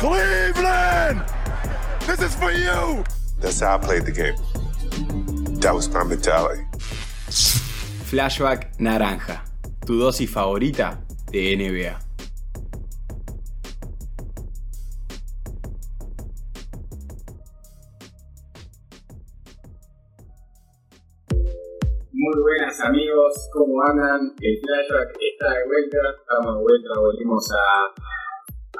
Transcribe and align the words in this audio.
Cleveland! 0.00 1.20
This 2.06 2.22
is 2.22 2.34
for 2.34 2.50
you! 2.50 3.04
That's 3.38 3.60
how 3.60 3.74
I 3.74 3.78
played 3.78 4.06
the 4.06 4.12
game. 4.12 4.34
That 5.60 5.74
was 5.74 5.90
my 5.90 6.04
mentality. 6.04 6.64
Flashback 8.08 8.78
Naranja, 8.78 9.44
tu 9.84 10.00
dosis 10.00 10.30
favorita 10.30 11.04
de 11.30 11.54
NBA. 11.54 12.00
Muy 22.12 22.40
buenas 22.40 22.80
amigos, 22.80 23.50
¿cómo 23.52 23.84
andan? 23.84 24.32
El 24.40 24.60
flashback 24.64 25.10
está 25.20 25.52
de 25.52 25.64
vuelta, 25.66 25.98
estamos 26.20 26.56
de 26.56 26.62
vuelta, 26.62 26.88
volvimos 26.96 27.50
a, 27.52 27.99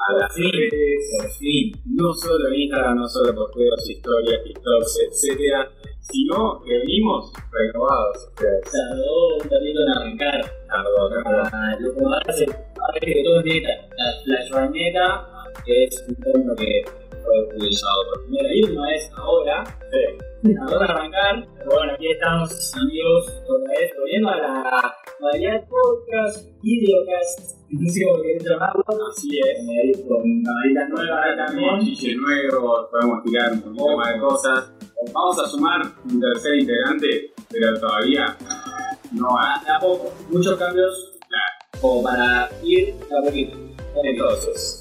a 0.08 0.12
las 0.14 0.36
redes, 0.36 1.18
por 1.18 1.30
fin, 1.32 1.72
no 1.86 2.12
solo 2.14 2.48
en 2.48 2.54
Instagram, 2.54 2.96
no 2.96 3.08
solo 3.08 3.34
por 3.34 3.50
posteos, 3.50 3.90
historias, 3.90 4.42
TikToks, 4.44 4.98
etcétera, 5.10 5.70
sino 6.00 6.62
que 6.62 6.78
venimos 6.78 7.32
renovados 7.52 8.28
ustedes. 8.28 8.62
Tardó 8.70 9.36
un 9.36 9.50
ratito 9.50 9.80
en 9.82 9.88
arrancar. 9.90 10.52
Tardó, 10.68 11.10
tardó. 11.10 11.42
Ah, 11.52 11.76
lo 11.78 11.94
que 11.94 12.04
ahora 12.04 13.00
que 13.00 13.22
todo 13.22 13.40
es 13.40 13.44
neta. 13.46 13.70
La 13.96 14.22
flashback 14.24 14.70
neta 14.72 15.26
es 15.66 16.04
un 16.08 16.14
término 16.16 16.54
que 16.56 16.84
fue 17.24 17.56
utilizado 17.56 18.04
por 18.12 18.24
primera 18.24 18.54
y 18.54 18.62
última 18.64 18.86
vez 18.88 19.10
ahora. 19.16 19.64
Sí. 19.90 20.54
Ahora 20.60 20.84
arrancar. 20.86 21.46
Pero 21.58 21.70
bueno, 21.70 21.92
aquí 21.94 22.08
estamos 22.10 22.74
amigos 22.74 23.42
otra 23.48 23.80
vez 23.80 23.92
volviendo 23.98 24.28
a 24.30 24.36
la 24.36 24.94
modalidad 25.20 25.68
podcast, 25.68 26.48
videocast, 26.62 27.60
no 27.68 27.88
sé 27.88 28.00
cómo 28.04 28.22
querés 28.22 28.44
llamarlo. 28.44 28.84
Así 29.10 29.38
es. 29.38 30.00
Con 30.08 30.42
camarita 30.42 30.88
nueva 30.88 31.16
Ahora 31.16 31.46
también. 31.46 31.68
tenemos 31.68 31.84
chiche 31.84 32.14
nuevo, 32.16 32.88
podemos 32.90 33.22
tirar 33.24 33.52
un 33.52 33.62
poquito 33.62 33.96
más 33.96 34.14
de 34.14 34.20
cosas. 34.20 34.72
Vamos 35.12 35.38
a 35.38 35.48
sumar 35.48 35.80
un 36.10 36.20
tercer 36.20 36.54
integrante, 36.56 37.32
pero 37.50 37.78
todavía 37.80 38.36
no 39.12 39.28
va. 39.34 39.62
De 39.64 39.72
a 39.72 39.78
poco, 39.78 40.12
muchos 40.30 40.58
cambios 40.58 41.18
como 41.80 42.02
para 42.02 42.48
ir 42.62 42.94
a 43.10 43.22
poquito. 43.24 43.56
Entonces, 44.02 44.80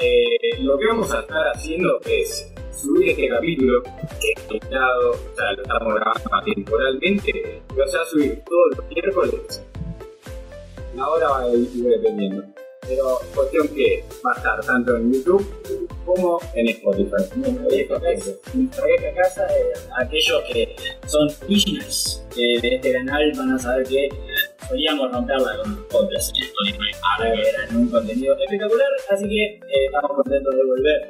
eh, 0.00 0.60
lo 0.60 0.78
que 0.78 0.86
vamos 0.86 1.12
a 1.12 1.20
estar 1.20 1.48
haciendo 1.54 2.00
es 2.06 2.52
subir 2.72 3.10
este 3.10 3.28
capítulo, 3.28 3.82
que 3.82 4.32
es 4.36 4.50
editado, 4.50 5.10
o 5.10 5.36
sea, 5.36 5.52
lo 5.52 5.62
estamos 5.62 5.94
grabando 5.94 6.54
temporalmente, 6.54 7.62
lo 7.74 7.84
vas 7.84 7.94
a 7.94 8.04
subir 8.04 8.42
todos 8.44 8.76
los 8.76 8.88
miércoles. 8.88 9.62
La 10.94 11.08
hora 11.08 11.28
va 11.28 11.40
a 11.42 11.50
ir 11.50 11.68
dependiendo. 11.68 12.44
Pero 12.88 13.18
cuestión 13.34 13.68
que 13.68 14.02
va 14.24 14.32
a 14.32 14.36
estar 14.36 14.64
tanto 14.64 14.96
en 14.96 15.12
YouTube 15.12 15.46
como 16.06 16.40
en 16.54 16.68
Spotify. 16.68 17.16
Esta 17.70 18.00
casa 19.14 19.46
aquellos 20.00 20.42
que 20.50 20.76
son 21.06 21.28
originals 21.44 22.24
de 22.34 22.74
este 22.76 22.92
canal 22.92 23.32
van 23.36 23.50
a 23.50 23.58
saber 23.58 23.86
que 23.86 24.08
solíamos 24.68 25.10
romperla 25.12 25.56
con 25.62 25.76
los 25.76 25.84
podcasts 25.86 26.32
en 26.36 26.44
Spotify. 26.44 26.92
Ahora 27.02 27.32
que 27.32 27.48
eran 27.48 27.76
un 27.76 27.88
contenido 27.88 28.36
espectacular, 28.36 28.88
así 29.10 29.28
que 29.28 29.44
eh, 29.44 29.86
estamos 29.86 30.10
contentos 30.16 30.54
de 30.54 30.64
volver 30.64 31.00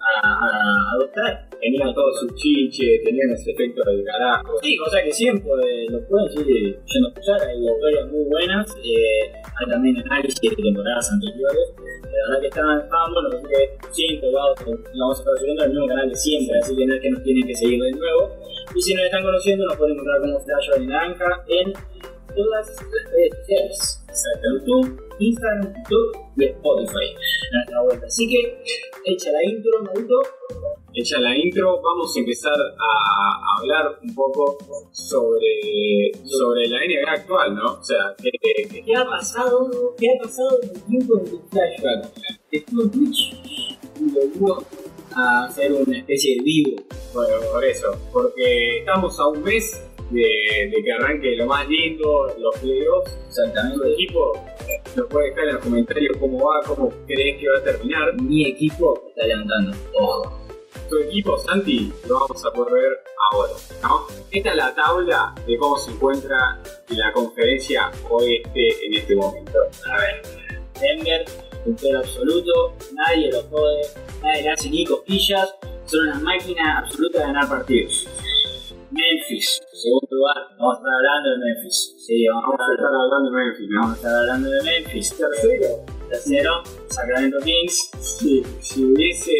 a, 0.00 0.28
a 0.28 0.48
adoptar. 0.96 1.48
Tenían 1.60 1.94
todos 1.94 2.18
sus 2.20 2.34
chiches, 2.34 3.04
tenían 3.04 3.30
ese 3.30 3.52
efecto 3.52 3.82
del 3.84 4.04
carajo. 4.04 4.58
Sí, 4.62 4.76
cosa 4.76 5.02
que 5.02 5.12
siempre 5.12 5.52
eh, 5.62 5.86
lo 5.90 6.00
pueden 6.08 6.28
seguir 6.32 6.80
yendo 6.84 7.08
a 7.08 7.10
escuchar, 7.12 7.48
hay 7.48 7.64
historias 7.64 8.10
muy 8.10 8.24
buenas, 8.24 8.66
eh, 8.82 9.32
hay 9.60 9.66
también 9.70 9.96
análisis 9.98 10.40
de 10.40 10.56
temporadas 10.56 11.12
anteriores, 11.12 11.74
la 11.78 12.28
verdad 12.28 12.40
que 12.40 12.48
estaban, 12.48 12.80
estaban 12.80 13.12
buenos, 13.12 13.34
así 13.34 14.08
que 14.08 14.20
colgados, 14.20 14.58
lo 14.66 15.00
vamos 15.00 15.18
a 15.18 15.20
estar 15.20 15.38
subiendo 15.38 15.62
al 15.62 15.70
mismo 15.70 15.86
canal 15.86 16.08
de 16.08 16.16
siempre, 16.16 16.58
así 16.58 16.76
que 16.76 16.86
no 16.86 16.94
es 16.94 17.00
que 17.00 17.10
nos 17.10 17.22
tienen 17.22 17.46
que 17.46 17.54
seguir 17.54 17.80
de 17.80 17.92
nuevo. 17.92 18.36
Y 18.74 18.80
si 18.82 18.94
nos 18.94 19.04
están 19.04 19.22
conociendo, 19.22 19.66
nos 19.66 19.76
pueden 19.76 19.94
encontrar 19.94 20.20
como 20.20 20.40
Flash 20.40 20.70
de 20.78 20.86
Naranja 20.86 21.44
en 21.48 21.72
todas 22.34 22.66
las 22.68 23.10
redes 23.10 23.34
sociales. 23.40 24.04
Exacto, 24.08 24.48
YouTube, 24.58 25.02
Instagram, 25.18 25.72
YouTube 25.74 26.18
y 26.36 26.44
Spotify. 26.44 27.16
Vuelta. 27.84 28.06
Así 28.06 28.28
que, 28.28 28.62
echa 29.04 29.30
la 29.32 29.42
intro, 29.50 29.70
Marito. 29.82 30.14
Hecha 30.94 31.18
la 31.20 31.36
intro, 31.36 31.80
vamos 31.82 32.14
a 32.14 32.20
empezar 32.20 32.52
a 32.52 33.60
hablar 33.60 33.98
un 34.02 34.14
poco 34.14 34.58
sobre, 34.92 36.12
sobre 36.24 36.68
la 36.68 36.78
NBA 36.78 37.10
actual, 37.12 37.54
¿no? 37.54 37.74
O 37.78 37.82
sea, 37.82 38.14
que, 38.22 38.30
que- 38.68 38.84
¿Qué 38.84 38.94
ha 38.94 39.04
pasado? 39.04 39.94
¿Qué 39.98 40.06
ha 40.10 40.22
pasado 40.22 40.58
en 40.62 40.70
el 40.70 40.82
tiempo 40.82 41.16
de 41.16 41.30
Flashback? 41.50 42.12
Estuvo 42.50 42.82
en 42.82 42.90
Twitch 42.90 43.78
a 45.14 45.44
hacer 45.44 45.72
una 45.72 45.98
especie 45.98 46.36
de 46.36 46.42
vivo. 46.42 46.76
bueno, 47.14 47.36
por 47.52 47.64
eso, 47.64 47.86
porque 48.12 48.78
estamos 48.78 49.18
a 49.18 49.26
un 49.28 49.42
mes 49.42 49.78
de, 50.12 50.70
de 50.70 50.82
que 50.84 50.92
arranque 50.92 51.36
lo 51.36 51.46
más 51.46 51.68
lindo, 51.68 52.26
los 52.38 52.58
playoffs. 52.58 53.18
Exactamente. 53.28 53.78
Tu 53.78 53.92
equipo 53.92 54.32
nos 54.96 55.06
puede 55.06 55.30
dejar 55.30 55.48
en 55.48 55.54
los 55.54 55.64
comentarios 55.64 56.16
cómo 56.18 56.46
va, 56.46 56.60
cómo 56.66 56.92
crees 57.06 57.40
que 57.40 57.48
va 57.48 57.58
a 57.58 57.62
terminar. 57.62 58.20
Mi 58.20 58.48
equipo 58.48 59.02
está 59.08 59.26
levantando 59.26 59.76
todo. 59.92 60.42
Tu 60.88 60.98
equipo, 60.98 61.38
Santi, 61.38 61.92
lo 62.06 62.20
vamos 62.20 62.44
a 62.44 62.52
poder 62.52 62.74
ver 62.74 62.98
ahora, 63.30 63.52
¿no? 63.82 64.06
Esta 64.30 64.50
es 64.50 64.56
la 64.56 64.74
tabla 64.74 65.34
de 65.46 65.56
cómo 65.56 65.78
se 65.78 65.90
encuentra 65.90 66.60
la 66.88 67.12
conferencia 67.12 67.90
oeste 68.10 68.86
en 68.86 68.94
este 68.94 69.16
momento. 69.16 69.58
A 69.90 69.96
ver, 69.98 70.22
Denver, 70.80 71.24
puntero 71.64 71.98
absoluto, 72.00 72.74
nadie 72.92 73.30
lo 73.30 73.42
jode, 73.44 73.82
nadie 74.22 74.42
le 74.42 74.50
hace 74.50 74.68
ni 74.68 74.84
cosquillas, 74.84 75.54
son 75.86 76.08
una 76.08 76.18
máquina 76.18 76.78
absoluta 76.80 77.20
de 77.20 77.24
ganar 77.24 77.48
partidos. 77.48 78.08
Memphis, 78.92 79.60
segundo 79.72 80.06
lugar, 80.10 80.36
vamos 80.58 80.76
a 80.76 80.78
estar 80.78 80.92
hablando 80.94 81.30
de 81.30 81.38
Memphis. 81.38 81.94
Sí, 82.06 82.26
vamos 82.28 82.60
a 82.60 82.72
estar 82.74 82.86
hablando 82.92 83.30
de 83.30 83.36
Memphis. 83.36 83.68
Vamos 83.72 83.90
a 83.90 83.96
estar 83.96 84.14
hablando 84.14 84.50
de 84.50 84.62
Memphis. 84.62 85.16
Tercero, 85.16 85.68
Tercero, 86.10 86.62
Sacramento 86.90 87.38
Kings. 87.40 87.90
si, 88.00 88.42
si 88.60 88.84
hubiese 88.84 89.32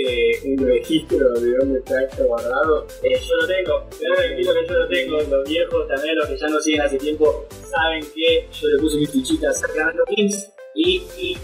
un 0.47 0.59
registro 0.67 1.33
de 1.35 1.57
dónde 1.59 1.79
está 1.81 2.03
esto 2.03 2.25
guardado, 2.25 2.87
Eh, 3.03 3.21
yo 3.21 3.37
lo 3.37 3.47
tengo, 3.47 3.85
pero 3.99 4.15
tranquilo 4.17 4.55
que 4.55 4.67
yo 4.67 4.75
lo 4.79 4.89
tengo. 4.89 5.21
Los 5.37 5.49
viejos 5.49 5.89
también, 5.89 6.17
los 6.17 6.29
que 6.29 6.37
ya 6.39 6.49
no 6.49 6.61
siguen 6.61 6.81
hace 6.81 6.99
tiempo, 6.99 7.45
saben 7.69 8.03
que 8.15 8.49
yo 8.53 8.69
le 8.69 8.79
puse 8.79 8.97
mi 8.99 9.07
fichita 9.07 9.51
a 9.51 9.53
Sacramento 9.53 10.05
Kings 10.15 10.52
y, 10.75 11.03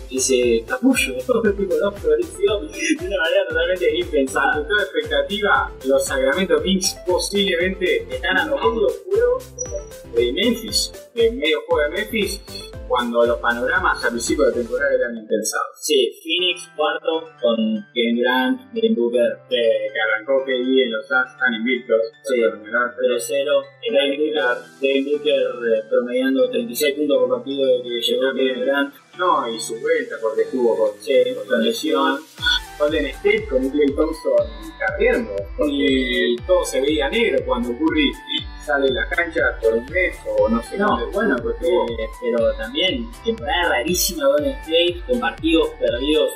y 0.08 0.16
ese 0.16 0.64
capullo, 0.66 1.14
tipo, 1.56 1.74
no 1.76 1.92
floreció 1.92 2.60
de 2.60 3.06
una 3.06 3.16
manera 3.18 3.48
totalmente 3.48 3.98
impensada. 3.98 4.52
ante 4.54 4.68
toda 4.68 4.82
expectativa, 4.82 5.72
los 5.84 6.04
Sacramento 6.04 6.62
Kings 6.62 6.96
posiblemente 7.06 8.06
Están 8.10 8.38
a 8.38 8.46
medio 8.46 8.58
juego 8.58 9.38
de 10.14 10.32
Memphis, 10.32 10.92
de 11.14 11.30
medio 11.32 11.60
juego 11.66 11.90
de 11.90 11.96
Memphis, 11.98 12.40
cuando 12.88 13.24
los 13.26 13.38
panoramas 13.38 14.02
al 14.04 14.10
principio 14.12 14.46
de 14.46 14.52
temporada 14.52 14.90
eran 14.94 15.16
impensados. 15.16 15.68
Sí, 15.80 16.18
Phoenix 16.22 16.70
cuarto 16.74 17.28
con 17.40 17.56
Kevin 17.94 18.16
Durant, 18.16 18.72
Devin 18.72 18.94
Booker, 18.94 19.38
Que, 19.48 19.56
que 19.92 20.00
arrancó 20.00 20.44
vi 20.44 20.82
en 20.82 20.92
los 20.92 21.06
Suns 21.06 21.30
están 21.30 21.54
invictos. 21.54 22.00
Sí. 22.22 22.40
Terminaron, 22.40 22.92
pero 22.96 23.14
tercero, 23.14 23.62
Devin 23.82 24.18
Booker, 24.18 24.56
Devin 24.80 25.04
Booker 25.04 25.34
eh, 25.34 25.82
promediando 25.90 26.50
36 26.50 26.94
puntos 26.96 27.18
por 27.18 27.38
partido 27.38 27.66
de 27.66 27.82
que 27.82 28.00
llegó 28.00 28.32
Kevin 28.34 28.60
Durant. 28.60 28.94
No, 29.18 29.48
y 29.48 29.58
su 29.58 29.78
vuelta 29.80 30.16
porque 30.22 30.42
estuvo 30.42 30.76
con, 30.76 30.98
Sí, 31.00 31.12
con 31.46 31.62
lesión. 31.62 32.20
Golden 32.78 33.06
State 33.06 33.48
con 33.48 33.68
Clay 33.70 33.92
Thompson 33.94 34.32
carriendo. 34.78 35.34
Porque 35.56 36.36
todo 36.46 36.64
se 36.64 36.80
veía 36.80 37.08
negro 37.08 37.44
cuando 37.44 37.70
Curry 37.70 38.12
sale 38.68 38.90
la 38.90 39.08
cancha 39.08 39.40
por 39.62 39.72
un 39.74 39.84
mes 39.86 40.14
o 40.38 40.48
no 40.48 40.62
sé 40.62 40.76
No, 40.76 41.10
bueno, 41.12 41.36
porque, 41.42 41.66
pero 42.20 42.52
también 42.56 43.10
temporada 43.24 43.70
rarísima 43.70 44.24
de 44.26 44.30
Golden 44.32 44.52
State 44.60 45.02
con 45.06 45.20
partidos 45.20 45.68
perdidos 45.80 46.32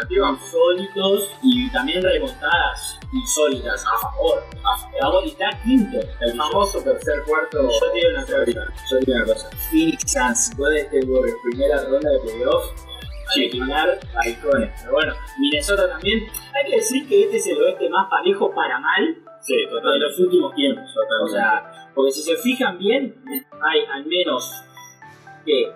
Activa. 0.00 0.30
insólitos 0.30 1.36
y 1.42 1.70
también 1.70 2.02
remontadas 2.02 2.98
insólitas 3.12 3.84
a 3.84 3.98
favor. 3.98 4.42
A 4.64 4.78
favor 5.00 5.24
y 5.26 5.30
está 5.30 5.50
quinto. 5.64 5.98
El 6.20 6.36
famoso 6.36 6.80
tercer 6.82 7.22
cuarto. 7.26 7.62
Yo 7.62 7.92
te 7.92 7.98
digo 7.98 8.08
una 8.10 8.22
cosa, 8.22 8.44
yo 8.90 8.98
digo 9.00 9.16
una 9.16 9.24
cosa. 9.26 9.50
Phoenix 9.70 10.12
Suns, 10.12 10.56
Golden 10.56 10.86
State 10.86 11.06
Warriors, 11.06 11.38
primera 11.42 11.84
ronda 11.84 12.10
de 12.10 12.18
playoffs, 12.20 12.68
chequinar 13.34 14.00
balcones. 14.14 14.70
Pero 14.80 14.92
bueno, 14.92 15.12
Minnesota 15.38 15.88
también. 15.88 16.26
Hay 16.54 16.70
que 16.70 16.76
decir 16.76 17.08
que 17.08 17.24
este 17.24 17.36
es 17.36 17.46
el 17.48 17.62
oeste 17.62 17.88
más 17.90 18.08
parejo 18.08 18.50
para 18.54 18.78
mal 18.80 19.16
Sí, 19.42 19.54
de 19.56 19.98
los 19.98 20.18
últimos 20.20 20.54
tiempos. 20.54 20.84
O 21.22 21.28
sea, 21.28 21.90
porque 21.94 22.12
si 22.12 22.22
se 22.22 22.36
fijan 22.36 22.78
bien, 22.78 23.22
hay 23.60 23.80
al 23.92 24.06
menos 24.06 24.52
que 25.44 25.72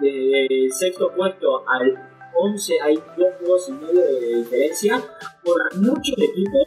del 0.00 0.72
sexto 0.72 1.12
puesto 1.14 1.68
al 1.68 2.10
11 2.38 2.80
hay 2.82 2.94
dos 2.94 3.28
juegos 3.38 3.68
y 3.68 3.72
medio 3.72 4.00
de 4.00 4.36
diferencia 4.36 5.02
por 5.42 5.76
muchos 5.76 6.14
equipos 6.18 6.64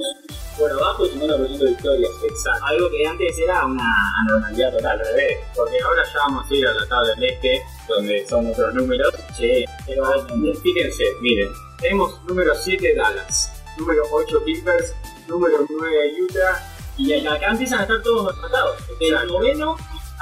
por 0.58 0.72
abajo 0.72 1.06
del 1.06 1.22
50% 1.22 1.58
de 1.58 1.68
victorias. 1.68 2.12
Exacto. 2.24 2.66
Algo 2.66 2.90
que 2.90 3.08
antes 3.08 3.40
era 3.40 3.66
una 3.66 3.94
anormalidad 4.22 4.74
total. 4.74 5.00
Al 5.00 5.06
revés, 5.06 5.38
porque 5.56 5.80
ahora 5.80 6.04
ya 6.04 6.20
vamos 6.28 6.50
a 6.50 6.54
ir 6.54 6.68
a 6.68 6.74
la 6.74 6.88
tabla 6.88 7.16
del 7.16 7.24
este, 7.30 7.62
donde 7.88 8.28
son 8.28 8.48
otros 8.48 8.74
números. 8.74 9.14
Sí, 9.38 9.64
pero 9.86 10.04
Fíjense, 10.62 11.04
miren, 11.22 11.50
Tenemos 11.80 12.22
número 12.26 12.54
7 12.54 12.96
Dallas, 12.96 13.64
número 13.78 14.04
8 14.12 14.44
Clippers, 14.44 14.94
número 15.30 15.66
9 15.70 16.14
Utah. 16.22 16.74
Y 16.98 17.14
acá 17.26 17.52
empiezan 17.52 17.80
a 17.80 17.82
estar 17.84 18.02
todos 18.02 18.36
empatados. 18.36 18.78
Del 19.00 19.14
Exacto. 19.14 19.34
noveno 19.34 19.78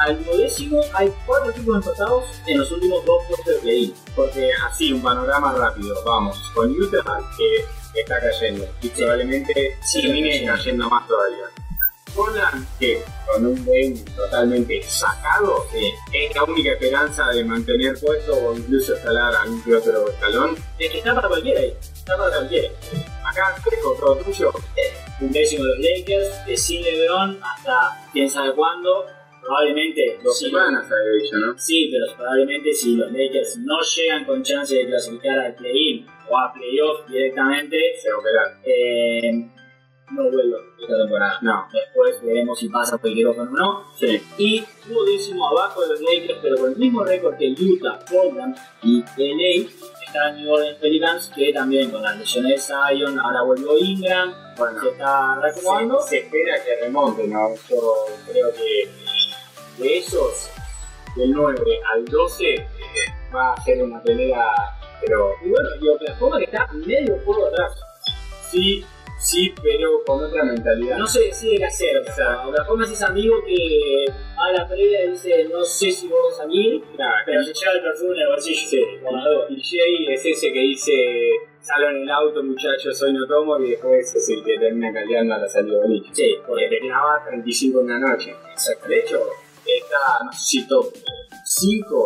al 0.06 0.24
duodécimo 0.24 0.80
hay 0.94 1.12
cuatro 1.26 1.50
equipos 1.50 1.78
empatados 1.78 2.26
en 2.46 2.60
los 2.60 2.72
últimos 2.72 3.04
dos 3.04 3.24
puestos 3.28 3.56
de 3.56 3.60
play. 3.62 3.96
Porque 4.16 4.52
así, 4.70 4.94
un 4.94 5.02
panorama 5.02 5.54
rápido. 5.54 5.96
Vamos, 6.06 6.38
con 6.54 6.70
Utah 6.80 7.04
que 7.36 8.00
está 8.00 8.20
cayendo 8.20 8.68
y 8.82 8.90
probablemente 8.90 9.76
Sí, 9.84 10.02
termine 10.04 10.46
cayendo. 10.46 10.88
más 10.90 11.08
todavía. 11.08 11.46
Portland, 12.16 12.66
que 12.80 13.04
con 13.32 13.46
un 13.46 13.56
game 13.66 13.96
totalmente 14.16 14.82
sacado, 14.84 15.66
Sí. 15.72 15.92
es 16.14 16.36
la 16.36 16.44
única 16.44 16.72
esperanza 16.74 17.28
de 17.30 17.44
mantener 17.44 18.00
puesto 18.00 18.34
o 18.36 18.56
incluso 18.56 18.96
escalar 18.96 19.36
algún 19.36 19.62
que 19.64 19.76
otro 19.76 20.10
escalón. 20.10 20.56
Es 20.80 20.92
que 20.92 20.98
está 21.00 21.14
para 21.16 21.28
cualquiera 21.28 21.60
ahí. 21.60 21.76
Está 21.82 22.18
para 22.18 22.30
cualquiera. 22.38 22.70
Acá, 23.24 23.56
Trejo, 23.64 23.94
todo 24.00 24.16
tuyo. 24.18 24.52
Un 25.20 25.32
décimo 25.32 25.64
de 25.64 25.70
los 25.72 25.80
Lakers, 25.80 26.46
de 26.46 26.58
sin 26.58 26.84
LeBron 26.84 27.40
hasta 27.42 28.10
quién 28.14 28.30
sabe 28.30 28.54
cuándo. 28.54 29.06
Probablemente 29.42 30.20
Dos 30.24 30.38
si- 30.40 30.46
semanas 30.48 30.88
¿no? 30.90 31.58
Sí, 31.58 31.90
pero 31.92 32.18
probablemente 32.18 32.74
si 32.74 32.96
los 32.98 33.12
Lakers 33.12 33.58
no 33.60 33.76
llegan 33.96 34.26
con 34.26 34.44
chance 34.44 34.76
de 34.76 34.86
clasificar 34.88 35.40
al 35.40 35.56
play-in 35.56 36.06
o 36.30 36.38
a 36.38 36.52
playoff 36.54 37.08
directamente, 37.10 37.78
Se 38.02 38.12
operar. 38.12 38.60
eh, 38.66 39.32
no 40.12 40.24
vuelvo 40.32 40.58
esta 40.82 40.98
temporada. 40.98 41.40
No. 41.42 41.68
Después 41.74 42.22
veremos 42.24 42.60
si 42.60 42.70
pasa 42.70 42.98
cualquier 42.98 43.28
otro 43.28 43.44
o 43.44 43.46
no. 43.46 43.84
Sí. 43.98 44.22
Y 44.38 44.64
tuvo 44.86 45.04
décimo 45.06 45.48
abajo 45.48 45.82
de 45.82 45.88
los 45.90 46.02
Lakers, 46.02 46.40
pero 46.42 46.58
con 46.58 46.72
el 46.72 46.78
mismo 46.78 47.04
récord 47.04 47.38
que 47.38 47.50
Utah, 47.52 48.00
Portland 48.10 48.56
y 48.84 49.02
LA, 49.18 49.70
está 50.08 50.32
New 50.32 50.52
Orleans 50.52 50.78
Pelicans, 50.80 51.32
que 51.36 51.54
también 51.54 51.92
con 51.92 52.02
las 52.02 52.18
lesiones 52.18 52.68
de 52.68 52.74
Zion, 52.76 53.20
ahora 53.20 53.44
vuelve 53.44 53.80
Ingram, 53.80 54.34
Bueno, 54.58 54.82
se 54.82 54.90
está 54.90 55.40
reacomodando. 55.42 56.02
se, 56.02 56.10
se 56.10 56.18
espera 56.20 56.64
que 56.64 56.76
remonte, 56.86 57.28
¿no? 57.28 57.50
Yo 57.70 58.06
creo 58.30 58.54
que 58.54 58.90
de 59.84 59.98
esos, 60.00 60.50
del 61.16 61.32
9 61.32 61.80
al 61.94 62.06
12, 62.06 62.54
eh, 62.56 62.66
va 63.36 63.54
a 63.54 63.64
ser 63.64 63.84
una 63.84 64.02
pelea, 64.02 64.46
pero 65.02 65.32
Y 65.46 65.50
bueno, 65.50 65.70
y 65.82 65.88
Oklahoma 65.90 66.38
que 66.40 66.46
está 66.46 66.68
medio 66.74 67.20
juego 67.26 67.48
atrás. 67.48 67.74
sí, 68.50 68.86
sí, 69.20 69.54
pero 69.62 70.04
con 70.06 70.24
otra 70.24 70.44
mentalidad. 70.44 70.98
No 70.98 71.08
se 71.08 71.22
decide 71.26 71.58
qué 71.58 71.66
hacer, 71.66 71.98
o 72.00 72.16
sea, 72.16 72.48
Oklahoma 72.48 72.86
es 72.86 72.92
ese 72.92 73.06
amigo 73.06 73.36
que 73.46 74.06
a 74.38 74.52
la 74.52 74.68
previa 74.68 75.08
dice 75.10 75.46
no 75.52 75.64
sé 75.64 75.92
si 75.92 76.08
vamos 76.08 76.34
a 76.34 76.38
salir, 76.44 76.82
Claro, 76.96 77.16
pero 77.26 77.44
se 77.44 77.54
lleva 77.54 77.72
el 77.74 77.82
perfume 77.82 78.16
en 78.16 78.22
el 78.22 78.28
bolsillo. 78.28 78.68
Sí, 78.68 78.82
Con 79.04 79.16
la 79.16 79.30
duda. 79.30 79.46
y 79.50 79.62
Jay 79.62 80.14
es 80.14 80.26
ese 80.26 80.54
que 80.54 80.60
dice, 80.60 80.92
salgo 81.62 81.90
en 81.90 82.04
el 82.04 82.10
auto 82.10 82.44
muchachos, 82.44 83.02
hoy 83.02 83.14
no 83.14 83.28
tomo, 83.28 83.60
y 83.60 83.72
después 83.72 84.16
es 84.16 84.30
el 84.30 84.44
que 84.44 84.58
termina 84.60 84.94
caldeando 84.94 85.34
a 85.36 85.38
la 85.40 85.48
salida 85.48 85.80
del 85.82 85.92
bicho. 85.94 86.12
Sí, 86.14 86.36
Porque 86.46 86.68
te 86.68 86.80
clava 86.80 87.24
35 87.28 87.82
en 87.82 87.88
la 87.88 88.00
noche. 88.00 88.36
De 88.88 89.00
hecho, 89.00 89.20
está, 89.66 90.24
no 90.24 90.32
sé 90.32 90.40
si 90.40 90.68
top 90.68 90.94
5 91.46 92.06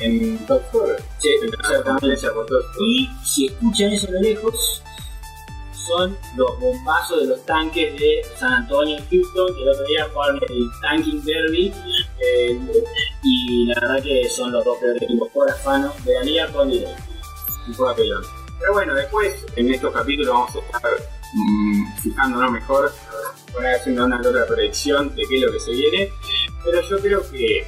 en 0.00 0.46
top 0.46 0.62
4. 0.72 0.96
Sí, 1.18 1.28
en 1.42 1.50
tercera 1.50 1.82
conferencia 1.82 2.32
por 2.32 2.46
top 2.46 2.62
Y 2.80 3.08
si 3.24 3.46
escuchan 3.46 3.92
eso 3.92 4.08
a 4.08 4.12
lo 4.12 4.20
lejos, 4.20 4.82
son 5.88 6.16
los 6.36 6.60
bombazos 6.60 7.20
de 7.20 7.26
los 7.26 7.44
tanques 7.46 7.98
de 7.98 8.22
San 8.38 8.52
Antonio 8.52 8.96
y 8.98 9.16
Houston, 9.16 9.54
que 9.56 9.62
el 9.62 9.68
otro 9.68 9.84
día 9.86 10.08
jugaron 10.12 10.40
el 10.48 10.68
Tanking 10.82 11.24
Derby. 11.24 11.72
eh, 12.20 12.60
y 13.22 13.66
la 13.66 13.80
verdad 13.80 14.02
que 14.02 14.28
son 14.28 14.52
los 14.52 14.64
dos 14.64 14.78
peores 14.78 15.02
equipos 15.02 15.28
por 15.30 15.50
afano 15.50 15.92
de 16.04 16.14
la 16.14 16.22
liga 16.22 16.46
con 16.52 16.68
líder. 16.70 16.94
un 17.66 17.74
poco 17.74 17.94
pelón. 17.96 18.22
Pero 18.60 18.72
bueno, 18.72 18.94
después 18.94 19.44
en 19.56 19.72
estos 19.72 19.92
capítulos 19.92 20.34
vamos 20.34 20.50
a 20.56 20.76
estar 20.76 20.90
mm, 21.34 21.96
fijándonos 22.02 22.50
mejor, 22.52 22.92
por 23.52 23.64
ahí 23.64 23.74
haciendo 23.74 24.04
una 24.04 24.20
otra 24.20 24.46
predicción 24.46 25.14
de 25.14 25.22
qué 25.28 25.36
es 25.36 25.42
lo 25.42 25.52
que 25.52 25.60
se 25.60 25.70
viene. 25.70 26.12
Pero 26.64 26.80
yo 26.82 26.98
creo 26.98 27.30
que 27.30 27.58
eh, 27.58 27.66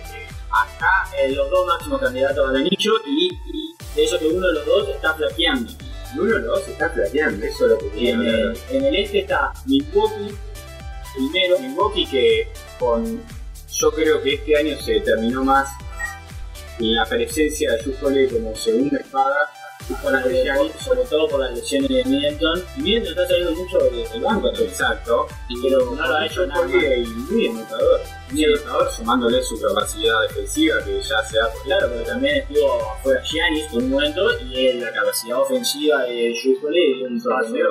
acá 0.50 1.08
Eh, 1.20 1.32
los 1.32 1.50
dos 1.50 1.66
máximos 1.66 2.00
candidatos 2.00 2.48
al 2.48 2.56
anillo 2.56 2.92
y, 3.06 3.28
y 3.28 3.74
de 3.94 4.04
eso 4.04 4.18
que 4.18 4.26
uno 4.28 4.46
de 4.46 4.54
los 4.54 4.66
dos 4.66 4.88
está 4.88 5.14
flaqueando. 5.14 5.72
Uno 6.16 6.34
de 6.34 6.40
los 6.40 6.44
dos 6.44 6.68
está 6.68 6.90
flaqueando, 6.90 7.44
eso 7.46 7.64
es 7.66 7.70
lo 7.70 7.78
que 7.78 7.98
Y 7.98 8.08
en, 8.08 8.20
el, 8.20 8.58
en 8.70 8.84
el 8.84 8.96
este 8.96 9.20
está 9.20 9.52
Milwaukee 9.66 10.34
primero, 11.14 11.58
Milwaukee 11.58 12.06
que 12.06 12.48
con 12.78 13.22
yo 13.68 13.90
creo 13.92 14.22
que 14.22 14.34
este 14.34 14.56
año 14.56 14.78
se 14.80 14.92
determinó 14.94 15.44
más 15.44 15.68
la 16.78 17.04
presencia 17.06 17.72
de 17.72 17.94
Jules 17.94 18.32
como 18.32 18.54
segunda 18.56 18.98
espada 18.98 19.36
por 19.96 20.12
las 20.12 20.26
lesiones, 20.26 20.72
sobre 20.78 21.04
todo 21.04 21.28
por 21.28 21.40
las 21.40 21.52
lesiones 21.52 21.88
de 21.88 22.04
Middleton. 22.04 22.64
Y 22.76 22.80
Middleton 22.82 23.10
está 23.10 23.26
saliendo 23.26 23.52
mucho 23.52 23.78
del 23.78 24.22
banco, 24.22 24.48
exacto. 24.48 25.26
Pero 25.62 25.94
no 25.94 26.06
lo 26.06 26.14
ha 26.14 26.26
hecho 26.26 26.46
nada 26.46 26.62
porque 26.62 26.98
y 26.98 27.06
muy 27.06 27.48
anotador. 27.48 28.00
Muy 28.30 28.44
anotador 28.44 28.90
sumándole 28.90 29.42
su 29.42 29.60
capacidad 29.60 30.22
defensiva 30.28 30.76
que 30.84 31.00
ya 31.00 31.22
se 31.22 31.38
por 31.38 31.64
Claro, 31.64 31.88
pero 31.90 32.04
también 32.04 32.36
estuvo 32.36 32.82
afuera 32.92 33.22
Giannis 33.22 33.66
por 33.66 33.82
un 33.82 33.90
momento 33.90 34.22
y 34.40 34.72
la 34.74 34.92
capacidad 34.92 35.40
ofensiva 35.40 36.02
de 36.04 36.34
Jules 36.40 36.96
y 36.98 37.02
un 37.02 37.20
sorprendente. 37.20 37.70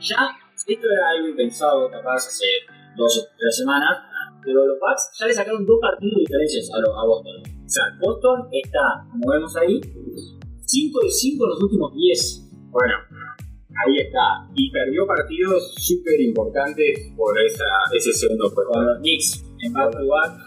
Ya, 0.00 0.30
esto 0.66 0.86
era 0.90 1.10
algo 1.10 1.28
impensado 1.28 1.90
capaz 1.90 2.26
hace 2.26 2.44
dos 2.96 3.18
o 3.18 3.36
tres 3.38 3.56
semanas, 3.56 3.98
pero 4.44 4.66
los 4.66 4.78
Bucks 4.78 5.10
ya 5.18 5.26
le 5.26 5.34
sacaron 5.34 5.66
dos 5.66 5.78
partidos 5.80 6.14
de 6.14 6.20
diferencias 6.20 6.70
a 6.74 7.04
Boston. 7.06 7.42
O 7.64 7.68
sea, 7.68 7.84
Boston 8.00 8.48
está, 8.52 9.06
como 9.10 9.32
vemos 9.32 9.56
ahí, 9.56 9.80
5 10.68 11.00
de 11.00 11.10
5 11.10 11.44
en 11.44 11.50
los 11.50 11.62
últimos 11.62 11.94
10. 11.94 12.44
Bueno, 12.70 12.94
ahí 13.10 13.96
está. 13.98 14.46
Y 14.54 14.70
perdió 14.70 15.06
partidos 15.06 15.74
súper 15.78 16.20
importantes 16.20 17.10
por 17.16 17.40
esa, 17.40 17.64
ese 17.94 18.12
segundo 18.12 18.52
Con 18.52 18.54
puesto. 18.54 18.82
los 18.82 18.98
Knicks 18.98 19.44
en 19.60 19.72
back 19.72 19.92
to 19.92 20.06
back, 20.06 20.38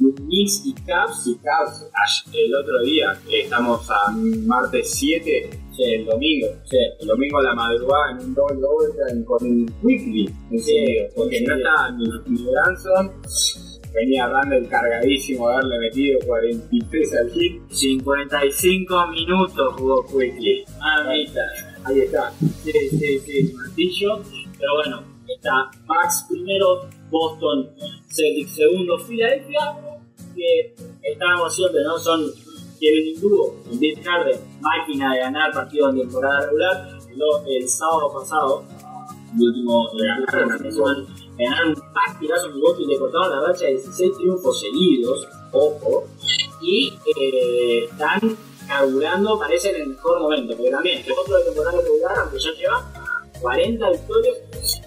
los 0.00 0.14
Knicks 0.14 0.62
y 0.64 0.74
Cavs, 0.86 1.26
Y 1.26 1.34
Cavs, 1.38 1.90
el 2.32 2.54
otro 2.54 2.82
día, 2.82 3.18
estamos 3.30 3.88
a 3.90 4.12
martes 4.46 4.90
7, 4.92 5.50
el 5.78 6.06
domingo. 6.06 6.46
El 7.00 7.06
domingo 7.08 7.38
a 7.38 7.42
la 7.42 7.54
madrugada 7.54 8.12
en 8.12 8.26
un 8.26 8.34
doble 8.34 8.60
overtime 8.64 9.24
con 9.24 9.44
un 9.44 9.66
Quickly 9.82 10.30
encendido. 10.52 11.08
Porque 11.16 11.40
no 11.40 11.56
estaba 11.56 11.90
ni, 11.90 12.04
ni 12.28 12.44
Branson. 12.44 13.10
Venía 13.94 14.26
Randall 14.26 14.68
cargadísimo 14.68 15.48
de 15.48 15.54
haberle 15.54 15.78
metido 15.78 16.18
43 16.26 17.14
al 17.14 17.30
hit. 17.30 17.62
55 17.70 19.06
minutos 19.08 19.74
jugó 19.78 20.04
Quickly. 20.06 20.64
Mamita. 20.78 21.40
Ahí 21.84 22.00
está. 22.00 22.32
Sí, 22.64 22.72
sí, 22.90 23.18
sí, 23.20 23.54
martillo. 23.54 24.20
Pero 24.58 24.74
bueno, 24.74 25.04
está 25.28 25.70
Max 25.86 26.26
primero, 26.28 26.88
Boston, 27.10 27.70
Celtics 28.08 28.56
segundo, 28.56 28.98
Filadelfia, 28.98 29.60
que 30.34 30.74
estábamos 31.02 31.54
siempre, 31.54 31.82
¿no? 31.84 31.96
Son, 31.98 32.20
un 32.22 33.20
dúo, 33.20 33.54
Bill 33.78 33.98
Harden, 34.02 34.40
máquina 34.60 35.14
de 35.14 35.20
ganar 35.20 35.52
partidos 35.52 35.94
en 35.94 36.00
temporada 36.00 36.46
regular. 36.46 36.98
El, 37.10 37.62
el 37.62 37.68
sábado 37.68 38.12
pasado, 38.12 38.64
el 39.34 39.40
último, 39.40 39.88
el 39.92 40.26
Ganaron 40.26 41.06
ganaron 41.38 41.68
un 41.70 41.92
partidazo 41.92 42.46
en 42.46 42.54
Milwaukee 42.54 42.84
y 42.84 42.86
le 42.86 42.98
cortaron 42.98 43.30
la 43.30 43.46
racha 43.48 43.64
de 43.66 43.72
16 43.72 44.16
triunfos 44.16 44.60
seguidos, 44.60 45.28
ojo, 45.52 46.04
y 46.60 46.98
eh, 47.16 47.84
están 47.84 48.36
carburando, 48.66 49.38
parece 49.38 49.70
en 49.70 49.82
el 49.82 49.88
mejor 49.88 50.20
momento, 50.20 50.56
porque 50.56 50.70
también 50.70 51.02
el 51.04 51.12
otro 51.12 51.36
de 51.36 51.44
temporada 51.44 51.80
regular, 51.80 52.18
aunque 52.18 52.38
ya 52.38 52.52
lleva 52.52 53.30
40 53.40 53.90
victorias, 53.90 54.36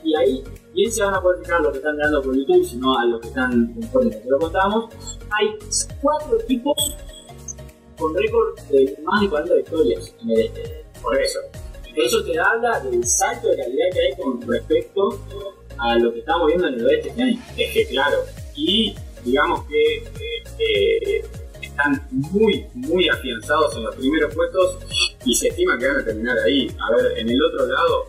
y 0.03 0.15
ahí 0.15 0.43
bien 0.73 0.91
se 0.91 1.03
van 1.03 1.15
a 1.15 1.21
poder 1.21 1.43
fijar 1.43 1.61
lo 1.61 1.71
que 1.71 1.77
están 1.77 1.97
dando 1.97 2.21
por 2.21 2.35
YouTube, 2.35 2.65
sino 2.65 2.97
a 2.97 3.05
los 3.05 3.21
que 3.21 3.27
están 3.27 3.51
en 3.53 4.09
que 4.09 4.29
lo 4.29 4.39
contamos, 4.39 4.93
hay 5.31 5.57
cuatro 6.01 6.39
equipos 6.39 6.95
con 7.97 8.15
récord 8.15 8.59
de 8.69 8.97
más 9.03 9.21
de 9.21 9.29
40 9.29 9.55
victorias 9.55 10.15
en 10.21 10.29
el 10.31 10.39
este. 10.41 10.85
Por 11.01 11.19
eso. 11.19 11.39
Eso 11.95 12.23
te 12.23 12.39
habla 12.39 12.79
del 12.81 13.03
salto 13.07 13.47
de 13.47 13.57
calidad 13.57 13.85
que 13.91 13.99
hay 14.01 14.15
con 14.21 14.41
respecto 14.41 15.19
a 15.79 15.97
lo 15.99 16.13
que 16.13 16.19
estamos 16.19 16.47
viendo 16.47 16.67
en 16.67 16.73
el 16.75 16.85
oeste 16.85 17.09
este 17.09 17.23
año. 17.23 17.41
Es 17.57 17.73
que 17.73 17.87
claro. 17.87 18.17
Y 18.55 18.95
digamos 19.23 19.65
que 19.65 19.97
eh, 19.97 20.43
eh, 20.59 21.25
están 21.61 22.07
muy, 22.11 22.65
muy 22.73 23.07
afianzados 23.09 23.75
en 23.75 23.83
los 23.83 23.95
primeros 23.95 24.33
puestos 24.33 24.77
y 25.25 25.35
se 25.35 25.49
estima 25.49 25.77
que 25.77 25.87
van 25.87 25.97
a 25.97 26.05
terminar 26.05 26.37
ahí. 26.39 26.67
A 26.79 26.95
ver, 26.95 27.17
en 27.17 27.29
el 27.29 27.43
otro 27.43 27.65
lado 27.65 28.05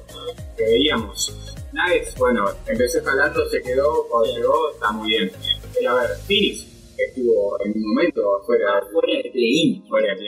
que 0.56 0.64
veíamos. 0.64 1.34
Nuggets, 1.72 2.14
bueno, 2.16 2.46
empecé 2.66 3.02
jalando, 3.02 3.46
se 3.50 3.62
quedó, 3.62 4.06
cuando 4.08 4.34
llegó, 4.34 4.72
está 4.72 4.90
muy 4.92 5.08
bien. 5.08 5.30
Pero 5.74 5.90
a 5.90 6.00
ver, 6.00 6.10
Phoenix 6.26 6.66
estuvo 6.96 7.58
en 7.64 7.72
un 7.72 7.88
momento 7.88 8.42
fuera, 8.46 8.82
Fuera 8.90 9.22
de 9.22 9.30
play-in. 9.30 9.86
fuera 9.86 10.14
de 10.14 10.20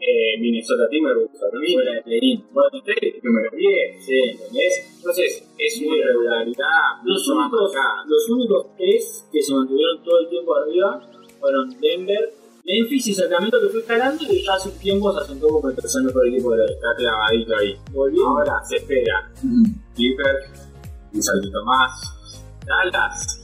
eh, 0.00 0.40
Minnesota 0.40 0.88
Timberwolves 0.90 1.38
dormí, 1.38 1.74
Fuera 1.74 1.92
de 1.94 2.02
play-in. 2.02 2.44
Bueno, 2.52 2.82
número 3.22 3.50
10, 3.54 4.04
sí. 4.04 4.18
¿entendés? 4.30 4.92
Entonces, 4.96 5.48
es 5.58 5.82
una 5.82 5.96
irregularidad 5.96 7.04
Los 7.04 7.20
mucho 7.20 7.34
más 7.36 7.52
únicos, 7.52 7.74
marcada. 7.74 8.04
los 8.06 8.30
únicos 8.30 8.66
tres 8.76 9.28
que 9.30 9.42
se 9.42 9.52
mantuvieron 9.54 10.02
todo 10.02 10.20
el 10.20 10.28
tiempo 10.28 10.56
arriba 10.56 11.10
fueron 11.38 11.70
Denver, 11.80 12.32
Memphis 12.64 13.06
y 13.08 13.14
Sacramento 13.14 13.58
que 13.60 13.68
fue 13.68 13.80
escalando 13.80 14.24
y 14.28 14.44
ya 14.44 14.54
hace 14.54 14.68
un 14.68 14.78
tiempo 14.78 15.12
se 15.12 15.20
asentó 15.20 15.48
como 15.48 15.68
el 15.70 15.76
tercer 15.76 16.02
mejor 16.02 16.26
equipo 16.28 16.52
de 16.52 16.58
la 16.58 16.64
Está 16.72 16.94
clavadito 16.96 17.56
ahí. 17.56 17.76
Ahora 18.26 18.60
se 18.68 18.76
espera. 18.76 19.30
Clippers, 19.94 20.68
un 21.12 21.22
saltito 21.22 21.64
más. 21.64 21.92
Dallas, 22.66 23.40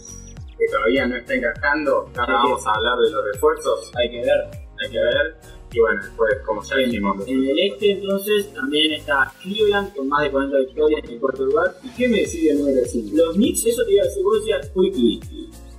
que 0.58 0.66
todavía 0.70 1.06
no 1.06 1.16
está 1.16 1.34
encajando. 1.34 2.10
Ahora 2.16 2.34
vamos 2.34 2.66
a 2.66 2.72
hablar 2.72 2.98
de 2.98 3.10
los 3.10 3.24
refuerzos. 3.24 3.90
Hay 3.96 4.10
que 4.10 4.20
ver. 4.20 4.50
Hay 4.84 4.90
que 4.90 4.98
ver. 4.98 5.36
Y 5.72 5.80
bueno, 5.80 6.00
después, 6.02 6.30
como 6.46 6.62
ya 6.62 6.76
dijimos, 6.76 7.28
En 7.28 7.44
el 7.44 7.58
este 7.58 7.92
entonces 7.92 8.52
también 8.54 8.92
está 8.92 9.32
Cleveland 9.42 9.94
con 9.94 10.08
más 10.08 10.22
de 10.22 10.30
40 10.30 10.58
victorias 10.58 11.04
en 11.04 11.10
el 11.10 11.20
cuarto 11.20 11.44
lugar. 11.44 11.76
¿y 11.82 11.88
qué 11.90 12.08
me 12.08 12.20
decide 12.20 12.52
el 12.52 12.58
número 12.58 12.84
5? 12.84 13.10
Los 13.14 13.34
Knicks, 13.34 13.66
eso 13.66 13.84
te 13.84 13.92
iba 13.92 14.02
a 14.02 14.06
decir, 14.06 14.22
vos 14.22 14.38
decías 14.40 14.70
quickly, 14.70 15.20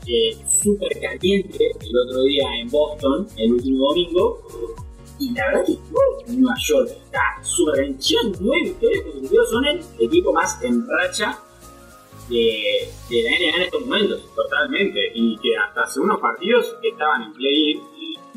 eh, 0.08 0.38
súper 0.62 1.00
caliente 1.00 1.72
el 1.82 1.98
otro 1.98 2.24
día 2.24 2.44
en 2.62 2.70
Boston, 2.70 3.28
el 3.38 3.54
último 3.54 3.88
domingo. 3.90 4.42
Y 5.20 5.34
la 5.34 5.48
verdad 5.48 5.66
que 5.66 5.72
uh, 5.72 6.34
Nueva 6.34 6.56
York 6.68 6.90
está 7.04 7.22
súper 7.42 7.76
caliente. 7.76 8.08
Llevan 8.08 8.32
nueve 8.40 8.64
victorias 8.66 9.04
consecutivas, 9.04 9.50
son 9.50 9.66
el 9.66 9.82
equipo 10.00 10.34
más 10.34 10.64
en 10.64 10.88
racha 10.88 11.40
de, 12.30 12.90
de 13.10 13.24
la 13.24 13.30
NBA 13.32 13.56
en 13.56 13.62
estos 13.64 13.82
momentos. 13.82 14.36
Totalmente. 14.36 15.12
Y 15.16 15.38
que 15.38 15.58
hasta 15.58 15.82
hace 15.82 16.00
unos 16.00 16.20
partidos 16.20 16.76
estaban 16.84 17.24
en 17.24 17.34
play 17.34 17.82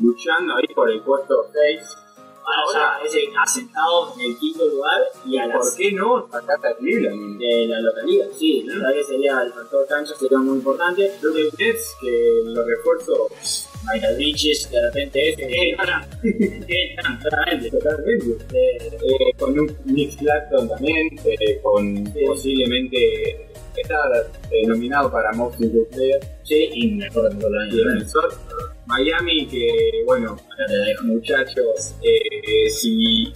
luchando 0.01 0.55
ahí 0.55 0.67
por 0.73 0.89
el 0.89 1.01
puesto 1.01 1.49
6. 1.53 1.97
Ahora 2.43 2.99
ya 2.99 3.05
ese 3.05 3.29
asentado 3.39 4.13
en 4.15 4.31
el 4.31 4.37
quinto 4.37 4.67
lugar 4.67 4.99
y 5.25 5.37
a 5.37 5.43
¿Por 5.43 5.63
las 5.63 5.75
qué 5.75 5.91
no 5.91 6.27
sacaste 6.29 6.67
a 6.67 6.75
Cleveland? 6.75 7.39
de 7.39 7.67
la 7.67 7.79
localidad. 7.79 8.27
Sí, 8.37 8.63
la 8.65 8.75
verdad 8.75 8.93
que 8.93 9.03
sería 9.03 9.41
el 9.43 9.53
factor 9.53 9.87
cancha 9.87 10.13
sería 10.15 10.39
muy 10.39 10.57
importante. 10.57 11.13
Creo 11.21 11.33
que 11.33 11.43
Nets, 11.43 11.95
que 12.01 12.41
los 12.45 12.65
refuerzos 12.65 13.67
Michael 13.85 14.15
Bridges 14.15 14.69
de 14.71 14.81
repente 14.81 15.29
es 15.29 15.75
claramente. 15.75 17.71
totalmente. 17.71 18.37
Eh, 18.53 19.33
con 19.39 19.59
un 19.59 19.77
Nick 19.85 20.17
Claxton 20.17 20.67
también, 20.69 21.09
eh, 21.25 21.59
con 21.61 22.03
posiblemente 22.25 23.51
está 23.75 23.97
eh, 24.51 24.67
nominado 24.67 25.11
para 25.11 25.31
Most 25.33 25.59
Improved 25.61 25.87
Player 25.89 26.19
sí, 26.43 26.69
y 26.73 26.91
mejor 26.91 27.29
todo 27.39 27.47
el. 27.47 28.05
Miami, 28.91 29.47
que 29.47 30.03
bueno, 30.05 30.37
muchachos, 31.03 31.95
eh, 32.03 32.69
si 32.69 33.31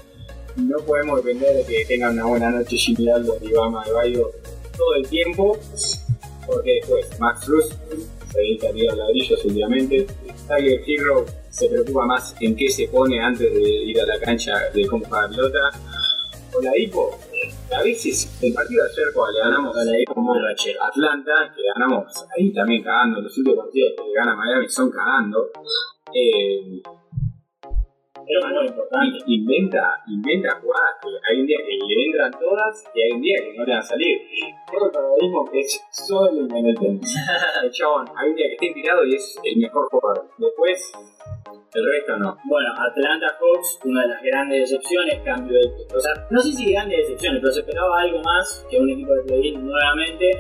no 0.58 0.78
podemos 0.80 1.24
depender 1.24 1.56
de 1.56 1.64
que 1.64 1.86
tengan 1.86 2.14
una 2.14 2.26
buena 2.26 2.52
noche 2.52 2.76
Jimmy 2.76 3.10
Aldo 3.10 3.38
y 3.42 3.54
Bama 3.54 3.86
de 3.86 3.94
Bayo 3.94 4.32
todo 4.78 4.96
el 4.96 5.08
tiempo, 5.08 5.58
porque 6.46 6.74
después 6.74 7.20
Max 7.20 7.46
Cruz 7.46 7.70
se 8.34 8.38
dedica 8.38 8.68
a 8.68 8.74
tirar 8.74 8.98
ladrillos 8.98 9.46
últimamente, 9.46 10.06
Tiger 10.48 10.82
Hero 10.86 11.26
se 11.50 11.70
preocupa 11.70 12.06
más 12.06 12.36
en 12.42 12.54
qué 12.58 12.70
se 12.70 12.90
pone 12.90 13.22
antes 13.22 13.54
de 13.54 13.62
ir 13.62 14.02
a 14.02 14.06
la 14.06 14.20
cancha 14.20 14.52
de 14.74 14.86
cómo 14.88 15.06
juega 15.06 15.28
la 15.28 15.30
pelota, 15.30 15.72
o 16.54 16.62
la 16.62 16.78
Hipo, 16.78 17.18
a 17.74 17.84
veces 17.84 18.38
el 18.42 18.54
partido 18.54 18.84
de 18.84 18.90
ayer 18.92 19.14
cuando 19.14 19.34
le 19.34 19.40
ganamos 19.40 19.78
A 19.78 19.84
la 19.84 20.00
Hipo 20.00 20.22
muy 20.22 20.40
rachero. 20.40 20.84
Atlanta, 20.84 21.54
que 21.56 21.62
ganamos 21.74 22.26
ahí 22.38 22.54
también 22.54 22.84
cagando, 22.84 23.22
los 23.22 23.38
últimos 23.38 23.66
partidos 23.66 23.94
que 23.98 24.14
gana 24.14 24.36
Miami 24.36 24.68
son 24.68 24.92
cagando. 24.92 25.50
Eh, 26.14 26.82
Pero 28.28 28.48
muy 28.50 28.68
importante. 28.68 29.18
inventa, 29.28 30.02
inventa 30.08 30.60
jugadas 30.62 30.96
que 31.02 31.10
hay 31.30 31.42
un 31.42 31.48
día 31.48 31.58
que 31.58 31.96
le 31.96 32.06
entran 32.06 32.32
todas 32.32 32.84
y 32.94 33.02
hay 33.02 33.12
un 33.12 33.22
día 33.22 33.38
que 33.40 33.58
no 33.58 33.66
le 33.66 33.72
van 33.72 33.82
a 33.82 33.86
salir. 33.86 34.22
Todo 34.72 34.86
el 34.86 34.92
paradigma 34.92 35.40
que 35.52 35.60
es 35.60 35.82
solo 35.92 36.42
en 36.42 36.66
el 36.66 36.76
tenis. 36.76 37.16
El 37.64 37.72
chabón, 37.72 38.06
hay 38.16 38.30
un 38.30 38.36
día 38.36 38.48
que 38.48 38.54
está 38.54 38.66
inspirado 38.66 39.06
y 39.06 39.16
es 39.16 39.40
el 39.44 39.58
mejor 39.58 39.90
jugador. 39.90 40.30
Después, 40.38 40.92
el 41.76 41.86
resto 41.86 42.18
no. 42.18 42.38
Bueno, 42.46 42.74
Atlanta 42.78 43.28
Hawks, 43.40 43.80
una 43.84 44.04
de 44.04 44.08
las 44.08 44.24
grandes 44.24 44.70
decepciones, 44.70 45.20
cambio 45.24 45.60
de. 45.60 45.96
O 45.96 46.00
sea, 46.00 46.14
no 46.30 46.42
sé 46.42 46.54
si 46.54 46.72
grandes 46.72 47.00
decepciones, 47.00 47.42
pero 47.42 47.54
se 47.54 47.60
esperaba 47.60 48.00
algo 48.00 48.22
más 48.22 48.66
que 48.70 48.80
un 48.80 48.90
equipo 48.90 49.14
de 49.14 49.24
play 49.24 49.58
nuevamente. 49.58 50.32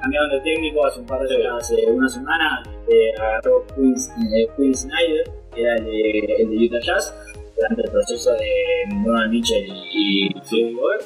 Cambiaron 0.00 0.30
de 0.30 0.40
técnico 0.40 0.86
hace 0.86 1.00
un 1.00 1.06
par 1.06 1.26
de 1.26 1.48
hace 1.48 1.86
una 1.86 2.08
semana, 2.08 2.62
eh, 2.88 3.10
agarró 3.18 3.64
Quinn, 3.74 3.94
eh, 4.34 4.46
Quinn 4.54 4.74
Snyder, 4.74 5.24
que 5.54 5.62
era 5.62 5.76
el 5.76 5.84
de, 5.84 6.36
el 6.40 6.50
de 6.50 6.66
Utah 6.66 6.80
Jazz, 6.80 7.14
durante 7.56 7.82
el 7.82 7.90
proceso 7.90 8.32
de 8.32 8.84
Donovan 8.90 9.30
Mitchell 9.30 9.66
y 9.66 10.28
Phil 10.50 10.76
Gobert. 10.76 11.04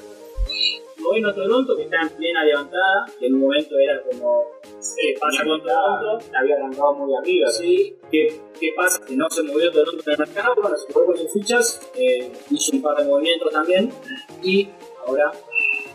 Bueno, 1.00 1.32
Toronto, 1.32 1.76
que 1.76 1.84
está 1.84 2.00
en 2.02 2.08
plena 2.10 2.44
levantada, 2.44 3.06
que 3.20 3.26
en 3.26 3.34
un 3.34 3.40
momento 3.42 3.78
era 3.78 4.02
como. 4.02 4.57
¿Qué 4.96 5.14
pasa 5.20 5.44
con 5.44 5.60
Toronto? 5.62 6.24
Había 6.38 6.56
arrancado 6.56 6.94
muy 6.94 7.14
arriba. 7.16 7.50
Sí, 7.50 7.96
¿qué, 8.10 8.40
¿qué 8.60 8.72
pasa? 8.76 9.04
Que 9.04 9.16
no 9.16 9.28
se 9.28 9.42
movió 9.42 9.70
Toronto 9.72 10.02
en 10.06 10.12
el 10.12 10.18
mercado, 10.18 10.54
bueno, 10.60 10.76
se 10.76 10.92
jugó 10.92 11.06
con 11.06 11.16
sus 11.16 11.32
fichas, 11.32 11.80
eh, 11.96 12.32
hizo 12.50 12.72
un 12.76 12.82
par 12.82 12.96
de 12.96 13.04
movimientos 13.04 13.52
también, 13.52 13.92
y 14.42 14.68
ahora 15.06 15.32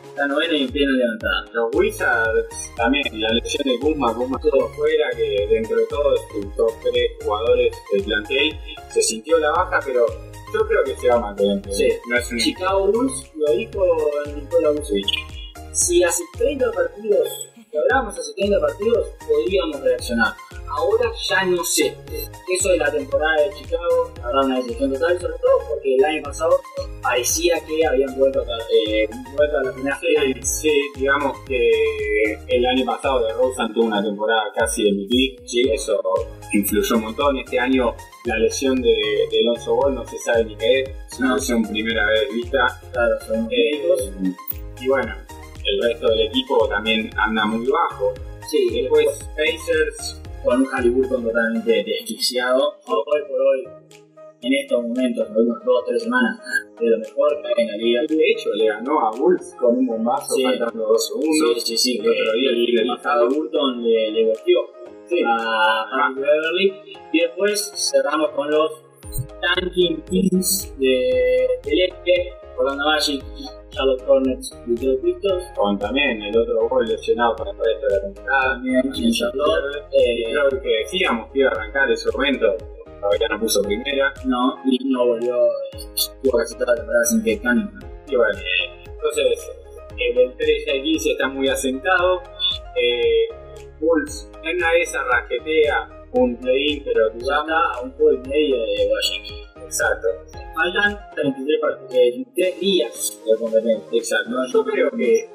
está 0.05 0.27
novena 0.27 0.55
y 0.55 0.63
en 0.63 0.71
plena 0.71 0.91
levantada. 0.91 1.45
Los 1.53 1.75
Wizards 1.75 2.71
también, 2.75 3.03
la 3.21 3.29
lesión 3.29 3.63
de 3.65 3.79
Kuzma, 3.79 4.13
Kuzma 4.13 4.39
todo 4.39 4.67
fuera, 4.69 5.09
que 5.15 5.47
dentro 5.49 5.77
de 5.77 5.85
todo 5.87 6.13
es 6.13 6.21
un 6.35 6.55
top 6.55 6.71
3 6.81 6.93
jugadores 7.23 7.75
del 7.93 8.03
plantel, 8.03 8.59
se 8.93 9.01
sintió 9.01 9.39
la 9.39 9.51
baja, 9.51 9.79
pero 9.85 10.05
yo 10.53 10.67
creo 10.67 10.83
que 10.83 10.95
se 10.97 11.07
va 11.07 11.15
a 11.15 11.19
mantener. 11.19 11.61
Sí. 11.73 11.89
No 12.09 12.17
es 12.17 12.31
un 12.31 12.37
Chicago 12.37 12.91
Bulls 12.91 13.31
lo 13.35 13.53
dijo 13.53 13.85
Nikola 14.35 14.71
Vucevic. 14.71 15.07
Si 15.71 16.03
hace 16.03 16.23
30 16.37 16.71
partidos, 16.71 17.27
que 17.73 17.79
hablábamos 17.79 18.17
hace 18.17 18.33
30 18.35 18.59
partidos, 18.59 19.07
podríamos 19.27 19.81
reaccionar. 19.81 20.33
Ahora 20.69 21.09
ya 21.29 21.45
no 21.45 21.63
sé. 21.63 21.95
Eso 22.53 22.69
de 22.69 22.77
la 22.77 22.91
temporada 22.91 23.41
de 23.41 23.53
Chicago, 23.55 24.13
habrá 24.23 24.41
una 24.41 24.57
decisión 24.57 24.93
total, 24.93 25.19
sobre 25.19 25.33
todo 25.33 25.59
porque 25.69 25.95
el 25.95 26.05
año 26.05 26.23
pasado 26.23 26.59
parecía 27.01 27.55
que 27.65 27.85
habían 27.85 28.15
vuelto 28.17 28.41
a, 28.41 28.57
eh, 28.71 29.09
vuelto 29.35 29.57
a 29.57 29.63
la 29.63 29.71
primera 29.73 29.97
fila. 29.97 30.21
Sí, 30.43 30.71
digamos 30.95 31.37
que 31.47 32.37
el 32.47 32.65
año 32.65 32.85
pasado 32.85 33.25
de 33.25 33.33
Rosen 33.33 33.73
tuvo 33.73 33.85
una 33.85 34.03
temporada 34.03 34.43
casi 34.55 34.83
de 34.83 34.91
MVP, 34.91 35.47
sí, 35.47 35.63
eso 35.71 35.99
influyó 36.53 36.95
un 36.95 37.01
montón. 37.03 37.37
Este 37.37 37.59
año 37.59 37.95
la 38.25 38.37
lesión 38.37 38.81
de, 38.81 38.95
de 39.31 39.39
Alonso 39.41 39.75
Ball 39.75 39.95
no 39.95 40.07
se 40.07 40.17
sabe 40.19 40.45
ni 40.45 40.55
qué 40.55 40.81
es, 40.81 40.89
es 41.11 41.19
una 41.19 41.35
lesión 41.35 41.63
primera 41.63 42.05
vez 42.07 42.33
vista. 42.33 42.79
Claro, 42.91 43.15
son 43.27 43.47
Eh, 43.51 44.35
y 44.81 44.87
bueno, 44.87 45.15
el 45.65 45.81
resto 45.81 46.07
del 46.09 46.21
equipo 46.27 46.67
también 46.67 47.09
anda 47.17 47.45
muy 47.45 47.65
bajo. 47.67 48.13
Sí, 48.49 48.81
Después 48.81 49.07
Pacers, 49.37 50.21
con 50.43 50.61
un 50.61 50.67
Halliburton 50.67 51.23
totalmente 51.23 51.83
desquiciado. 51.83 52.75
Hoy 52.85 53.21
por 53.29 53.41
hoy, 53.41 53.67
en 54.41 54.53
estos 54.53 54.83
momentos, 54.83 55.27
en 55.29 55.37
unas 55.37 55.63
dos 55.63 55.81
o 55.81 55.85
tres 55.87 56.03
semanas, 56.03 56.39
de 56.79 56.89
lo 56.89 56.97
mejor 56.99 57.41
que 57.41 57.47
hay 57.47 57.53
en 57.65 57.67
la 57.71 57.77
liga. 57.77 58.01
de 58.07 58.31
hecho 58.31 58.49
le 58.55 58.67
ganó 58.67 58.99
a 59.07 59.11
Wolves 59.11 59.55
con 59.59 59.77
un 59.77 59.87
bombazo 59.87 60.35
Sí. 60.35 60.43
faltando 60.43 60.87
dos 60.87 61.07
segundos. 61.07 61.63
Sí, 61.63 61.77
sí, 61.77 61.77
sí. 61.77 61.99
El 62.03 62.09
otro 62.11 62.33
día 62.33 62.49
el 62.51 62.85
y 62.85 62.87
pasado. 62.87 63.25
Halliburton 63.27 63.83
le, 63.83 64.11
le 64.11 64.25
golpeó 64.25 64.59
a 65.27 65.85
Hank 65.89 66.17
Beverly. 66.17 66.73
Y 67.13 67.19
después 67.21 67.71
cerramos 67.93 68.31
con 68.31 68.49
los 68.51 68.71
Tanking 69.41 70.01
Kings 70.09 70.73
de, 70.77 71.47
del 71.63 71.79
Este, 71.81 72.33
Orlando 72.57 72.85
Magic, 72.85 73.23
Charlotte 73.73 74.03
Hornets, 74.07 74.55
Detroit 74.65 75.01
Pistons. 75.01 75.43
Con 75.55 75.79
también 75.79 76.21
el 76.21 76.37
otro 76.37 76.67
gol 76.69 76.87
lesionado 76.87 77.35
para 77.35 77.51
el 77.51 77.57
resto 77.57 77.87
de 77.87 77.93
la 77.93 78.01
temporada. 78.01 78.41
También 78.53 78.81
en 78.85 79.11
Charlotte. 79.11 79.85
Y 79.91 80.23
Eh, 80.23 80.31
creo 80.31 80.61
que 80.61 80.69
decíamos 80.69 81.31
que 81.31 81.39
iba 81.39 81.49
a 81.49 81.51
arrancar 81.53 81.91
ese 81.91 82.11
momento, 82.11 82.55
todavía 83.01 83.27
no 83.29 83.39
puso 83.39 83.61
primera. 83.61 84.13
no, 84.25 84.59
y 84.65 84.77
no 84.89 85.05
volvió. 85.07 85.35
Tuvo 86.21 86.37
casi 86.37 86.53
toda 86.55 86.71
la 86.71 86.75
temporada 86.75 87.05
sin 87.05 87.23
que. 87.23 87.31
Y 87.33 88.15
bueno, 88.15 88.39
entonces 88.85 89.51
el 89.97 90.15
del 90.15 90.37
13 90.37 90.71
al 90.71 90.83
15 90.83 91.11
está 91.11 91.27
muy 91.27 91.47
asentado. 91.47 92.21
Eh, 92.75 93.27
Wolves 93.79 94.29
en 94.43 94.57
una 94.57 94.71
de 94.71 94.81
esas 94.81 95.05
rasquetea 95.07 95.89
un 96.13 96.35
play-in, 96.37 96.83
pero 96.83 97.11
Llama 97.15 97.73
a 97.73 97.81
un 97.81 97.91
juego 97.93 98.13
y 98.13 98.29
medio 98.29 98.55
de 98.57 98.89
Washington. 98.91 99.52
Exacto, 99.73 100.07
Faltan 100.53 100.99
33, 101.15 101.59
part- 101.59 101.91
eh, 101.95 102.11
23 102.11 102.59
días 102.59 103.19
de 103.25 103.37
competencia. 103.37 103.97
exacto. 103.97 104.31
Yo 104.53 104.63
creo 104.65 104.91
que 104.91 105.29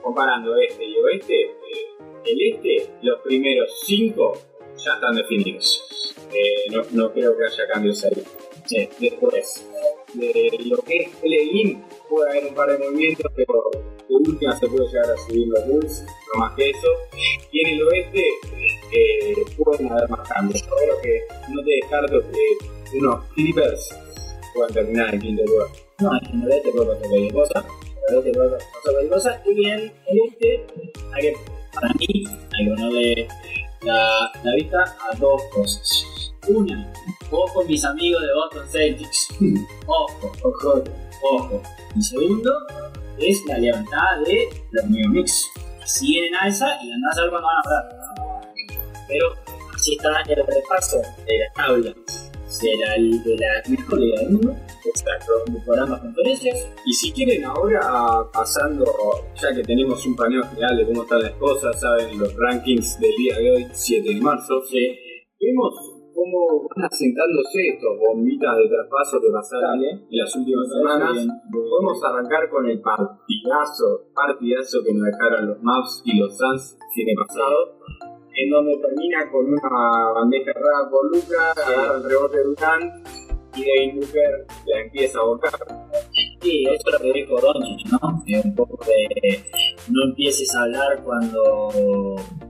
comparando 0.00 0.56
este 0.56 0.84
y 0.84 0.96
oeste, 0.98 1.40
eh, 1.42 1.50
el 2.26 2.54
este, 2.54 2.90
los 3.02 3.20
primeros 3.22 3.68
5 3.84 4.32
ya 4.84 4.94
están 4.94 5.16
definidos. 5.16 5.82
Eh, 6.32 6.70
no, 6.70 6.82
no 6.92 7.12
creo 7.12 7.36
que 7.36 7.44
haya 7.44 7.66
cambios 7.72 8.04
ahí. 8.04 8.22
Sí, 8.66 8.88
después, 9.00 9.66
de 10.14 10.50
lo 10.66 10.76
que 10.84 10.96
es 10.98 11.08
play-in, 11.16 11.82
puede 12.08 12.30
haber 12.30 12.46
un 12.46 12.54
par 12.54 12.70
de 12.70 12.78
movimientos, 12.78 13.32
pero 13.34 13.68
de 14.08 14.14
última 14.14 14.56
se 14.60 14.68
puede 14.68 14.86
llegar 14.86 15.10
a 15.10 15.16
subir 15.26 15.48
los 15.48 15.66
Bulls, 15.66 16.04
no 16.32 16.40
más 16.40 16.54
que 16.54 16.70
eso. 16.70 16.88
Y 17.50 17.68
en 17.68 17.74
el 17.74 17.82
oeste 17.88 18.24
eh, 19.32 19.56
pueden 19.56 19.92
haber 19.92 20.08
más 20.08 20.28
cambios. 20.28 20.62
Yo 20.62 20.76
creo 20.76 21.00
que 21.02 21.20
no 21.48 21.62
te 21.62 21.70
descarto 21.70 22.20
que 22.30 22.98
unos 22.98 23.24
Clippers 23.34 23.88
puedan 24.54 24.72
terminar 24.72 25.14
en 25.14 25.20
quinto 25.20 25.42
lugar. 25.44 25.68
No, 26.00 26.10
en 26.30 26.42
el 26.42 26.52
este 26.52 26.72
puede 26.72 26.86
pasar 26.86 27.08
cualquier 27.08 27.32
cosa. 27.32 27.64
En 28.08 28.14
el 28.14 28.18
este 28.18 28.32
puede 28.32 28.50
pasar 28.50 28.68
cualquier 28.84 29.10
cosa. 29.10 29.42
Y 29.46 29.64
en 29.66 29.80
el 29.80 29.92
este, 30.26 30.66
hay 31.12 31.22
que, 31.22 31.36
para 31.72 31.88
mí, 31.94 32.06
hay 32.58 32.64
que 32.64 32.70
ponerle 32.70 33.28
la, 33.82 34.32
la 34.44 34.54
vista 34.54 34.96
a 35.10 35.16
dos 35.16 35.42
cosas. 35.54 36.04
Una, 36.48 36.92
Ojo, 37.30 37.64
mis 37.64 37.82
amigos 37.82 38.20
de 38.20 38.34
Boston 38.34 38.68
Celtics. 38.68 39.28
Ojo, 39.86 40.32
ojo, 40.42 40.84
ojo. 41.22 41.62
Y 41.96 42.02
segundo 42.02 42.50
es 43.18 43.42
la 43.46 43.56
levantada 43.58 44.20
de 44.20 44.48
los 44.72 44.84
New 44.90 45.12
que 45.14 45.24
Siguen 45.86 46.24
en 46.24 46.34
alza 46.36 46.66
y 46.82 46.92
andás 46.92 47.18
a 47.18 47.22
ver 47.22 47.30
cuándo 47.30 47.48
van 47.48 47.58
a 47.58 47.62
parar. 47.62 48.01
Pero 49.08 49.26
así 49.74 49.94
está 49.96 50.22
el 50.28 50.46
repaso 50.46 50.98
de 51.26 51.38
la 51.38 51.52
tabla 51.54 51.94
de 52.60 52.76
la, 52.76 52.90
de 53.24 53.36
la 53.36 53.70
mejor 53.70 53.98
liga 53.98 54.20
del 54.20 54.30
mundo. 54.30 54.56
Exacto. 54.84 55.32
Por 55.64 55.78
ambas 55.78 56.00
conferencias. 56.00 56.68
Y 56.84 56.92
si 56.92 57.12
quieren 57.12 57.44
ahora, 57.44 57.80
pasando, 58.32 58.84
ya 59.40 59.54
que 59.54 59.62
tenemos 59.62 60.04
un 60.06 60.16
paneo 60.16 60.42
general 60.44 60.76
de 60.76 60.86
cómo 60.86 61.02
están 61.02 61.22
las 61.22 61.32
cosas, 61.32 61.80
saben 61.80 62.18
los 62.18 62.34
rankings 62.36 63.00
del 63.00 63.16
día 63.16 63.38
de 63.38 63.50
hoy, 63.52 63.66
7 63.72 64.14
de 64.14 64.20
marzo, 64.20 64.60
Sí. 64.68 64.98
vemos 65.40 65.74
cómo 66.14 66.68
van 66.68 66.84
asentándose 66.84 67.72
estos 67.72 67.98
bombitas 67.98 68.54
de 68.58 68.68
traspaso 68.68 69.18
que 69.20 69.32
pasaron 69.32 69.82
en 69.82 70.06
las 70.10 70.36
últimas 70.36 70.68
semanas. 70.68 71.26
Podemos 71.50 72.04
arrancar 72.04 72.50
con 72.50 72.68
el 72.68 72.80
partidazo, 72.80 74.12
partidazo 74.14 74.84
que 74.84 74.92
nos 74.92 75.06
dejaron 75.06 75.48
los 75.48 75.62
Mavs 75.62 76.02
y 76.04 76.18
los 76.18 76.36
Suns 76.36 76.76
el 76.94 77.16
pasado, 77.16 77.78
en 78.34 78.50
donde 78.50 78.76
termina 78.78 79.30
con 79.30 79.46
una 79.46 80.12
bandeja 80.14 80.50
errada 80.50 80.90
por 80.90 81.04
Lucas, 81.14 81.58
agarra 81.66 81.96
el 81.96 82.04
rebote 82.04 82.38
de 82.38 82.44
Durant 82.44 82.92
y 83.54 83.64
Devin 83.64 84.00
Booker 84.00 84.46
la 84.66 84.80
empieza 84.80 85.18
a 85.18 85.24
bocar. 85.24 85.52
Sí, 86.40 86.64
eso 86.64 86.82
es 86.88 86.92
lo 86.94 86.98
que 87.00 87.12
dijo 87.12 87.38
Doncic, 87.40 87.86
¿no? 87.92 88.22
Que 88.26 88.40
un 88.42 88.54
poco 88.54 88.82
de 88.86 89.44
no 89.88 90.04
empieces 90.06 90.54
a 90.56 90.62
hablar 90.62 91.02
cuando 91.04 91.68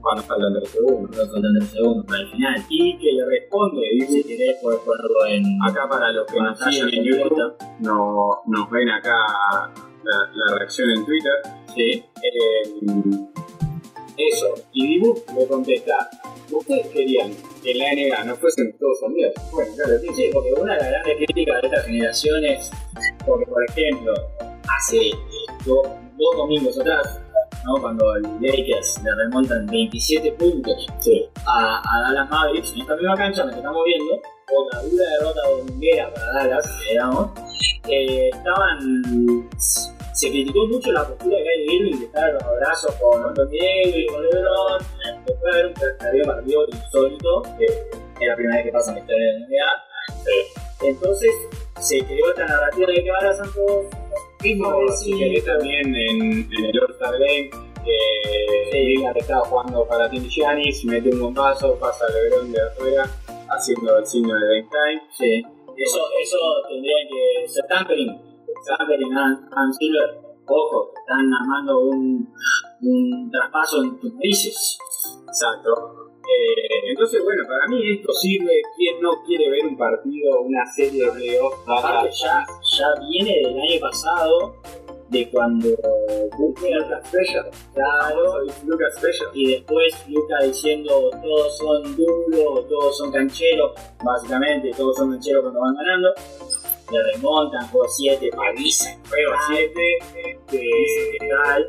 Cuando 0.01 0.23
faltan 0.23 0.55
el 0.55 0.65
segundo. 0.67 1.09
no 1.09 1.31
faltan 1.31 1.55
el 1.61 1.67
segundo 1.67 2.05
para 2.05 2.21
el 2.21 2.29
final. 2.31 2.55
Y 2.69 2.97
que 2.97 3.11
le 3.11 3.25
responde, 3.25 3.81
Si 3.91 4.15
dice, 4.15 4.27
querés 4.27 4.57
podés 4.61 4.79
ponerlo 4.79 5.25
en 5.27 5.43
acá 5.69 5.87
para 5.89 6.11
los 6.13 6.25
que 6.25 6.39
nos 6.39 6.57
siguen 6.59 6.89
en 6.89 7.03
YouTube, 7.03 7.53
no, 7.81 8.41
nos 8.47 8.71
ven 8.71 8.89
acá 8.89 9.17
la, 10.03 10.31
la 10.33 10.55
reacción 10.57 10.89
en 10.89 11.05
Twitter. 11.05 11.33
Sí. 11.75 12.03
Eh, 12.23 12.63
eso, 14.17 14.53
y 14.73 14.87
Dibu 14.99 15.23
le 15.37 15.47
contesta, 15.47 16.09
¿ustedes 16.51 16.87
querían 16.87 17.31
que 17.63 17.71
en 17.71 17.77
la 17.79 17.85
NBA 17.93 18.23
no 18.25 18.35
fuesen 18.35 18.75
todos 18.79 19.03
amigos? 19.03 19.33
Bueno, 19.51 19.71
claro, 19.75 19.99
sí, 19.99 20.07
Sí, 20.15 20.29
porque 20.33 20.53
una 20.53 20.73
de 20.75 20.79
las 20.81 20.89
grandes 20.91 21.15
críticas 21.17 21.61
de 21.61 21.67
estas 21.67 21.85
generaciones, 21.85 22.71
porque 23.25 23.45
por 23.45 23.63
ejemplo, 23.69 24.13
hace 24.77 24.97
eh, 25.09 25.13
do- 25.65 25.81
dos 26.17 26.37
domingos 26.37 26.79
atrás, 26.79 27.19
¿no? 27.65 27.81
cuando 27.81 28.15
el 28.15 28.23
Lakers 28.41 29.01
le 29.03 29.15
remontan 29.15 29.65
27 29.67 30.31
puntos 30.33 30.85
a, 31.45 31.81
a 31.81 32.01
Dallas 32.01 32.29
Mavericks 32.29 32.73
en 32.73 32.81
esta 32.81 32.95
misma 32.95 33.15
cancha 33.15 33.41
donde 33.43 33.57
estamos 33.57 33.81
viendo, 33.85 34.21
otra 34.55 34.81
dura 34.83 35.05
derrota 35.19 35.41
dominguera 35.49 36.13
para 36.13 36.33
Dallas, 36.33 36.79
digamos, 36.89 37.31
eh, 37.87 38.29
estaban. 38.33 39.49
Se 40.13 40.29
criticó 40.29 40.67
mucho 40.67 40.91
la 40.91 41.07
postura 41.07 41.37
de 41.37 41.43
Kyrie 41.43 41.75
Irving 41.75 41.99
de 41.99 42.05
estar 42.05 42.23
a 42.23 42.33
los 42.33 42.43
abrazos 42.43 42.95
con 42.95 43.23
Anthony 43.23 43.57
Davis 43.59 43.95
y 43.95 44.05
con 44.07 44.23
LeBron, 44.23 44.83
después 45.25 45.41
de 45.41 45.59
haber 45.59 45.65
un 45.67 45.73
perdido 45.73 46.25
partido 46.25 46.65
insólito, 46.67 47.41
que 47.57 47.65
es 47.65 48.27
la 48.27 48.35
primera 48.35 48.57
vez 48.57 48.65
que 48.65 48.71
pasa 48.71 48.91
en 48.91 48.95
la 48.95 49.01
historia 49.01 49.25
de 49.25 49.39
la 49.39 49.47
NBA. 49.47 50.87
Entonces 50.89 51.31
se 51.79 52.05
creó 52.05 52.29
esta 52.29 52.45
narrativa 52.45 52.87
de 52.87 53.03
que 53.03 53.09
ahora 53.09 53.33
son 53.33 53.53
todos 53.53 53.85
Mismo, 54.43 54.75
querés 55.05 55.45
también 55.45 55.95
en, 55.95 56.21
en 56.51 56.65
el 56.65 56.79
All-Star 56.81 57.13
Game, 57.13 57.49
que 57.85 58.77
Lillard 58.77 59.17
estaba 59.17 59.39
jugando 59.45 59.87
para 59.87 60.09
Team 60.09 60.25
Giannis, 60.27 60.83
mete 60.83 61.11
un 61.11 61.19
bombazo, 61.21 61.79
pasa 61.79 62.03
a 62.05 62.11
LeBron 62.11 62.51
de 62.51 62.61
afuera, 62.61 63.09
haciendo 63.49 63.97
el 63.97 64.05
signo 64.05 64.33
de 64.35 64.63
Time. 64.63 65.01
Sí. 65.17 65.43
Eso, 65.77 65.99
eso 66.21 66.37
tendría 66.67 66.95
que 67.09 67.47
ser 67.47 67.65
tampering. 67.67 68.19
And, 68.69 69.49
and 69.51 69.73
Silver. 69.73 70.21
Ojo, 70.45 70.91
están 70.99 71.33
armando 71.33 71.79
un, 71.81 72.33
un 72.81 73.31
traspaso 73.31 73.83
en 73.83 73.99
tus 73.99 74.13
narices. 74.13 74.77
Exacto. 75.27 76.11
Eh, 76.23 76.89
entonces, 76.89 77.21
bueno, 77.23 77.43
para 77.47 77.67
mí 77.67 77.81
esto 77.91 78.11
sirve. 78.13 78.61
¿Quién 78.75 79.01
no 79.01 79.11
quiere 79.25 79.49
ver 79.49 79.65
un 79.67 79.77
partido, 79.77 80.41
una 80.41 80.65
serie 80.65 81.05
de 81.05 81.11
playoffs? 81.11 82.21
Ya, 82.21 82.45
ya 82.77 82.87
viene 83.09 83.35
del 83.41 83.59
año 83.59 83.79
pasado, 83.81 84.55
de 85.09 85.29
cuando 85.29 85.69
Lucas 86.39 87.07
Special. 87.07 87.49
claro, 87.73 88.43
Lucas 88.65 88.95
Special. 88.97 89.29
y 89.33 89.51
después 89.51 90.05
Luca 90.09 90.43
diciendo 90.43 91.09
todos 91.21 91.57
son 91.57 91.95
duros, 91.95 92.67
todos 92.67 92.97
son 92.97 93.11
cancheros, 93.11 93.71
básicamente 94.03 94.71
todos 94.75 94.95
son 94.97 95.11
cancheros 95.11 95.43
cuando 95.43 95.59
van 95.61 95.75
ganando. 95.75 96.09
Le 96.93 97.01
remontan, 97.13 97.67
juego 97.69 97.87
7, 97.87 98.29
palizan, 98.35 99.01
Juego 99.09 99.33
7. 99.47 99.97
Este, 100.25 100.61
tal. 101.27 101.65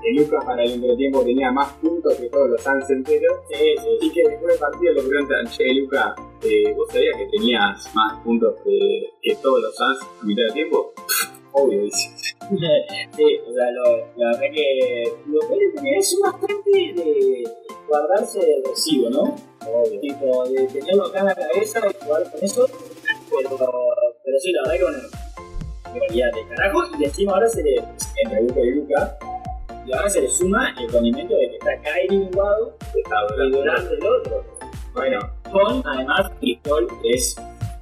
que 0.00 0.12
Lucas 0.12 0.44
para 0.44 0.62
el 0.62 0.72
entretiempo 0.74 1.24
tenía 1.24 1.50
más 1.50 1.72
puntos 1.74 2.14
que 2.14 2.28
todos 2.28 2.50
los 2.50 2.62
Suns 2.62 2.88
enteros. 2.90 3.38
Sí, 3.48 3.56
sí, 3.56 4.06
Y 4.06 4.12
que 4.12 4.28
después 4.28 4.52
del 4.52 4.60
partido 4.60 4.92
le 4.92 5.02
preguntan, 5.02 5.46
che, 5.48 5.74
Lucas, 5.74 6.14
eh, 6.42 6.72
¿vos 6.76 6.88
sabías 6.88 7.16
que 7.16 7.26
tenías 7.36 7.94
más 7.96 8.22
puntos 8.22 8.54
que, 8.64 9.10
que 9.20 9.34
todos 9.42 9.60
los 9.60 9.74
Suns 9.74 9.98
a 10.22 10.24
mitad 10.24 10.44
de 10.44 10.52
tiempo? 10.52 10.92
Obvio, 11.52 11.82
dice. 11.82 12.08
Sí, 13.16 13.38
o 13.46 13.52
sea, 13.52 13.70
lo, 13.72 13.98
la 14.16 14.26
verdad 14.30 14.54
que 14.54 15.12
lo 15.26 15.40
que 15.40 15.54
él 15.54 15.72
tenía 15.74 15.98
es 15.98 16.18
bastante 16.22 16.70
de 16.70 17.44
guardarse 17.88 18.38
del 18.38 18.64
recibo, 18.64 19.10
¿no? 19.10 19.36
Tipo, 20.00 20.48
de 20.48 20.66
tenerlo 20.68 21.06
acá 21.06 21.20
en 21.20 21.26
la 21.26 21.34
cabeza 21.34 21.80
y 21.88 22.04
jugar 22.04 22.30
con 22.30 22.42
eso, 22.42 22.66
pero, 23.30 23.58
pero 24.24 24.38
sí, 24.38 24.52
la 24.52 24.62
verdad 24.62 24.76
que 24.78 24.82
bueno, 24.84 24.98
rivalidad 25.94 26.32
de 26.32 26.56
carajo, 26.56 26.82
y 26.98 27.04
encima 27.04 27.32
ahora 27.32 27.48
se 27.48 27.62
le, 27.62 27.74
entre 27.76 28.42
Luca 28.42 28.60
y 28.60 28.70
Luca, 28.70 29.18
y 29.86 29.92
ahora 29.92 30.10
se 30.10 30.20
le 30.22 30.28
suma 30.28 30.74
el 30.78 30.90
condimento 30.90 31.34
de 31.34 31.50
que 31.50 31.56
está 31.56 31.70
Kyrie 31.82 32.18
de 32.20 32.26
un 32.26 32.30
lado 32.36 32.76
y 32.94 33.50
Durant 33.50 33.88
del 33.88 34.06
otro. 34.06 34.44
Bueno, 34.94 35.20
Con, 35.50 35.82
además, 35.86 36.30
Paul 36.62 36.86
es 37.04 37.36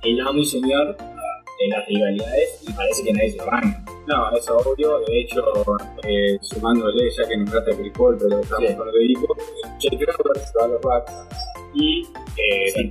el 0.04 0.20
amo 0.20 0.38
y 0.38 0.46
señor 0.46 0.96
de 0.96 1.68
las 1.68 1.86
rivalidades 1.88 2.60
y 2.68 2.72
parece 2.72 3.02
que 3.02 3.12
nadie 3.12 3.30
se 3.32 3.36
lo 3.38 3.46
banca. 3.46 3.84
no, 4.06 4.36
eso 4.36 4.56
obvio. 4.58 5.00
De 5.00 5.20
hecho, 5.20 5.42
eh, 6.04 6.38
sumándole, 6.42 7.10
ya 7.10 7.26
que 7.28 7.36
nombraste 7.36 7.72
a 7.74 7.76
Chris 7.76 7.92
Paul, 7.96 8.16
pero 8.18 8.40
estamos 8.40 8.68
Sí. 8.70 8.76
con 8.76 8.88
equipo, 8.88 9.36
Jay 9.80 9.98
Crowder 9.98 10.38
se 10.42 10.58
va 10.58 10.64
a 10.64 10.68
los 10.68 10.80
Bucks 10.80 11.12
y 11.74 12.06
eh, 12.36 12.90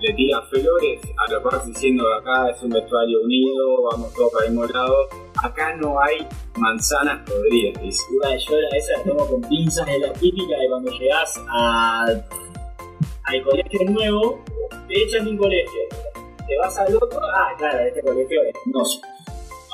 le 0.00 0.14
tira 0.14 0.42
flores 0.42 1.00
a 1.16 1.32
los 1.32 1.42
Bucks 1.42 1.66
diciendo 1.66 2.04
acá 2.14 2.50
es 2.50 2.62
un 2.62 2.70
vestuario 2.70 3.20
unido, 3.22 3.82
vamos 3.90 4.12
todos 4.14 4.32
para 4.32 4.46
el 4.46 4.52
mismo 4.52 4.66
lado. 4.66 4.94
Acá 5.42 5.74
no 5.76 6.00
hay 6.00 6.26
manzanas 6.56 7.28
podridas, 7.28 7.82
dice. 7.82 8.02
Yo 8.12 8.56
esa 8.76 8.98
la 8.98 9.04
tomo 9.04 9.26
con 9.26 9.40
pinzas, 9.42 9.88
es 9.88 10.00
la 10.00 10.12
típica 10.12 10.58
de 10.58 10.68
cuando 10.68 10.90
llegás 10.92 11.40
a, 11.48 12.06
al 13.24 13.42
colegio 13.42 13.90
nuevo, 13.90 14.44
te 14.88 15.02
echan 15.02 15.24
de 15.24 15.30
un 15.32 15.38
colegio, 15.38 15.80
te 16.46 16.58
vas 16.58 16.78
al 16.78 16.94
otro, 16.96 17.20
ah, 17.22 17.54
claro, 17.58 17.80
este 17.80 18.02
colegio 18.02 18.42
es 18.42 18.54
hermoso, 18.66 19.00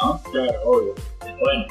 ¿no? 0.03 0.21
Claro, 0.31 0.53
obvio. 0.64 0.95
Bueno, 1.40 1.64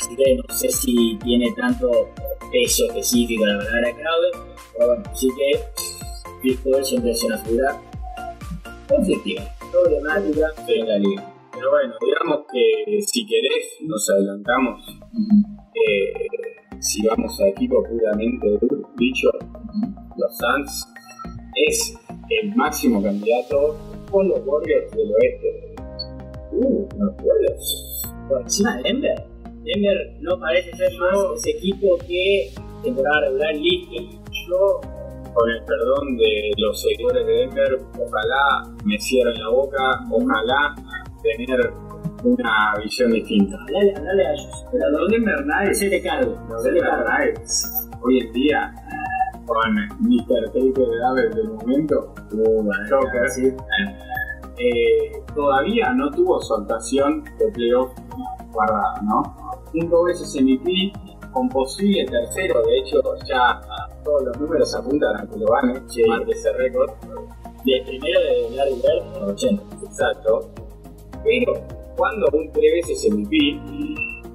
así 0.00 0.16
que 0.16 0.36
no 0.36 0.54
sé 0.54 0.70
si 0.70 1.18
tiene 1.24 1.50
tanto 1.52 2.10
peso 2.52 2.84
específico 2.88 3.46
la 3.46 3.58
palabra 3.58 3.90
Crowder, 3.92 4.32
pero 4.72 4.86
bueno, 4.88 5.02
sí 5.14 5.28
que 5.36 6.03
Paul 6.52 6.84
siempre 6.84 7.12
es 7.12 7.24
una 7.24 7.38
figura 7.38 7.80
conflictiva, 8.88 9.42
problemática 9.72 10.46
en 10.68 10.88
la 10.88 10.98
liga. 10.98 11.34
Pero 11.52 11.70
bueno, 11.70 11.94
digamos 12.00 12.46
que 12.52 13.00
si 13.00 13.26
querés, 13.26 13.78
nos 13.82 14.10
adelantamos. 14.10 14.84
Eh, 15.74 16.12
si 16.80 17.06
vamos 17.06 17.40
a 17.40 17.48
equipo 17.48 17.82
puramente 17.82 18.58
dicho, 18.96 19.28
los 20.16 20.36
Suns 20.36 20.86
es 21.66 21.96
el 22.28 22.54
máximo 22.54 23.02
candidato 23.02 23.76
con 24.10 24.28
los 24.28 24.40
Warriors 24.44 24.90
del 24.92 25.12
oeste. 25.12 25.74
Uh, 26.52 26.86
los 26.98 27.14
Warriors. 27.22 28.02
Por 28.28 28.42
encima 28.42 28.76
de 28.76 28.82
Denver. 28.82 29.26
Denver 29.64 30.16
no 30.20 30.38
parece 30.38 30.76
ser 30.76 30.92
más 30.98 31.16
ese 31.36 31.50
equipo 31.50 31.96
que 32.06 32.52
temporada 32.82 33.20
regular 33.22 33.54
listo. 33.56 34.20
Yo, 34.48 34.80
con 35.34 35.50
el 35.50 35.64
perdón 35.64 36.16
de 36.16 36.52
los 36.56 36.80
seguidores 36.80 37.26
de 37.26 37.32
Denver, 37.32 37.78
ojalá 37.98 38.72
me 38.84 38.98
cierren 38.98 39.34
la 39.40 39.48
boca, 39.48 40.00
ojalá 40.10 40.74
tener 41.22 41.72
una 42.22 42.74
visión 42.82 43.10
distinta. 43.12 43.56
Hablale, 43.60 43.94
hablale 43.96 44.26
a 44.26 44.32
ellos. 44.32 44.64
Pero 44.72 44.90
Los 44.90 45.10
Denver 45.10 45.44
Nuggets 45.46 45.70
hacete 45.78 46.02
cargo. 46.02 46.38
Los 46.48 46.64
Denver. 46.64 46.84
Nuggets, 46.84 47.88
hoy 48.02 48.20
en 48.20 48.32
día, 48.32 48.74
con 49.46 49.74
Mr. 50.00 50.46
Taker 50.52 50.88
Davis 51.00 51.34
del 51.34 51.48
momento, 51.50 52.14
Uh, 52.32 52.68
Joker, 52.90 53.30
sí. 53.30 53.52
eh, 54.58 55.22
todavía 55.36 55.92
no 55.92 56.10
tuvo 56.10 56.40
soltación 56.40 57.22
de 57.38 57.46
playoff 57.52 57.92
guardada, 58.50 59.00
¿no? 59.02 59.22
Cinco 59.72 60.04
veces 60.04 60.34
MVP, 60.40 60.92
con 61.34 61.48
posible 61.48 62.06
tercero, 62.06 62.62
de 62.62 62.78
hecho 62.78 63.02
ya 63.28 63.60
todos 64.04 64.22
los 64.24 64.40
números 64.40 64.74
apuntan 64.74 65.16
a 65.16 65.26
que 65.28 65.36
lo 65.36 65.46
gane, 65.46 65.80
marque 66.08 66.32
ese 66.32 66.52
récord. 66.52 66.90
del 67.64 67.84
primero 67.84 68.20
de 68.20 68.56
Larry 68.56 68.74
Bird 68.74 69.16
en 69.16 69.20
los 69.20 69.30
80. 69.32 69.62
Exacto. 69.84 70.50
Pero 71.24 71.52
cuando 71.96 72.26
un 72.32 72.52
tres 72.52 72.72
veces 72.74 73.10
MVP 73.10 73.60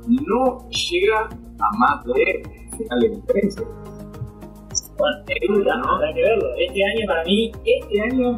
no 0.07 0.67
llega 0.69 1.29
a 1.59 1.77
más 1.77 2.03
de 2.05 2.43
final 2.77 2.99
de 2.99 3.09
conferencia. 3.11 3.63
Bueno, 4.97 5.17
es 5.27 5.47
duda, 5.47 5.77
¿no? 5.77 5.95
Habrá 5.95 6.13
que 6.13 6.21
verlo. 6.21 6.45
Este 6.57 6.83
año 6.83 7.07
para 7.07 7.23
mí, 7.23 7.51
este 7.65 8.01
año, 8.01 8.37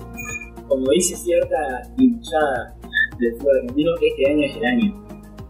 como 0.67 0.89
dice 0.91 1.15
cierta 1.15 1.82
hinchada 1.97 2.76
del 3.19 3.36
fútbol 3.36 3.58
argentino, 3.62 3.91
este 4.02 4.30
año 4.30 4.45
es 4.45 4.56
el 4.58 4.65
año. 4.65 5.06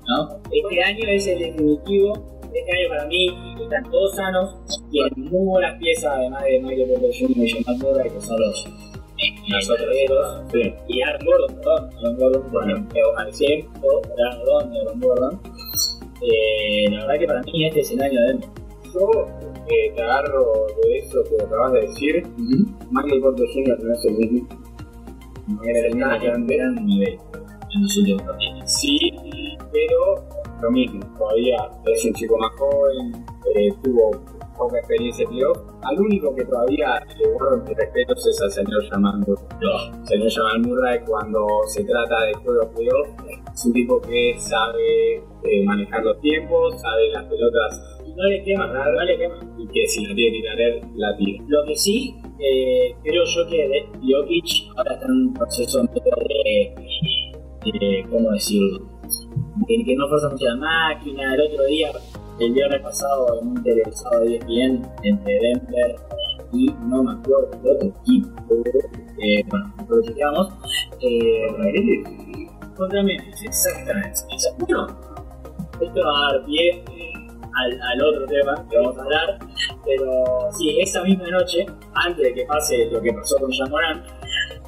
¿no? 0.08 0.42
Este 0.52 0.84
año 0.84 1.10
es 1.10 1.28
el 1.28 1.40
definitivo. 1.40 2.31
Este 2.54 2.72
año 2.78 2.90
para 2.90 3.06
mí 3.08 3.28
están 3.62 3.90
todos 3.92 4.16
sanos, 4.16 4.56
tienen 4.92 5.14
muy 5.32 5.46
buenas 5.46 5.78
piezas, 5.80 6.12
además 6.16 6.44
de 6.44 6.60
Michael 6.60 6.90
Porter 6.90 7.12
Jr. 7.20 7.38
y 7.38 7.64
Jamal 7.64 7.78
Murray, 7.82 8.10
que 8.12 8.22
son 8.22 8.40
los 8.40 8.68
los 9.50 9.70
otros 9.70 10.42
Sí. 10.52 10.74
y 10.88 11.02
Aaron 11.02 11.26
Gordon, 11.26 11.56
perdón, 11.58 11.90
Aaron 11.98 12.18
Gordon, 12.18 12.44
porque 12.52 12.72
Aaron 12.72 13.32
tiempo, 13.34 14.02
Aaron 14.18 14.46
Gordon 14.46 14.74
y 14.74 14.80
Aaron 14.80 15.00
Gordon. 15.00 15.40
Eh, 16.24 16.86
la 16.90 17.00
verdad 17.06 17.20
que 17.20 17.28
para 17.28 17.42
mí 17.44 17.66
este 17.66 17.80
es 17.82 17.92
el 17.92 18.02
año 18.02 18.20
de. 18.22 18.40
Yo 18.94 19.10
eh, 19.70 19.94
te 19.96 20.02
agarro 20.02 20.68
de 20.84 20.98
eso 20.98 21.24
que 21.24 21.44
acabas 21.44 21.74
de 21.74 21.82
decir. 21.82 22.28
Michael 22.92 23.22
Porter 23.22 23.48
Jr. 23.54 23.84
no 23.84 23.94
es 23.94 24.06
el 24.06 24.14
mismo. 24.18 24.48
No 25.48 25.64
era 25.64 25.88
el 25.88 25.96
más 25.98 26.16
un 26.18 26.24
grande. 26.24 26.58
gran 26.58 26.86
nivel 26.86 27.20
en 27.74 27.82
los 27.84 27.98
últimos 27.98 28.24
partidos. 28.24 28.72
Sí, 28.72 29.12
pero 29.72 30.41
lo 30.62 30.72
mismo. 30.72 31.00
Todavía 31.18 31.58
es 31.86 32.06
un 32.06 32.14
chico 32.14 32.38
más 32.38 32.52
joven, 32.58 33.26
eh, 33.56 33.74
tuvo 33.84 34.12
poca 34.58 34.78
experiencia 34.78 35.24
en 35.24 35.30
playoff. 35.32 35.58
Al 35.84 36.00
único 36.00 36.36
que 36.36 36.46
todavía 36.46 37.02
le 37.18 37.30
guardo 37.34 37.58
mis 37.68 37.76
respetos 37.78 38.28
es 38.28 38.42
al 38.42 38.52
señor 38.52 38.84
Jamal 38.90 39.18
Murray. 39.20 39.46
El 40.02 40.08
señor 40.08 40.30
Jamal 40.32 40.60
Murray 40.62 41.00
cuando 41.06 41.48
se 41.68 41.84
trata 41.84 42.22
de 42.26 42.34
juego 42.36 42.70
playoff 42.76 43.08
es 43.54 43.66
un 43.66 43.74
tipo 43.74 44.00
que 44.02 44.36
sabe 44.38 45.16
eh, 45.16 45.64
manejar 45.66 46.04
los 46.04 46.20
tiempos, 46.22 46.80
sabe 46.82 47.10
las 47.12 47.26
pelotas 47.26 47.82
Y 48.06 48.12
no 48.14 48.24
le 48.26 48.44
quema, 48.44 48.68
no 48.68 49.04
le 49.04 49.18
quema. 49.18 49.36
y 49.58 49.68
que 49.68 49.88
si 49.88 50.06
la 50.06 50.14
tiene 50.14 50.32
que 50.38 50.42
tirar 50.42 50.62
él, 50.62 50.82
la 50.96 51.16
tira. 51.18 51.44
Lo 51.48 51.64
que 51.66 51.76
sí, 51.76 52.16
eh, 52.40 52.96
creo 53.04 53.24
yo 53.26 53.48
que 53.50 53.68
de- 53.68 53.90
Jokic 54.02 54.78
ahora 54.78 54.94
está 54.94 55.06
en 55.06 55.12
un 55.12 55.34
proceso 55.34 55.84
medio 55.84 56.16
de, 56.28 56.76
de, 57.80 58.06
¿cómo 58.10 58.32
decirlo? 58.32 58.91
De 59.56 59.84
que 59.84 59.96
no 59.96 60.08
fuerza 60.08 60.30
mucho 60.30 60.46
la 60.46 60.56
máquina. 60.56 61.36
El 61.36 61.42
otro 61.42 61.66
día, 61.66 61.92
el 62.40 62.54
viernes 62.54 62.82
pasado, 62.82 63.42
en 63.42 63.48
un 63.50 63.64
televisado 63.64 64.22
de 64.22 64.36
ESPN 64.38 64.88
entre 65.04 65.40
Denver 65.40 65.96
y 66.54 66.66
no 66.86 67.04
me 67.04 67.14
acuerdo 67.14 67.50
de 67.64 67.72
otro 67.72 67.88
equipo, 67.88 68.56
eh, 69.20 69.44
bueno, 69.48 69.74
lo 69.88 70.02
chequeamos, 70.02 70.50
eh, 71.00 72.48
contra 72.76 73.04
Memphis, 73.04 73.44
exactamente. 73.44 74.20
Bueno, 74.60 74.88
esto 75.80 76.02
va 76.02 76.30
a 76.30 76.34
dar 76.34 76.46
pie 76.46 76.84
al, 77.54 77.82
al 77.82 78.02
otro 78.04 78.26
tema 78.28 78.66
que 78.70 78.78
vamos 78.78 78.98
a 78.98 79.04
hablar, 79.04 79.40
pero 79.86 80.52
sí, 80.58 80.80
esa 80.80 81.04
misma 81.04 81.28
noche, 81.30 81.66
antes 81.94 82.24
de 82.24 82.34
que 82.34 82.46
pase 82.46 82.90
lo 82.92 83.02
que 83.02 83.14
pasó 83.14 83.38
con 83.38 83.52
Jamoran, 83.52 84.04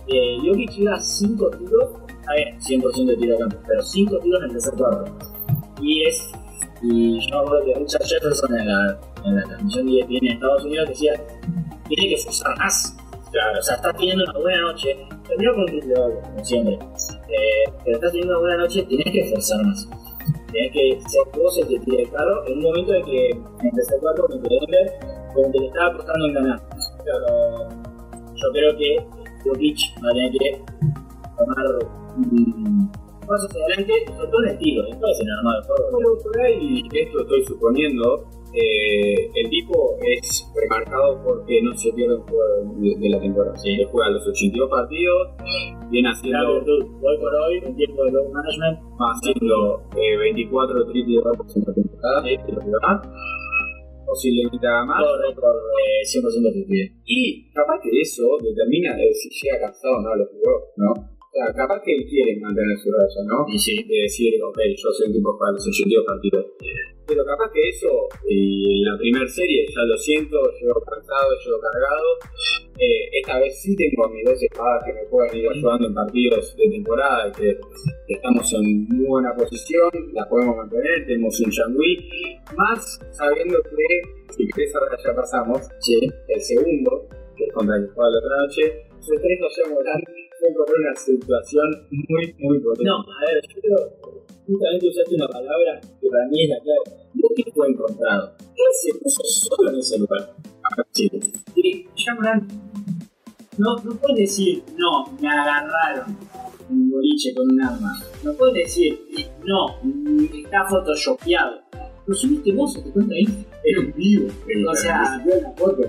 eh, 0.07 0.37
Jokic 0.43 0.77
iba 0.77 0.99
5 0.99 1.49
tiros, 1.51 1.89
a 2.27 2.33
ver, 2.33 2.55
100% 2.59 3.05
de 3.05 3.17
tiro 3.17 3.33
de 3.33 3.39
campo, 3.39 3.57
pero 3.67 3.81
5 3.81 4.19
tiros 4.19 4.39
en 4.39 4.45
el 4.45 4.51
tercer 4.53 4.73
cuarto. 4.73 5.11
Y 5.81 6.03
es, 6.05 6.31
y 6.81 7.19
yo 7.19 7.37
me 7.37 7.45
acuerdo 7.45 7.65
que 7.65 7.79
Richard 7.79 8.03
Jefferson 8.05 8.59
en 8.59 8.67
la, 8.67 8.99
en 9.25 9.35
la 9.35 9.43
transmisión 9.43 9.85
de 9.85 9.99
ESPN 9.99 10.15
en 10.15 10.31
Estados 10.33 10.63
Unidos 10.65 10.89
decía, 10.89 11.13
tiene 11.87 12.15
que 12.15 12.21
forzar 12.21 12.57
más. 12.57 12.95
Claro, 13.31 13.59
o 13.59 13.61
sea, 13.63 13.75
estás 13.75 13.97
teniendo 13.97 14.23
una 14.25 14.39
buena 14.39 14.61
noche, 14.61 15.07
terminó 15.27 15.53
con 15.53 15.61
un 15.63 16.21
como 16.21 16.45
siempre, 16.45 16.73
eh, 16.75 17.73
pero 17.83 17.95
estás 17.95 18.11
teniendo 18.11 18.33
una 18.33 18.41
buena 18.41 18.57
noche, 18.63 18.83
tienes 18.83 19.11
que 19.11 19.31
forzar 19.31 19.65
más. 19.65 19.89
Tienes 20.51 20.71
que 20.71 21.01
ser 21.09 21.21
vos 21.35 21.57
el 21.57 21.67
que 21.67 21.79
tire 21.79 22.03
claro 22.09 22.45
en 22.45 22.57
un 22.59 22.63
momento 22.63 22.91
de 22.91 23.01
que 23.01 23.29
en 23.31 23.65
el 23.65 23.71
tercer 23.73 23.99
cuarto 23.99 24.27
contra 24.27 24.49
Denver, 24.49 24.93
como 25.33 25.51
que 25.51 25.59
le 25.59 25.65
estaba 25.65 25.93
costando 25.95 26.27
en 26.27 26.33
ganar. 26.33 26.61
Pero 27.03 27.69
yo 28.35 28.51
creo 28.51 28.77
que 28.77 29.05
Jokic 29.43 29.77
va 30.03 30.09
a 30.09 30.13
tener 30.13 30.31
que 30.31 30.61
tomar 31.37 32.02
un 32.17 32.91
paso 33.27 33.47
hacia 33.47 33.63
adelante, 33.65 33.93
sobre 34.15 34.27
todo 34.29 34.43
el 34.43 34.57
tiro, 34.57 34.83
después 34.83 35.19
en 35.21 35.27
el 35.27 35.33
armado 35.37 35.55
del 35.59 35.65
juego. 35.67 35.91
Bueno, 35.91 36.09
por 36.23 36.41
ahí, 36.41 36.81
esto 36.91 37.21
estoy 37.21 37.43
suponiendo, 37.45 38.25
eh, 38.53 39.31
el 39.35 39.49
tipo 39.49 39.97
es 40.01 40.51
remarcado 40.55 41.23
porque 41.23 41.61
no 41.63 41.73
se 41.75 41.91
pierde 41.93 42.15
un 42.15 42.21
juego 42.23 42.43
de, 42.81 42.95
de 42.99 43.09
la 43.09 43.19
temporada. 43.19 43.55
Él 43.65 43.87
juega 43.89 44.09
los 44.11 44.27
82 44.27 44.69
partidos, 44.69 45.27
viene 45.89 46.09
haciendo, 46.09 46.53
virtud, 46.55 46.83
hoy 47.01 47.17
por 47.19 47.33
hoy, 47.35 47.57
en 47.63 47.75
tiempo 47.75 48.03
de 48.05 48.11
load 48.11 48.29
management, 48.29 48.79
haciendo 48.99 49.81
eh, 49.97 50.17
24 50.17 50.85
triple 50.91 51.15
doubles 51.23 51.55
en 51.55 51.63
la 51.65 51.73
temporada, 51.73 52.21
Sí. 52.23 52.37
lo 52.51 52.59
que 52.59 52.69
va. 52.83 53.01
posiblemente 54.05 54.67
haga 54.67 54.85
más. 54.85 54.99
todo 55.01 55.17
récord 55.21 55.55
eh, 55.55 56.03
100% 56.05 56.49
efectivo. 56.49 57.01
Y 57.05 57.49
capaz 57.53 57.79
que 57.81 57.89
eso 58.01 58.23
determina 58.43 58.95
de 58.95 59.11
si 59.13 59.29
llega 59.29 59.61
cansado 59.65 59.97
o 59.97 60.01
no 60.01 60.09
a 60.11 60.17
los 60.17 60.27
juegos, 60.29 60.63
¿no? 60.77 60.93
Capaz 61.33 61.81
que 61.81 61.95
él 61.95 62.05
quiere 62.07 62.39
mantener 62.39 62.77
su 62.77 62.91
raya, 62.91 63.21
¿no? 63.25 63.45
Y 63.49 63.57
sí, 63.57 63.83
de 63.89 64.03
decir, 64.03 64.33
ok, 64.43 64.59
yo 64.77 64.89
soy 64.91 65.07
un 65.07 65.13
tipo 65.13 65.37
para 65.39 65.53
los 65.53 65.67
82 65.67 66.05
partidos. 66.05 66.45
Pero 67.07 67.25
capaz 67.25 67.51
que 67.51 67.69
eso, 67.69 67.89
y 68.29 68.83
la 68.83 68.95
primera 68.97 69.27
serie, 69.27 69.65
ya 69.67 69.81
lo 69.81 69.97
siento, 69.97 70.37
llego 70.61 70.79
cansado, 70.85 71.33
llego 71.43 71.59
cargado. 71.59 72.07
Eh, 72.77 73.09
esta 73.19 73.39
vez 73.39 73.59
sí 73.59 73.75
tengo 73.75 74.05
a 74.05 74.09
mis 74.09 74.23
dos 74.23 74.41
espadas 74.41 74.83
que 74.85 74.93
me 74.93 75.03
pueden 75.09 75.37
ir 75.37 75.49
ayudando 75.49 75.87
en 75.87 75.93
partidos 75.93 76.55
de 76.55 76.69
temporada, 76.69 77.31
que, 77.31 77.59
que 78.07 78.13
estamos 78.13 78.53
en 78.53 78.87
muy 78.89 79.05
buena 79.05 79.33
posición, 79.35 79.89
la 80.13 80.27
podemos 80.29 80.55
mantener, 80.55 81.05
tenemos 81.05 81.39
un 81.39 81.49
Shangui, 81.49 82.09
más 82.55 82.99
sabiendo 83.11 83.61
que, 83.63 84.01
si 84.35 84.47
querés 84.47 84.75
ahora 84.75 84.97
ya 85.03 85.15
pasamos, 85.15 85.59
sí. 85.79 85.99
el 86.27 86.41
segundo, 86.41 87.07
que 87.35 87.45
es 87.45 87.53
contra 87.53 87.75
el 87.75 87.87
que 87.87 87.93
juega 87.93 88.11
la 88.11 88.17
otra 88.17 88.37
noche, 88.37 88.87
su 89.01 89.13
tres 89.15 89.39
no 89.39 89.49
se 89.49 89.69
Morán 89.69 90.01
fue 90.43 90.51
encontrar 90.51 90.79
una 90.79 90.95
situación 90.95 91.87
muy, 91.91 92.35
muy 92.39 92.59
potente. 92.59 92.83
No, 92.83 92.97
a 92.97 93.25
ver, 93.25 93.41
yo 93.47 93.61
creo, 93.61 93.77
justamente 94.45 94.87
usaste 94.89 95.15
una 95.15 95.27
palabra 95.27 95.81
que 96.01 96.07
para 96.09 96.27
mí 96.27 96.43
es 96.43 96.49
la 96.49 96.59
clave. 96.59 97.03
Que 97.35 97.51
fue 97.51 97.69
encontrado. 97.69 98.35
Él 98.39 98.65
se 98.81 98.99
puso 98.99 99.23
solo 99.23 99.69
en 99.71 99.79
ese 99.79 99.97
lugar. 99.97 100.35
Sí. 100.91 101.09
Y 101.55 101.87
Shyamalan, 101.95 102.47
no, 103.57 103.75
no 103.83 103.95
puedes 103.95 104.17
decir, 104.17 104.63
no, 104.77 105.05
me 105.19 105.27
agarraron 105.29 106.17
un 106.69 106.91
boliche 106.91 107.33
con 107.33 107.51
un 107.51 107.61
arma. 107.61 107.93
No 108.23 108.33
puedes 108.33 108.65
decir, 108.65 108.99
no, 109.45 109.77
está 110.35 110.65
photoshopeado. 110.69 111.61
Lo 112.05 112.15
subiste 112.15 112.51
vos 112.51 112.77
a 112.77 112.83
tu 112.83 112.91
cuenta 112.91 113.13
ahí. 113.15 113.45
Era 113.63 113.79
un 113.79 113.93
vivo. 113.93 114.27
O 114.69 114.75
sea, 114.75 115.21
vio 115.23 115.41
la 115.41 115.51
foto. 115.51 115.83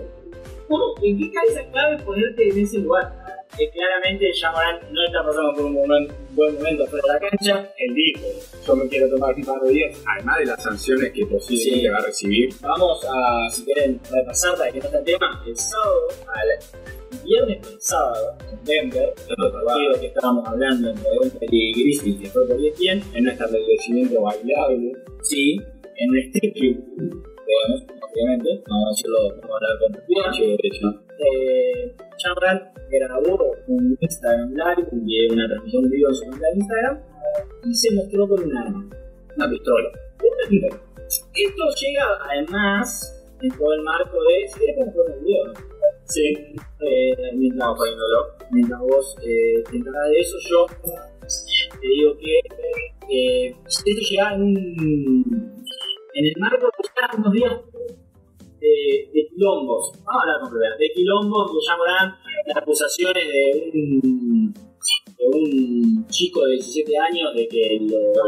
¿Cómo? 0.68 0.94
¿En 1.02 1.18
qué 1.18 1.30
cabeza 1.32 1.60
cabe 1.72 2.02
ponerte 2.04 2.48
en 2.48 2.58
ese 2.58 2.78
lugar? 2.78 3.23
Que 3.56 3.70
claramente 3.70 4.32
Shyamalan 4.32 4.80
no 4.92 5.04
está 5.06 5.22
pasando 5.24 5.52
por 5.54 5.64
un 5.66 5.74
momen- 5.76 6.12
buen 6.30 6.54
momento 6.54 6.86
fuera 6.86 7.02
de 7.06 7.12
la 7.12 7.30
cancha. 7.30 7.72
él 7.78 7.94
dijo, 7.94 8.20
yo 8.66 8.76
me 8.76 8.88
quiero 8.88 9.08
tomar 9.10 9.34
un 9.34 9.44
par 9.44 9.60
de 9.62 9.70
días, 9.72 10.02
además 10.16 10.38
de 10.40 10.46
las 10.46 10.62
sanciones 10.62 11.12
que 11.12 11.24
posiblemente 11.26 11.80
Sí. 11.80 11.88
va 11.88 11.98
a 11.98 12.06
recibir. 12.06 12.48
Vamos 12.60 13.04
a, 13.04 13.50
si 13.50 13.64
quieren, 13.64 14.00
repasar 14.10 14.56
para 14.56 14.72
que 14.72 14.78
no 14.80 14.84
está 14.86 14.98
el 14.98 15.04
tema. 15.04 15.42
El 15.46 15.56
sábado, 15.56 16.08
al 16.34 17.20
viernes 17.24 17.68
el 17.72 17.80
sábado, 17.80 18.36
en 18.50 18.64
Denver, 18.64 19.14
el 19.28 19.36
partido 19.36 20.00
que 20.00 20.06
estábamos 20.06 20.48
hablando 20.48 20.90
entre 20.90 21.10
Denver 21.10 21.48
y 21.54 21.72
Grizzlies, 21.72 22.20
que 22.22 22.26
fue 22.30 22.46
por 22.48 22.56
E 22.60 22.72
10 22.76 23.04
En 23.14 23.22
un 23.24 23.28
establecimiento 23.28 24.20
bailable, 24.20 24.92
sí, 25.22 25.56
en 25.96 26.10
un 26.10 26.18
strip 26.18 26.54
club, 26.54 26.76
digamos, 26.98 27.82
obviamente, 28.12 28.62
vamos 28.68 28.86
a 28.86 28.90
decirlo, 28.90 29.18
a 29.20 29.56
hablar 29.56 29.78
con 29.78 29.92
propiedad. 29.92 30.56
derecho. 30.58 31.00
eh, 31.16 31.94
Chamran 32.16 32.72
grabó 32.90 33.56
un 33.68 33.96
Instagram 34.00 34.50
Live, 34.50 35.28
una 35.32 35.48
transmisión 35.48 35.90
vivo 35.90 36.08
en 36.08 36.14
su 36.14 36.24
cuenta 36.26 36.46
de 36.46 36.58
Instagram, 36.58 37.00
y 37.64 37.74
se 37.74 37.94
mostró 37.94 38.28
con 38.28 38.42
un 38.42 38.56
arma, 38.56 38.90
una 39.36 39.50
pistola. 39.50 39.88
Esto 41.06 41.64
llega 41.80 42.04
además 42.30 43.24
en 43.40 43.50
todo 43.58 43.72
el 43.74 43.82
marco 43.82 44.16
de. 44.22 44.48
Si 44.48 44.58
querés, 44.60 44.76
podemos 44.76 44.94
poner 44.94 45.20
video, 45.20 45.46
¿no? 45.46 45.52
Sí. 46.04 46.34
Eh, 46.80 47.32
mientras, 47.34 47.68
mientras 48.50 48.80
vos 48.80 49.16
eh, 49.22 49.62
te 49.70 49.76
encargas 49.76 50.10
de 50.10 50.20
eso, 50.20 50.36
yo 50.48 50.66
te 51.80 51.86
digo 51.86 52.16
que 52.18 52.38
eh, 53.10 53.56
esto 53.66 54.00
llega 54.10 54.34
en 54.34 54.42
un. 54.42 55.64
En 56.16 56.26
el 56.26 56.34
marco 56.38 56.66
de 56.66 57.18
unos 57.18 57.32
días 57.32 57.52
de, 58.64 59.10
de 59.12 59.28
quilombos, 59.28 59.92
vamos 60.04 60.16
a 60.16 60.20
hablar 60.22 60.40
con 60.40 60.50
propiedad, 60.50 60.78
de 60.78 60.90
quilombos 60.94 61.50
que 61.52 61.58
llamarán 61.68 62.16
las 62.46 62.56
acusaciones 62.56 63.24
de 63.26 63.70
un, 63.74 64.52
de 64.52 65.24
un 65.32 66.06
chico 66.08 66.44
de 66.46 66.52
17 66.54 66.92
años 66.98 67.34
de 67.34 67.48
que 67.48 67.78
lo, 67.80 68.24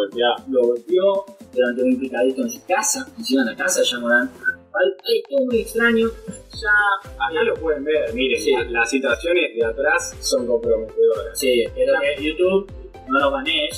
lo 0.48 0.68
golpeó 0.68 1.24
durante 1.54 1.82
un 1.82 1.98
picadito 1.98 2.42
en 2.42 2.50
su 2.50 2.64
casa, 2.66 3.06
encima 3.18 3.44
de 3.44 3.52
la 3.52 3.56
casa 3.56 3.80
de 3.80 3.86
Yamorán, 3.86 4.30
Hay, 4.76 5.22
todo 5.30 5.46
muy 5.46 5.60
extraño. 5.60 6.08
Ya. 6.52 7.10
Acá 7.28 7.42
lo 7.44 7.54
pueden 7.54 7.84
ver, 7.84 8.12
miren, 8.14 8.40
Sí. 8.40 8.52
las 8.70 8.90
situaciones 8.90 9.54
de 9.54 9.64
atrás 9.64 10.14
son 10.20 10.46
comprometedoras. 10.46 11.38
Sí, 11.38 11.62
espero 11.62 11.94
que 12.00 12.24
YouTube 12.24 12.70
no 13.08 13.18
lo 13.20 13.30
maneje. 13.30 13.68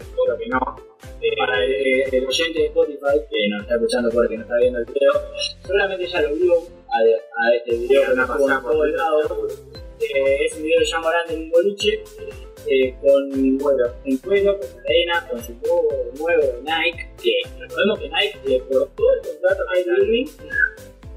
Espero 0.00 0.38
que 0.38 0.48
no. 0.48 0.93
Eh, 1.24 1.36
Para 1.38 1.64
el, 1.64 2.26
oyente 2.26 2.58
de 2.60 2.66
Spotify 2.66 3.16
que 3.30 3.48
nos 3.48 3.62
está 3.62 3.76
escuchando 3.76 4.10
porque 4.10 4.36
no 4.36 4.42
está 4.42 4.56
viendo 4.58 4.78
el 4.78 4.84
video, 4.84 5.12
seguramente 5.62 6.06
ya 6.06 6.20
lo 6.20 6.34
vio 6.34 6.52
a, 6.88 7.54
este 7.54 7.78
video 7.78 8.02
que 8.02 8.14
nos 8.14 8.28
pasar 8.28 8.62
por 8.62 8.72
todo 8.72 8.84
el 8.84 8.92
lado. 8.92 9.48
Eh, 10.00 10.44
es 10.44 10.54
un 10.56 10.62
video 10.64 10.80
de 10.80 10.84
Jean 10.84 11.02
en 11.30 11.42
un 11.44 11.50
boliche 11.50 12.04
eh, 12.66 12.94
con 13.00 13.58
bueno, 13.58 13.84
en 14.04 14.18
cuero, 14.18 14.58
con 14.58 14.68
cadena, 14.82 15.26
con 15.30 15.42
su 15.42 15.52
logo 15.64 16.12
nuevo 16.18 16.42
de 16.42 16.60
Nike, 16.60 17.08
que 17.22 17.32
recordemos 17.58 17.98
que 18.00 18.08
Nike 18.10 18.40
le 18.44 18.58
cortó 18.60 19.04
el 19.14 19.20
contrato 19.26 19.62
a 19.62 19.72
Kyrie 19.72 20.04
Irving 20.04 20.26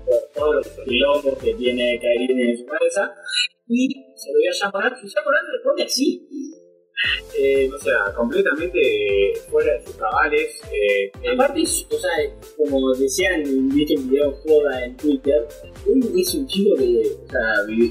por 0.06 0.22
todos 0.34 0.56
los 0.56 0.68
quilombos 0.86 1.38
que 1.40 1.54
tiene 1.54 2.00
Kyrie 2.00 2.52
en 2.52 2.58
su 2.58 2.66
cabeza 2.66 3.14
y 3.68 3.90
se 4.16 4.32
lo 4.32 4.40
dio 4.40 4.52
a 4.52 4.54
Jean 4.54 4.72
Morant 4.74 5.04
y 5.04 5.08
Jean 5.10 5.26
Morant 5.26 5.48
responde 5.52 5.84
así. 5.84 6.67
Eh, 7.38 7.70
o 7.74 7.78
sea, 7.78 8.14
completamente 8.16 9.34
fuera 9.50 9.74
de 9.74 9.84
sus 9.86 9.96
cabales. 9.96 10.60
Eh, 10.72 11.12
Aparte, 11.34 11.62
es- 11.62 11.86
o 11.92 11.98
sea, 11.98 12.12
como 12.58 12.94
decían 12.94 13.42
en 13.42 13.70
este 13.80 13.96
video 13.98 14.32
joda 14.44 14.84
en 14.86 14.96
Twitter, 14.98 15.48
él 15.86 16.12
es 16.18 16.34
un 16.36 16.48
chico 16.48 16.76
que 16.78 17.02
o 17.26 17.30
sea, 17.30 17.42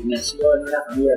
nació 0.05 0.55
en 0.57 0.63
una 0.63 0.83
familia 0.89 1.15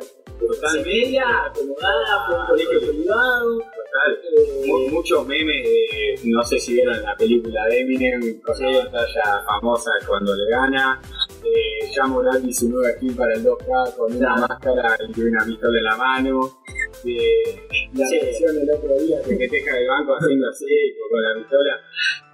clase 0.60 0.84
media, 0.86 1.23
acomodada, 1.47 2.25
a 2.28 2.41
un 2.41 2.47
colegio 2.47 2.80
privado. 2.80 3.58
total, 3.60 4.19
eh, 4.38 4.67
mu- 4.67 4.89
muchos 4.89 5.25
memes 5.28 5.63
de, 5.63 6.19
no 6.25 6.43
sé 6.43 6.60
si 6.60 6.73
vieron 6.75 7.02
la 7.02 7.15
película 7.17 7.65
de 7.65 7.80
Eminem, 7.82 8.39
con 8.41 8.56
la 8.62 8.86
batalla 8.86 9.43
famosa 9.45 9.91
cuando 10.08 10.34
le 10.36 10.47
gana. 10.49 11.02
Eh, 11.43 11.91
ya 11.95 12.06
Morant 12.06 12.45
y 12.45 12.54
su 12.54 12.69
nueva 12.69 12.91
skin 12.95 13.15
para 13.15 13.34
el 13.34 13.43
2K 13.43 13.95
con 13.97 14.15
una 14.15 14.36
máscara 14.36 14.97
y 15.15 15.21
una 15.21 15.43
pistola 15.45 15.78
en 15.80 15.84
la 15.84 15.97
mano. 15.97 16.60
Eh, 17.06 17.90
la 17.94 18.06
Sí. 18.08 18.20
versión 18.20 18.56
del 18.56 18.70
otro 18.72 18.98
día 19.00 19.18
que 19.22 19.36
te 19.36 19.48
deja 19.48 19.78
el 19.78 19.88
banco 19.88 20.16
haciendo 20.16 20.50
así 20.50 20.66
con 21.10 21.22
la 21.24 21.34
pistola. 21.40 21.80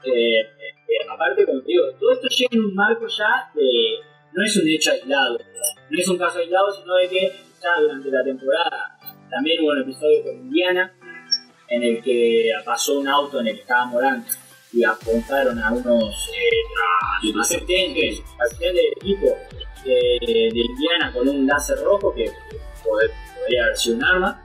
eh, 0.04 0.39
eh, 0.39 1.08
aparte, 1.10 1.45
como 1.45 1.62
te 1.62 1.67
digo, 1.67 1.84
todo 1.99 2.12
esto 2.12 2.28
llega 2.28 2.49
en 2.51 2.60
un 2.65 2.75
marco 2.75 3.08
ya 3.08 3.49
de. 3.56 3.95
No 4.34 4.43
es 4.43 4.56
un 4.58 4.67
hecho 4.67 4.91
aislado, 4.91 5.39
no 5.89 5.99
es 5.99 6.08
un 6.10 6.17
caso 6.17 6.39
aislado, 6.39 6.71
sino 6.71 6.93
de 6.95 7.08
que 7.10 7.32
ya 7.63 7.82
durante 7.82 8.10
la 8.12 8.23
temporada 8.23 8.97
también 9.32 9.62
hubo 9.63 9.71
un 9.71 9.82
episodio 9.82 10.23
con 10.23 10.34
Indiana 10.36 10.93
en 11.69 11.84
el 11.84 12.04
que 12.04 12.51
pasó 12.65 12.99
un 12.99 13.08
auto 13.08 13.39
en 13.39 13.47
el 13.47 13.56
que 13.56 13.62
estaba 13.62 13.86
Morant 13.86 14.28
y 14.73 14.84
apuntaron 14.84 15.58
a 15.58 15.71
unos 15.71 16.32
eh, 16.36 17.32
asistentes, 17.39 18.21
asistentes 18.39 18.84
del 18.84 18.93
equipo 19.01 19.38
de, 19.86 20.19
de 20.54 20.60
Indiana 20.60 21.12
con 21.13 21.28
un 21.30 21.47
láser 21.47 21.80
rojo 21.80 22.13
que 22.13 22.30
podría 22.84 23.63
haber 23.63 23.78
sido 23.78 23.95
un 23.97 24.04
arma, 24.04 24.44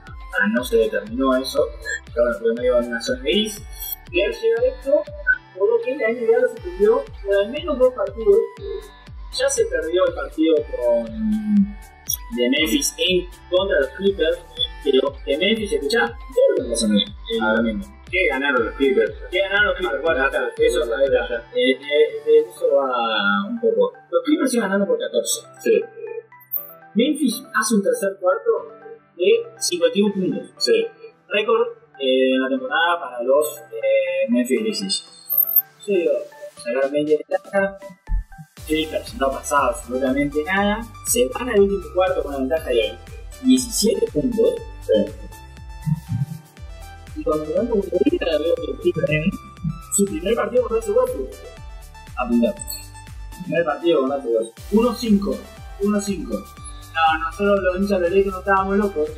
no 0.53 0.63
se 0.63 0.77
determinó 0.77 1.35
eso, 1.35 1.67
pero 2.13 2.25
bueno, 2.25 2.39
fue 2.39 2.53
medio 2.55 2.79
en 2.79 2.87
una 2.87 3.01
zona 3.01 3.21
gris. 3.21 3.61
Y 4.11 4.21
al 4.21 4.31
llegar 4.33 4.65
esto, 4.65 5.03
por 5.57 5.69
lo 5.69 5.79
que 5.83 5.95
la 5.95 6.09
NBA 6.09 6.39
lo 6.39 6.47
suspendió 6.49 7.03
por 7.23 7.35
al 7.35 7.49
menos 7.51 7.77
dos 7.79 7.93
partidos. 7.93 8.37
Ya 9.39 9.49
se 9.49 9.65
perdió 9.65 10.05
el 10.07 10.13
partido 10.13 10.55
con 10.75 11.05
de 12.35 12.49
Memphis 12.49 12.93
en 12.97 13.27
contra 13.49 13.77
de 13.77 13.81
los 13.83 13.91
Clippers, 13.91 14.39
pero 14.83 15.13
de 15.25 15.37
Memphis, 15.37 15.71
escuchá, 15.73 16.07
todo 16.07 16.57
lo 16.57 16.63
que 16.63 16.69
pasó 16.71 16.87
Ah. 17.41 17.55
el 17.57 17.63
mismo. 17.75 17.97
¿Qué 18.09 18.27
ganaron 18.29 18.65
los 18.65 18.75
Clippers? 18.75 19.13
¿Qué 19.31 19.39
ganaron 19.39 19.67
los 19.67 19.77
Clippers? 19.77 20.01
Bueno, 20.01 20.19
Data, 20.19 20.51
eso, 20.57 20.83
eh, 20.83 21.71
eh, 21.71 21.77
de 22.25 22.39
eso 22.39 22.75
va 22.75 23.47
un 23.47 23.59
poco. 23.61 23.93
Los 24.09 24.23
Clippers 24.25 24.53
iban 24.53 24.69
ganando 24.69 24.87
por 24.87 24.99
14. 24.99 25.41
Sí, 25.63 25.81
Memphis 26.93 27.41
hace 27.53 27.75
un 27.75 27.83
tercer 27.83 28.17
cuarto 28.19 28.49
de 29.21 29.61
51 29.61 30.13
puntos. 30.13 30.49
sí. 30.57 30.85
Récord 31.29 31.67
eh, 31.99 32.33
en 32.33 32.41
la 32.41 32.49
temporada 32.49 32.99
para 32.99 33.23
los 33.23 33.59
eh, 33.71 34.29
Memphis 34.29 34.59
Grizzlies. 34.61 35.05
Yo 35.87 35.93
digo, 35.93 36.11
sacaron 36.57 36.91
20 36.91 37.11
de 37.11 37.25
ventaja. 37.29 37.77
Clippers 38.67 39.13
no 39.15 39.31
pasaba 39.31 39.67
absolutamente 39.69 40.43
nada. 40.43 40.81
Se 41.07 41.27
van 41.27 41.49
al 41.49 41.59
último 41.59 41.83
cuarto 41.93 42.23
con 42.23 42.31
una 42.31 42.39
ventaja 42.39 42.69
de 42.69 42.97
17 43.43 44.07
puntos. 44.11 44.55
Y 47.15 47.23
cuando 47.23 47.53
dan 47.53 47.67
como 47.67 47.81
que 47.83 47.89
veo 47.91 48.55
que 48.55 48.81
Clippers 48.81 49.35
su 49.95 50.05
primer 50.05 50.35
partido 50.35 50.67
con 50.67 50.77
Russell 50.77 50.95
Westbrook. 50.95 51.29
Apuntar. 52.17 52.55
Primer 53.43 53.65
partido 53.65 54.01
con 54.01 54.11
Russell 54.11 54.35
Westbrook. 54.35 54.97
1-5. 54.99 55.37
1-5. 55.81 56.60
No, 56.93 57.25
nosotros 57.25 57.59
los 57.63 57.81
hinchas 57.81 58.01
de 58.01 58.09
Lakers 58.09 58.33
no 58.33 58.39
estábamos 58.39 58.77
locos. 58.77 59.09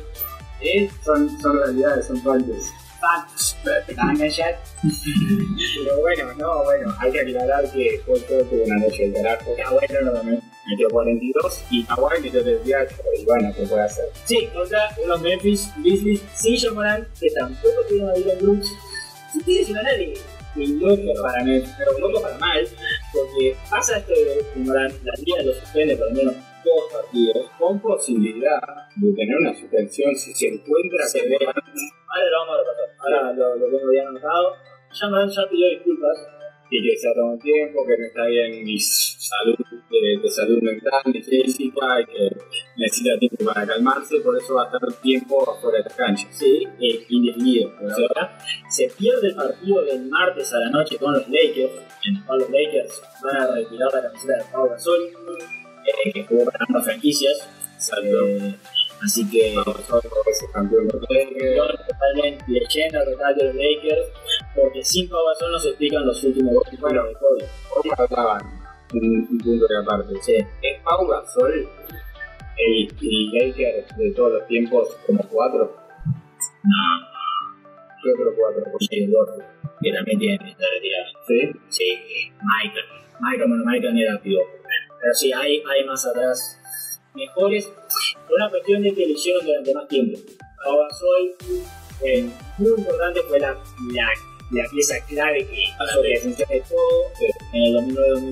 ¿Eh? 0.60 0.90
Son, 1.04 1.40
son 1.40 1.58
realidades, 1.58 2.06
son 2.06 2.22
fantes. 2.22 2.72
Facts. 3.00 3.56
Estaban. 3.88 4.16
Pero 4.16 6.00
bueno, 6.00 6.34
no, 6.38 6.64
bueno, 6.64 6.94
hay 7.00 7.12
que 7.12 7.20
aclarar 7.20 7.70
que 7.72 8.00
Paul 8.06 8.22
George 8.26 8.44
tuvo 8.44 8.64
una 8.64 8.76
noche 8.76 9.08
del 9.08 9.14
carajo. 9.14 9.54
Kawhi 9.56 9.86
Leonard 9.88 10.14
también. 10.14 10.42
Metió 10.66 10.88
42 10.88 11.64
y 11.70 11.84
Kawhi 11.84 12.22
metió 12.22 12.42
38 12.42 12.94
y 13.18 13.24
bueno, 13.24 13.52
¿qué 13.54 13.66
puede 13.66 13.82
hacer? 13.82 14.06
Sí, 14.24 14.48
contra 14.54 14.88
los 15.06 15.20
Memphis 15.20 15.70
Grizzlies 15.76 16.22
sin 16.34 16.56
John 16.58 17.06
que 17.20 17.30
tampoco 17.30 17.74
tienen 17.88 18.08
a 18.08 18.12
Dylan 18.14 18.38
Brooks. 18.38 18.68
Sí 19.32 19.40
tiene 19.40 19.70
una 19.72 19.82
de, 19.82 20.18
de 20.54 20.66
loco 20.68 21.22
para 21.22 21.44
mí, 21.44 21.62
pero 21.76 21.98
loco 21.98 22.22
para 22.22 22.38
mal, 22.38 22.66
porque 23.12 23.56
pasa 23.68 23.98
esto 23.98 24.12
de 24.12 24.46
que 24.54 24.60
Morant, 24.60 24.94
la 25.02 25.12
liga 25.18 25.42
lo 25.42 25.52
suspende 25.54 25.96
por 25.96 26.08
lo 26.08 26.14
menos 26.14 26.34
dos 26.64 26.92
partidos. 26.92 27.50
Con 27.58 27.80
posibilidad 27.80 28.60
de 28.96 29.12
tener 29.12 29.36
una 29.38 29.54
suspensión 29.54 30.14
si 30.14 30.32
se 30.32 30.48
encuentra 30.48 31.04
que 31.12 31.28
de 31.28 31.36
Ahora 31.36 32.30
lo 32.30 32.38
vamos 32.40 32.54
a 32.54 32.58
repasar, 32.58 33.14
ahora 33.14 33.32
lo, 33.32 33.56
lo 33.56 33.66
tengo 33.66 33.92
ya 33.92 34.08
anotado. 34.08 34.54
Morant 35.10 35.32
ya 35.32 35.42
pidió 35.50 35.68
disculpas. 35.70 36.16
y 36.70 36.82
que 36.82 36.96
se 36.96 37.08
ha 37.08 37.14
tomado 37.14 37.38
tiempo, 37.38 37.84
que 37.86 37.98
no 37.98 38.04
está 38.06 38.26
bien 38.26 38.64
ni 38.64 38.78
salud, 38.78 39.54
de, 39.90 40.20
de 40.22 40.30
salud 40.30 40.62
mental 40.62 41.02
ni 41.06 41.22
física, 41.22 42.00
y 42.00 42.06
que 42.06 42.36
necesita 42.76 43.18
tiempo 43.18 43.44
para 43.44 43.66
calmarse, 43.66 44.20
por 44.20 44.36
eso 44.36 44.54
va 44.54 44.62
a 44.62 44.66
estar 44.66 44.80
tiempo 45.02 45.48
afuera 45.48 45.78
de 45.78 45.90
la 45.90 45.96
cancha. 45.96 46.26
Sí, 46.30 46.66
eh, 46.80 47.04
indefinido. 47.08 47.70
por 47.76 47.92
ahora. 47.92 48.38
se 48.70 48.88
pierde 48.88 49.28
el 49.28 49.34
partido 49.34 49.82
del 49.82 50.08
martes 50.08 50.52
a 50.52 50.58
la 50.58 50.70
noche 50.70 50.96
con 50.96 51.12
los 51.12 51.28
Lakers, 51.28 51.72
en 52.06 52.16
el 52.16 52.24
cual 52.24 52.38
los 52.40 52.50
Lakers 52.50 53.02
van 53.22 53.36
a 53.36 53.54
retirar 53.54 53.92
la 53.92 54.02
camiseta 54.02 54.36
de 54.38 54.44
Pau 54.52 54.68
Gasol, 54.68 55.10
eh, 55.86 56.12
que 56.12 56.34
para 56.44 56.58
ambas 56.68 56.84
franquicias. 56.84 57.48
Eh, 58.02 58.54
así 59.04 59.28
que 59.30 59.54
campeón 60.52 60.88
totalmente 60.88 62.44
leyenda 62.48 63.04
total 63.04 63.34
de 63.36 63.44
los 63.44 63.54
Lakers, 63.54 64.06
porque 64.54 64.82
sin 64.82 65.08
Pau 65.08 65.24
Gasol 65.26 65.52
no 65.52 65.58
se 65.58 65.68
explican 65.70 66.06
los 66.06 66.24
últimos 66.24 66.54
dos 66.54 66.80
Bueno. 66.80 67.04
de 67.04 67.12
Kobe. 67.14 67.44
Hoy 67.76 67.90
hablaban 67.98 68.42
un, 68.94 69.28
un 69.30 69.38
punto 69.38 69.66
de 69.66 69.78
aparte. 69.78 70.14
Sí. 70.22 70.36
¿Es 70.62 70.80
Pau 70.82 71.06
Gasol 71.06 71.68
el, 72.56 72.88
el 73.02 73.32
Laker 73.32 73.86
de 73.96 74.10
todos 74.12 74.32
los 74.34 74.46
tiempos 74.46 74.88
como 75.06 75.22
cuatro? 75.28 75.76
No, 76.62 77.06
Yo 78.04 78.12
creo 78.14 78.34
cuatro. 78.38 78.62
Jay 78.88 79.06
Ward, 79.10 79.42
que 79.82 79.92
también 79.92 80.18
tiene 80.18 80.38
que 80.38 80.50
estar 80.50 80.66
retirado. 80.72 81.06
¿Sí? 81.26 81.52
Sí, 81.68 82.30
Michael. 82.40 82.84
Michael, 83.20 83.48
bueno, 83.48 83.64
Michael 83.66 83.98
era 83.98 84.18
pivo. 84.22 84.40
Pero 85.04 85.14
sí, 85.14 85.30
hay, 85.34 85.62
hay 85.70 85.84
más 85.84 86.06
atrás 86.06 86.58
mejores. 87.14 87.70
Una 88.34 88.48
cuestión 88.48 88.82
de 88.82 88.94
que 88.94 89.06
lo 89.06 89.14
durante 89.44 89.74
más 89.74 89.86
tiempo. 89.86 90.18
Ahora 90.64 90.88
soy 90.98 91.34
eh, 92.08 92.26
muy 92.56 92.70
importante, 92.78 93.20
fue 93.28 93.38
la, 93.38 93.50
la, 93.92 94.08
la 94.50 94.70
pieza 94.70 94.94
clave 95.06 95.46
que 95.46 95.62
hizo 95.62 96.02
que 96.02 96.20
funcione 96.20 96.60
todo. 96.62 97.12
En 97.52 97.62
el 97.62 97.74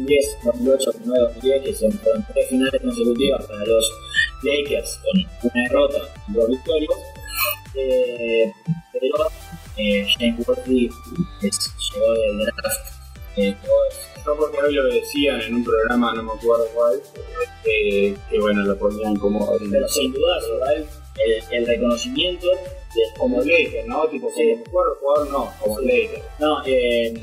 2009-2010, 0.07 0.41
2008-2009-2010, 0.45 1.63
que 1.63 1.75
son 1.75 1.93
fueron 1.93 2.27
tres 2.33 2.49
finales 2.49 2.81
consecutivas 2.81 3.47
para 3.47 3.67
los 3.67 3.93
Lakers 4.43 4.99
con 5.03 5.51
una 5.53 5.63
derrota 5.69 5.99
y 6.29 6.33
dos 6.33 6.49
victorias. 6.49 6.99
Eh, 7.75 8.51
pero 8.95 9.31
eh, 9.77 10.07
James 10.19 10.49
Worthy 10.49 10.89
es- 11.43 11.71
llegó 11.95 12.13
del 12.15 12.39
draft. 12.47 13.02
Eh, 13.37 13.55
No 14.27 14.37
porque 14.37 14.59
hoy 14.63 14.75
lo 14.75 14.85
decían 14.87 15.41
en 15.41 15.55
un 15.57 15.65
programa, 15.65 16.15
no 16.15 16.23
me 16.23 16.33
acuerdo 16.33 16.67
cuál, 16.75 17.01
eh, 17.65 18.15
que 18.31 18.39
bueno, 18.39 18.63
lo 18.63 18.79
ponían 18.79 19.17
como, 19.17 19.51
pero 19.71 19.89
sin 19.89 20.13
duda 20.13 20.39
igual 20.55 20.87
el, 21.51 21.57
el 21.59 21.67
reconocimiento 21.67 22.47
de 22.49 23.03
como 23.19 23.39
Laker, 23.41 23.87
¿no? 23.89 24.07
Tipo, 24.09 24.27
como 24.31 24.37
Sí. 24.37 24.55
mejor 24.65 24.99
jugador, 25.01 25.31
no, 25.31 25.53
como 25.61 25.81
Laker. 25.81 26.23
no 26.39 26.63
eh, 26.67 27.15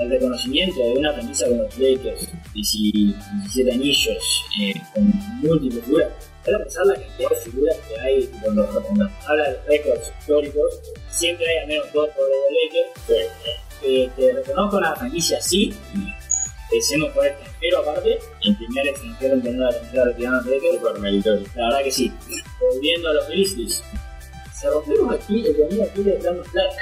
el 0.00 0.10
reconocimiento 0.10 0.80
de 0.80 0.92
una 0.94 1.12
franquicia 1.12 1.46
como 1.48 1.62
los 1.64 1.78
Lakers 1.78 2.28
17 2.54 3.72
anillos 3.72 4.44
eh, 4.60 4.74
con 4.94 5.04
múltiples 5.42 5.84
figuras 5.84 6.08
para 6.44 6.58
pensar 6.58 6.86
la 6.86 6.94
cantidad 6.94 7.30
de 7.30 7.36
figuras 7.36 7.76
que 7.88 8.00
hay 8.00 8.30
cuando, 8.42 8.66
cuando 8.66 9.08
habla 9.28 9.50
de 9.50 9.58
récords 9.68 10.10
históricos 10.18 10.80
siempre 11.10 11.46
hay 11.46 11.58
al 11.58 11.66
menos 11.68 11.92
dos 11.92 12.08
por 12.08 12.24
los 12.28 12.38
Lakers 12.50 13.30
eh, 13.84 14.10
te 14.16 14.32
reconozco 14.32 14.80
la 14.80 14.94
franquicia 14.96 15.40
sí 15.40 15.72
siendo 16.80 17.10
jugador 17.10 17.32
extranjero 17.32 17.78
aparte, 17.80 18.18
el 18.42 18.56
primer 18.56 18.86
extranjero 18.86 19.34
en 19.34 19.42
tener 19.42 19.60
la 19.60 19.72
cantidad 19.72 20.04
retirada 20.06 20.42
de 20.42 20.50
Lakers. 20.56 20.74
Super 20.78 21.00
meritorio. 21.00 21.46
La 21.56 21.64
verdad 21.64 21.84
que 21.84 21.90
sí. 21.90 22.12
Volviendo 22.60 23.08
a 23.08 23.14
los 23.14 23.28
Grizzlies, 23.28 23.84
se 24.54 24.70
rompieron 24.70 25.12
aquí 25.12 25.44
el 25.46 25.56
dominio 25.56 25.84
aquí 25.84 26.02
de 26.02 26.18
Brandon 26.18 26.44
Clark, 26.50 26.72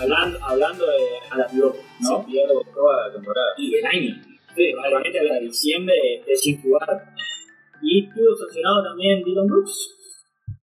hablando, 0.00 0.44
hablando 0.44 0.86
de 0.86 0.98
a 1.30 1.38
la 1.38 1.46
pivote, 1.46 1.78
No 2.00 2.10
¿no? 2.18 2.26
pierdo 2.26 2.62
toda 2.74 3.06
la 3.06 3.12
temporada. 3.12 3.48
Y 3.56 3.70
del 3.72 3.86
año. 3.86 4.22
Sí, 4.54 4.72
realmente 4.72 5.18
hasta 5.18 5.40
diciembre 5.40 5.94
de 6.26 6.36
sin 6.36 6.60
jugar. 6.60 7.14
Y 7.82 8.06
estuvo 8.06 8.36
sancionado 8.36 8.84
también 8.84 9.22
Dylan 9.24 9.46
Brooks. 9.46 9.96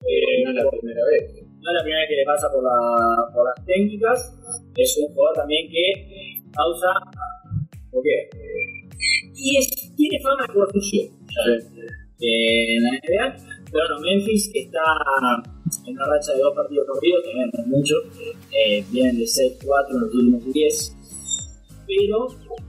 Eh, 0.00 0.44
no 0.44 0.50
es 0.50 0.56
la 0.56 0.70
primera 0.70 1.04
vez. 1.04 1.37
No 1.60 1.70
es 1.70 1.74
la 1.74 1.82
primera 1.82 2.00
vez 2.00 2.08
que 2.08 2.16
le 2.16 2.24
pasa 2.24 2.46
por, 2.52 2.62
la, 2.62 3.32
por 3.34 3.44
las 3.44 3.64
técnicas. 3.66 4.34
Es 4.76 4.98
un 4.98 5.14
jugador 5.14 5.36
también 5.36 5.68
que 5.68 6.42
causa. 6.52 6.88
¿Por 7.90 8.02
qué? 8.02 8.30
Y 9.34 9.56
es, 9.56 9.94
tiene 9.96 10.20
fama 10.20 10.46
de 10.46 10.72
sucio. 10.72 11.02
Eh, 12.20 12.76
en 12.76 12.82
la 12.82 12.90
NBA. 12.90 13.36
Pero 13.70 13.88
no, 13.90 14.00
Memphis 14.00 14.50
está 14.54 14.80
en 15.86 15.94
una 15.94 16.06
racha 16.06 16.32
de 16.32 16.40
dos 16.40 16.54
partidos 16.54 16.86
corridos, 16.88 17.22
que 17.22 17.34
no 17.34 17.44
es 17.44 17.66
mucho. 17.66 17.94
Eh, 18.50 18.84
vienen 18.90 19.18
de 19.18 19.24
6-4 19.24 19.90
en 19.90 20.00
los 20.00 20.14
últimos 20.14 20.52
10. 20.52 20.96
Pero 21.86 22.28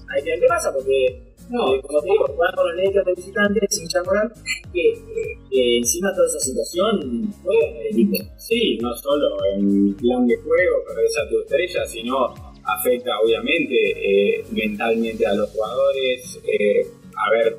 hay 0.09 0.23
que 0.23 0.29
ver 0.31 0.39
qué 0.39 0.47
pasa, 0.47 0.73
porque 0.73 1.28
No, 1.49 1.73
eh, 1.73 1.81
como 1.81 2.01
te 2.01 2.11
digo, 2.11 2.27
jugar 2.27 2.55
con 2.55 2.67
los 2.67 2.85
Lakers 2.85 3.05
de 3.05 3.13
visitantes 3.15 3.75
sin 3.75 3.87
Chamoran, 3.87 4.31
que 4.71 4.89
eh, 4.91 5.77
encima 5.77 6.09
de 6.09 6.15
toda 6.15 6.27
esa 6.27 6.39
situación 6.39 7.33
juega 7.43 7.67
en 7.67 7.77
el 7.77 7.87
equipo. 7.87 8.17
Sí, 8.37 8.77
no 8.81 8.95
solo 8.95 9.35
en 9.55 9.93
plan 9.95 10.27
de 10.27 10.37
juego, 10.37 10.83
perdés 10.87 11.17
a 11.17 11.29
tu 11.29 11.39
estrella, 11.41 11.85
sino 11.87 12.33
afecta 12.63 13.19
obviamente 13.19 13.75
eh, 13.75 14.45
mentalmente 14.51 15.25
a 15.25 15.33
los 15.33 15.49
jugadores, 15.51 16.39
eh, 16.45 16.85
a 17.15 17.31
ver 17.31 17.57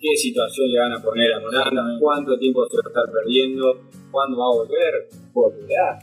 qué 0.00 0.16
situación 0.16 0.70
le 0.70 0.78
van 0.80 0.92
a 0.92 1.02
poner 1.02 1.32
a 1.32 1.40
Morán, 1.40 1.98
cuánto 1.98 2.36
tiempo 2.38 2.66
se 2.66 2.76
va 2.76 2.82
a 2.84 2.88
estar 2.88 3.12
perdiendo, 3.12 3.80
cuándo 4.10 4.38
va 4.38 4.44
a 4.46 4.56
volver, 4.56 5.08
volverá, 5.32 5.98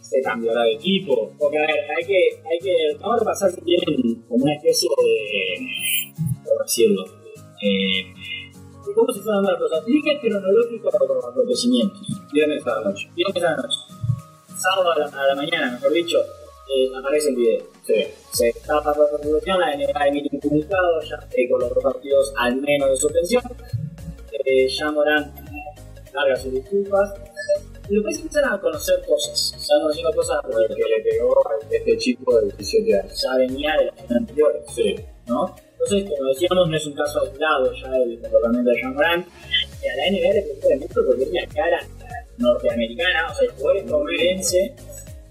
se 0.00 0.22
cambiará 0.22 0.62
de 0.62 0.74
equipo. 0.74 1.32
Porque 1.38 1.58
a 1.58 1.62
ver, 1.62 1.70
hay 1.70 2.06
que, 2.06 2.20
hay 2.48 2.58
que, 2.60 2.96
vamos 3.00 3.16
a 3.16 3.18
repasar 3.20 3.50
si 3.50 3.60
tienen 3.62 4.22
como 4.28 4.44
una 4.44 4.54
especie 4.54 4.88
de, 4.96 5.87
¿cómo 6.48 6.62
decirlo? 6.62 7.04
Eh, 7.62 8.14
¿Cómo 8.94 9.12
se 9.12 9.20
dando 9.22 9.50
las 9.50 9.60
cosas? 9.60 9.84
Líquido 9.86 10.20
cronológico 10.20 10.90
de 10.90 11.14
los 11.14 11.24
acontecimientos. 11.24 12.00
Viernes 12.32 12.66
a 12.66 12.80
la 12.80 12.90
noche. 12.90 13.08
Viernes 13.14 13.44
a 13.44 13.50
la 13.50 13.56
noche. 13.56 13.78
Sábado 14.56 14.92
a 14.92 14.98
la, 14.98 15.06
a 15.06 15.26
la 15.26 15.34
mañana, 15.34 15.72
mejor 15.72 15.92
dicho, 15.92 16.18
eh, 16.18 16.90
aparece 16.98 17.30
el 17.30 17.36
video. 17.36 17.64
Sí. 17.86 17.94
Se 18.32 18.52
tapa 18.66 18.92
por 18.92 19.10
la 19.12 19.18
revolución, 19.18 19.60
la 19.60 19.76
NBA 19.76 20.08
emite 20.08 20.28
un 20.32 20.40
comunicado, 20.40 21.00
ya 21.02 21.16
eh, 21.32 21.48
con 21.48 21.60
los 21.60 21.74
dos 21.74 21.82
partidos 21.82 22.32
al 22.36 22.56
menos 22.56 22.90
de 22.90 22.96
suspensión. 22.96 23.42
Eh, 24.44 24.68
ya 24.68 24.90
Morán 24.90 25.32
larga 26.12 26.36
sus 26.36 26.52
disculpas. 26.52 27.14
Y 27.88 27.94
después 27.94 28.16
empiezan 28.16 28.52
a 28.52 28.60
conocer 28.60 29.02
cosas. 29.06 29.54
Se 29.56 29.72
van 29.72 29.82
conociendo 29.82 30.12
cosas 30.12 30.40
Por 30.42 30.62
el 30.62 30.68
que 30.68 30.82
le 30.82 31.00
pegó 31.10 31.48
a 31.48 31.74
este 31.74 31.96
chico 31.96 32.38
de 32.38 32.46
17 32.46 32.98
años. 32.98 33.22
ya 33.22 33.36
venía 33.36 33.76
de 33.78 33.84
las 33.86 34.10
anteriores. 34.10 34.62
Sí. 34.74 34.96
¿no? 35.26 35.54
Entonces, 35.80 36.10
como 36.10 36.28
decíamos, 36.28 36.68
no 36.68 36.76
es 36.76 36.86
un 36.86 36.94
caso 36.94 37.20
aislado 37.22 37.72
ya 37.72 37.90
del 37.92 38.20
comportamiento 38.20 38.70
de 38.70 38.76
Jean 38.80 38.94
Morant. 38.94 39.26
Y 39.82 39.86
a 39.86 39.96
la 39.96 40.10
NBA 40.10 40.34
le 40.34 40.42
preocupa 40.42 40.74
mucho 40.80 41.06
porque 41.06 41.22
es 41.22 41.32
la 41.32 41.46
cara 41.54 41.80
norteamericana, 42.38 43.30
o 43.30 43.34
sea, 43.34 43.48
el 43.48 43.54
jugador 43.54 43.76
estadounidense 43.78 44.74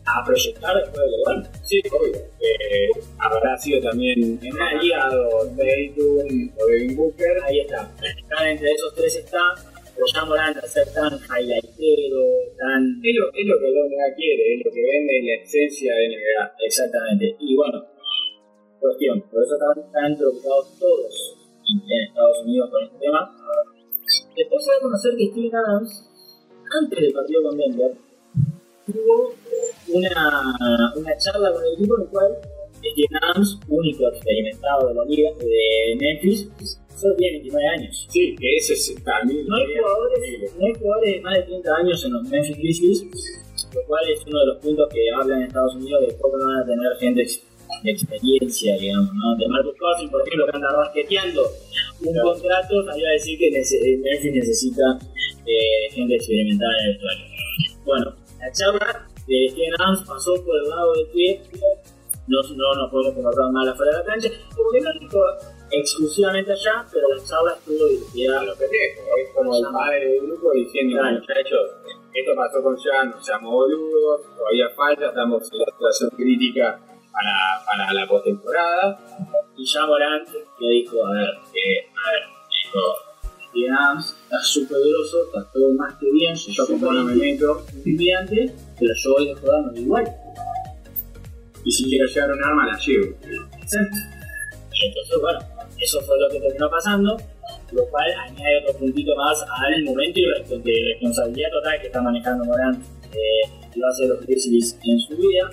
a 0.08 0.24
proyectar 0.24 0.76
después 0.78 1.04
de 1.04 1.18
LeBron. 1.18 1.48
Sí, 1.64 1.82
obvio. 1.92 2.16
Eh, 2.40 2.90
habrá 3.20 3.58
sido 3.58 3.82
también 3.82 4.40
En 4.42 4.54
una 4.54 4.82
liga, 4.82 5.10
Dayton 5.58 6.54
o 6.58 6.66
Devin 6.66 6.96
Booker. 6.96 7.44
ahí 7.44 7.60
está. 7.60 7.92
Está 8.02 8.50
entre 8.50 8.72
esos 8.72 8.96
tres 8.96 9.16
está, 9.18 9.54
pero 9.94 10.06
Jean 10.14 10.30
Morant 10.30 10.58
al 10.58 10.70
ser 10.70 10.88
tan 10.94 11.12
highlightero, 11.12 12.24
tan... 12.58 13.02
Es 13.04 13.16
lo, 13.16 13.28
es 13.34 13.46
lo 13.46 13.60
que 13.60 13.70
la 13.70 13.82
NBA 13.84 14.16
quiere, 14.16 14.54
es 14.56 14.66
lo 14.66 14.72
que 14.72 14.82
vende 14.82 15.22
la 15.24 15.44
esencia 15.44 15.94
de 15.94 16.08
NBA. 16.08 16.56
Exactamente. 16.66 17.36
Y 17.40 17.56
bueno, 17.56 17.86
cuestión, 18.80 19.22
por 19.32 19.44
eso 19.44 19.56
están, 19.56 19.84
están 19.84 20.18
preocupados 20.18 20.80
todos 20.80 21.38
en 21.70 22.08
Estados 22.08 22.44
Unidos 22.44 22.70
con 22.72 22.84
este 22.84 22.98
tema. 23.00 23.36
Después 24.36 24.64
se 24.64 24.72
va 24.72 24.78
a 24.78 24.82
conocer 24.82 25.18
que 25.18 25.28
Steven 25.32 25.56
Adams, 25.56 26.10
antes 26.82 27.00
del 27.00 27.14
partido 27.14 27.44
con 27.44 27.58
Denver, 27.58 27.98
tuvo 28.86 29.34
una, 29.94 30.94
una 30.96 31.18
charla 31.18 31.52
con 31.52 31.64
el 31.66 31.74
equipo 31.74 31.96
en 31.98 32.02
el 32.04 32.10
cual 32.10 32.38
Steven 32.78 33.24
Adams, 33.24 33.60
único 33.68 34.08
experimentado 34.08 34.88
de 34.90 34.94
la 34.94 35.06
liga 35.06 35.32
de 35.40 35.98
Memphis, 36.00 36.50
solo 36.96 37.16
tiene 37.16 37.40
29 37.40 37.68
años. 37.68 38.08
Sí, 38.10 38.36
que 38.36 38.58
ese 38.58 38.74
es 38.74 39.04
también. 39.04 39.46
No 39.48 39.56
hay 39.56 39.66
jugadores, 39.78 40.56
no 40.58 40.66
hay 40.66 40.74
jugadores 40.74 41.16
de 41.16 41.22
más 41.22 41.34
de 41.36 41.44
30 41.44 41.76
años 41.76 42.06
en 42.06 42.14
los 42.14 42.24
Memphis 42.30 42.58
Grizzlies, 42.58 43.04
lo 43.74 43.84
cual 43.86 44.04
es 44.10 44.26
uno 44.26 44.40
de 44.40 44.46
los 44.46 44.58
puntos 44.58 44.88
que 44.90 45.12
hablan 45.12 45.42
en 45.42 45.48
Estados 45.48 45.76
Unidos 45.76 46.08
de 46.08 46.18
cómo 46.18 46.38
van 46.38 46.60
a 46.60 46.66
tener 46.66 46.96
gente 47.00 47.26
experiencia, 47.84 48.78
digamos, 48.78 49.10
¿no? 49.14 49.36
De 49.38 49.48
Marcus 49.48 49.74
Cousins, 49.78 50.12
por 50.12 50.22
ejemplo, 50.28 50.46
que 50.48 50.56
anda 50.58 50.76
basqueteando 50.76 51.42
un 52.02 52.14
Claro. 52.14 52.32
contrato, 52.34 52.84
salió 52.86 53.08
a 53.08 53.12
decir 53.12 53.38
que 53.40 53.50
nece- 53.52 54.00
Memphis 54.02 54.34
necesita 54.34 54.84
eh, 55.46 55.90
gente 55.92 56.16
experimentada 56.16 56.74
en 56.80 56.86
el 56.86 56.92
vestuario. 56.94 57.26
Bueno, 57.86 58.16
la 58.40 58.52
charla 58.52 59.08
de 59.28 59.50
Steven 59.50 59.74
Adams 59.80 60.04
pasó 60.08 60.34
por 60.44 60.56
el 60.58 60.70
lado 60.70 60.94
de 60.94 61.10
que 61.12 61.42
no, 62.28 62.42
no 62.44 62.76
nos 62.76 62.92
podemos 62.92 63.14
comportar 63.16 63.52
mal 63.54 63.68
afuera 63.70 63.92
de 63.94 63.98
la 64.00 64.04
cancha, 64.04 64.30
como 64.56 64.70
que 64.72 64.82
no 64.82 64.90
dijo 65.00 65.20
exclusivamente 65.72 66.52
allá, 66.52 66.86
pero 66.92 67.08
la 67.16 67.24
charla 67.24 67.54
estuvo 67.58 67.88
dirigida 67.88 68.40
a 68.40 68.44
lo 68.44 68.56
pendejo. 68.56 69.02
Es 69.24 69.30
como 69.34 69.56
el 69.56 69.64
padre 69.72 70.10
del 70.10 70.22
grupo 70.28 70.52
diciendo, 70.52 70.98
Claro. 71.00 71.20
muchachos, 71.20 71.72
esto 72.14 72.32
pasó 72.36 72.64
con 72.64 72.76
Jan, 72.78 73.10
no 73.12 73.22
seamos 73.24 73.52
boludos, 73.52 74.22
todavía 74.36 74.70
falta, 74.76 75.08
estamos 75.08 75.44
en 75.54 75.60
la 75.60 75.66
situación 75.66 76.10
crítica 76.18 76.80
para, 77.18 77.66
para 77.66 77.94
la 77.94 78.08
postemporada. 78.08 79.00
Y 79.58 79.66
ya 79.66 79.86
Morant 79.86 80.28
le 80.60 80.70
dijo, 80.70 81.06
a 81.06 81.12
ver, 81.14 81.30
eh, 81.54 81.90
a 81.90 82.12
ver, 82.12 82.24
dijo, 82.64 82.80
Steven 83.50 83.74
Adams 83.74 84.16
está 84.24 84.40
súper 84.44 84.78
grosso, 84.78 85.26
está 85.26 85.52
todo 85.52 85.72
más 85.74 85.96
que 85.96 86.12
bien, 86.12 86.38
si 86.38 86.52
yo 86.54 86.68
como 86.68 86.94
no 86.94 87.04
me 87.04 87.16
meto 87.16 87.66
intimidante, 87.74 88.54
pero 88.80 88.94
yo 89.04 89.14
voy 89.14 89.32
a 89.32 89.36
jugar 89.36 89.64
igual. 89.76 90.16
Y 91.64 91.72
si 91.72 91.84
quiero 91.86 92.06
llevar 92.06 92.32
un 92.32 92.44
arma, 92.44 92.68
la 92.68 92.78
llevo. 92.78 93.08
Exacto. 93.62 93.98
Y 94.74 94.86
entonces, 94.86 95.18
bueno, 95.20 95.40
eso 95.80 96.02
fue 96.02 96.20
lo 96.20 96.30
que 96.30 96.40
terminó 96.40 96.70
pasando, 96.70 97.18
lo 97.72 97.86
cual 97.88 98.12
añade 98.14 98.60
otro 98.62 98.80
puntito 98.80 99.16
más 99.16 99.42
al 99.42 99.84
momento 99.84 100.20
y 100.20 100.24
de 100.24 100.94
responsabilidad 100.94 101.50
total 101.52 101.82
que 101.82 101.88
está 101.88 102.02
manejando 102.02 102.46
Morant 102.46 102.84
eh, 103.12 103.50
y 103.74 103.80
va 103.80 103.88
a 103.88 103.92
hacer 103.92 104.08
los 104.08 104.22
Grizzlies 104.26 104.78
en 104.84 105.00
su 105.00 105.18
vida. 105.18 105.50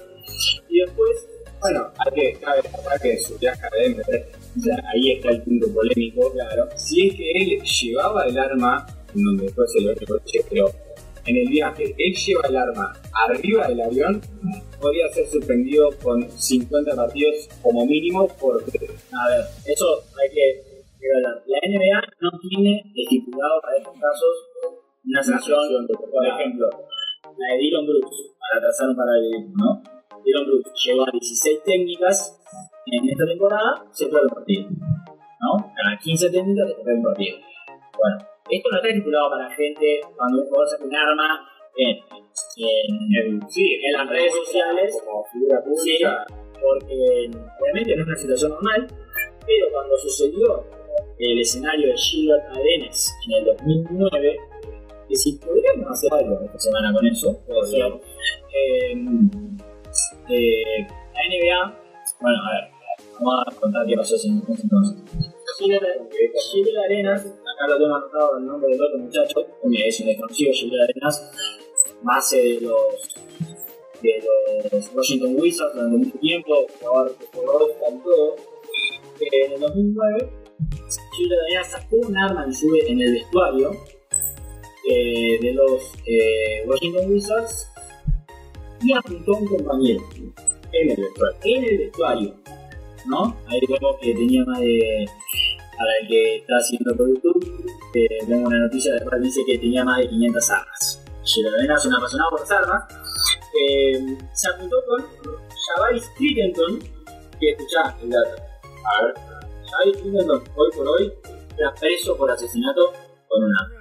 Y 0.68 0.80
después, 0.80 1.28
Bueno, 1.64 1.90
hay 1.96 2.12
que 2.12 2.40
cabe 2.40 2.60
destacar 2.60 3.00
que 3.00 3.18
su 3.18 3.38
viaje 3.38 3.62
a 3.64 4.60
sea, 4.60 4.76
ahí 4.92 5.12
está 5.12 5.30
el 5.30 5.42
punto 5.44 5.66
polémico, 5.72 6.30
claro. 6.32 6.68
Si 6.76 7.08
es 7.08 7.14
que 7.16 7.30
él 7.30 7.62
llevaba 7.62 8.26
el 8.26 8.38
arma, 8.38 8.86
donde 9.14 9.44
después 9.44 9.72
se 9.72 9.80
lo 9.80 9.94
coche, 9.94 10.44
pero 10.50 10.66
en 11.24 11.36
el 11.38 11.48
viaje 11.48 11.94
él 11.96 12.14
lleva 12.14 12.42
el 12.50 12.56
arma 12.58 12.92
arriba 13.30 13.66
del 13.68 13.80
avión, 13.80 14.20
podría 14.78 15.08
ser 15.08 15.26
suspendido 15.26 15.88
con 16.02 16.30
50 16.30 16.94
partidos 16.94 17.48
como 17.62 17.86
mínimo 17.86 18.28
porque 18.38 18.86
A 19.12 19.28
ver, 19.30 19.44
eso 19.64 20.02
hay 20.20 20.28
que. 20.34 20.84
La 21.24 21.60
NBA 21.66 22.00
no 22.20 22.30
tiene 22.46 22.92
estipulado 22.94 23.62
para 23.62 23.78
estos 23.78 23.94
casos 23.94 24.84
una 25.02 25.22
sanción, 25.22 25.86
por 25.86 26.26
ejemplo, 26.26 26.68
la 27.38 27.54
de 27.54 27.58
Dylan 27.58 27.86
Brooks, 27.86 28.16
para 28.38 28.60
trazar 28.60 28.90
un 28.90 28.96
paralelismo, 28.96 29.54
¿no? 29.56 29.93
Dylan 30.24 30.46
Brooks 30.46 30.72
llegó 30.84 31.02
a 31.02 31.10
16 31.12 31.62
técnicas 31.64 32.40
en 32.86 33.08
esta 33.08 33.26
temporada, 33.26 33.84
se 33.92 34.06
puede 34.06 34.24
un 34.24 34.34
partido, 34.34 34.68
¿no? 34.70 35.72
Cada 35.74 35.98
15 35.98 36.30
técnicas 36.30 36.68
se 36.68 36.82
puede 36.82 36.96
un 36.96 37.02
partido. 37.02 37.38
Bueno, 37.98 38.18
esto 38.50 38.68
no 38.70 38.76
está 38.76 38.88
estipulado 38.88 39.30
para 39.30 39.50
gente 39.54 40.00
cuando 40.16 40.42
un 40.42 40.48
jugador 40.48 40.68
saca 40.68 40.84
un 40.84 40.94
arma 40.94 41.48
en, 41.76 41.96
en, 41.96 43.32
en, 43.40 43.50
sí, 43.50 43.80
en 43.82 43.92
las 43.92 44.08
redes 44.08 44.32
sociales 44.34 45.02
como 45.04 45.24
figura 45.32 45.62
pública, 45.62 46.26
porque 46.60 47.30
obviamente 47.60 47.96
no 47.96 48.02
es 48.02 48.08
una 48.08 48.16
situación 48.16 48.50
normal, 48.52 48.86
pero 49.46 49.66
cuando 49.72 49.96
sucedió 49.98 50.64
el 51.18 51.40
escenario 51.40 51.88
de 51.88 51.96
Gilbert 51.96 52.44
Arenas 52.50 53.14
en 53.28 53.34
el 53.34 53.44
2009, 53.56 54.36
que 55.08 55.16
si 55.16 55.38
podríamos 55.38 55.90
hacer 55.90 56.12
algo 56.12 56.40
esta 56.44 56.58
semana 56.58 56.92
con 56.92 57.06
eso. 57.06 57.40
Eh, 58.52 58.94
eh, 60.28 60.86
la 60.88 61.20
NBA, 61.28 61.80
bueno, 62.20 62.38
a 62.44 62.52
ver, 62.52 62.70
vamos 63.14 63.44
a 63.46 63.60
contar 63.60 63.86
qué 63.86 63.96
pasó 63.96 64.16
ese 64.16 64.28
ese 64.28 64.62
entonces. 64.62 64.96
Gilbert 65.58 66.84
Arenas, 66.84 67.26
acá 67.26 67.68
lo 67.68 67.78
tengo 67.78 67.94
anotado 67.94 68.38
el 68.38 68.46
nombre 68.46 68.70
del 68.70 68.82
otro 68.82 68.98
muchacho, 68.98 69.40
es 69.40 70.00
un 70.00 70.06
desconocido 70.06 70.52
Gilbert 70.52 70.90
Arenas, 70.90 71.30
base 72.02 72.36
de 72.36 72.60
los 72.60 73.14
de 74.02 74.22
los 74.70 74.94
Washington 74.94 75.36
Wizards 75.38 75.74
durante 75.74 75.96
mucho 75.96 76.18
tiempo, 76.18 76.66
jugador 76.80 77.16
con 77.78 78.02
todo. 78.02 78.36
que 79.18 79.46
en 79.46 79.52
el 79.52 79.60
2009 79.60 80.30
Gilles 81.16 81.38
Arenas 81.46 81.70
sacó 81.70 81.96
un 81.96 82.16
arma 82.16 82.44
en, 82.44 82.92
en 82.92 83.00
el 83.00 83.12
vestuario 83.12 83.70
eh, 84.90 85.38
de 85.40 85.54
los 85.54 85.92
eh, 86.06 86.64
Washington 86.66 87.10
Wizards 87.10 87.70
y 88.84 88.92
apuntó 88.92 89.32
un 89.32 89.46
compañero 89.46 90.02
En 90.72 90.90
el 90.90 90.96
vestuario. 90.96 91.38
en 91.44 91.64
el 91.64 91.78
vestuario, 91.78 92.34
¿no? 93.06 93.36
Ahí 93.46 93.60
vemos 93.68 93.96
que 94.00 94.14
tenía 94.14 94.44
más 94.44 94.60
de... 94.60 95.06
Para 95.76 95.90
el 96.02 96.08
que 96.08 96.36
está 96.36 96.54
haciendo 96.56 96.96
por 96.96 97.08
YouTube, 97.08 97.66
eh, 97.94 98.18
tengo 98.28 98.46
una 98.46 98.58
noticia 98.60 98.94
de 98.94 99.00
cual 99.04 99.22
dice 99.22 99.40
que 99.44 99.58
tenía 99.58 99.84
más 99.84 99.98
de 99.98 100.08
500 100.08 100.50
armas. 100.50 101.04
Arenas 101.58 101.80
es 101.80 101.86
un 101.86 101.94
apasionado 101.94 102.30
por 102.30 102.40
las 102.40 102.50
armas. 102.52 102.84
Eh, 103.68 104.18
se 104.34 104.50
apuntó 104.50 104.76
con 104.86 105.04
Javaris 105.66 106.08
Crittenton, 106.16 106.78
que 107.40 107.50
escuchá 107.50 107.96
el 108.02 108.10
dato. 108.10 108.42
A 108.84 109.04
ver. 109.04 109.14
Javaris 109.68 109.96
Crittenton, 109.96 110.44
hoy 110.54 110.70
por 110.76 110.88
hoy, 110.88 111.12
está 111.24 111.74
preso 111.80 112.16
por 112.16 112.30
asesinato 112.30 112.92
con 113.28 113.42
un 113.42 113.52
arma. 113.56 113.74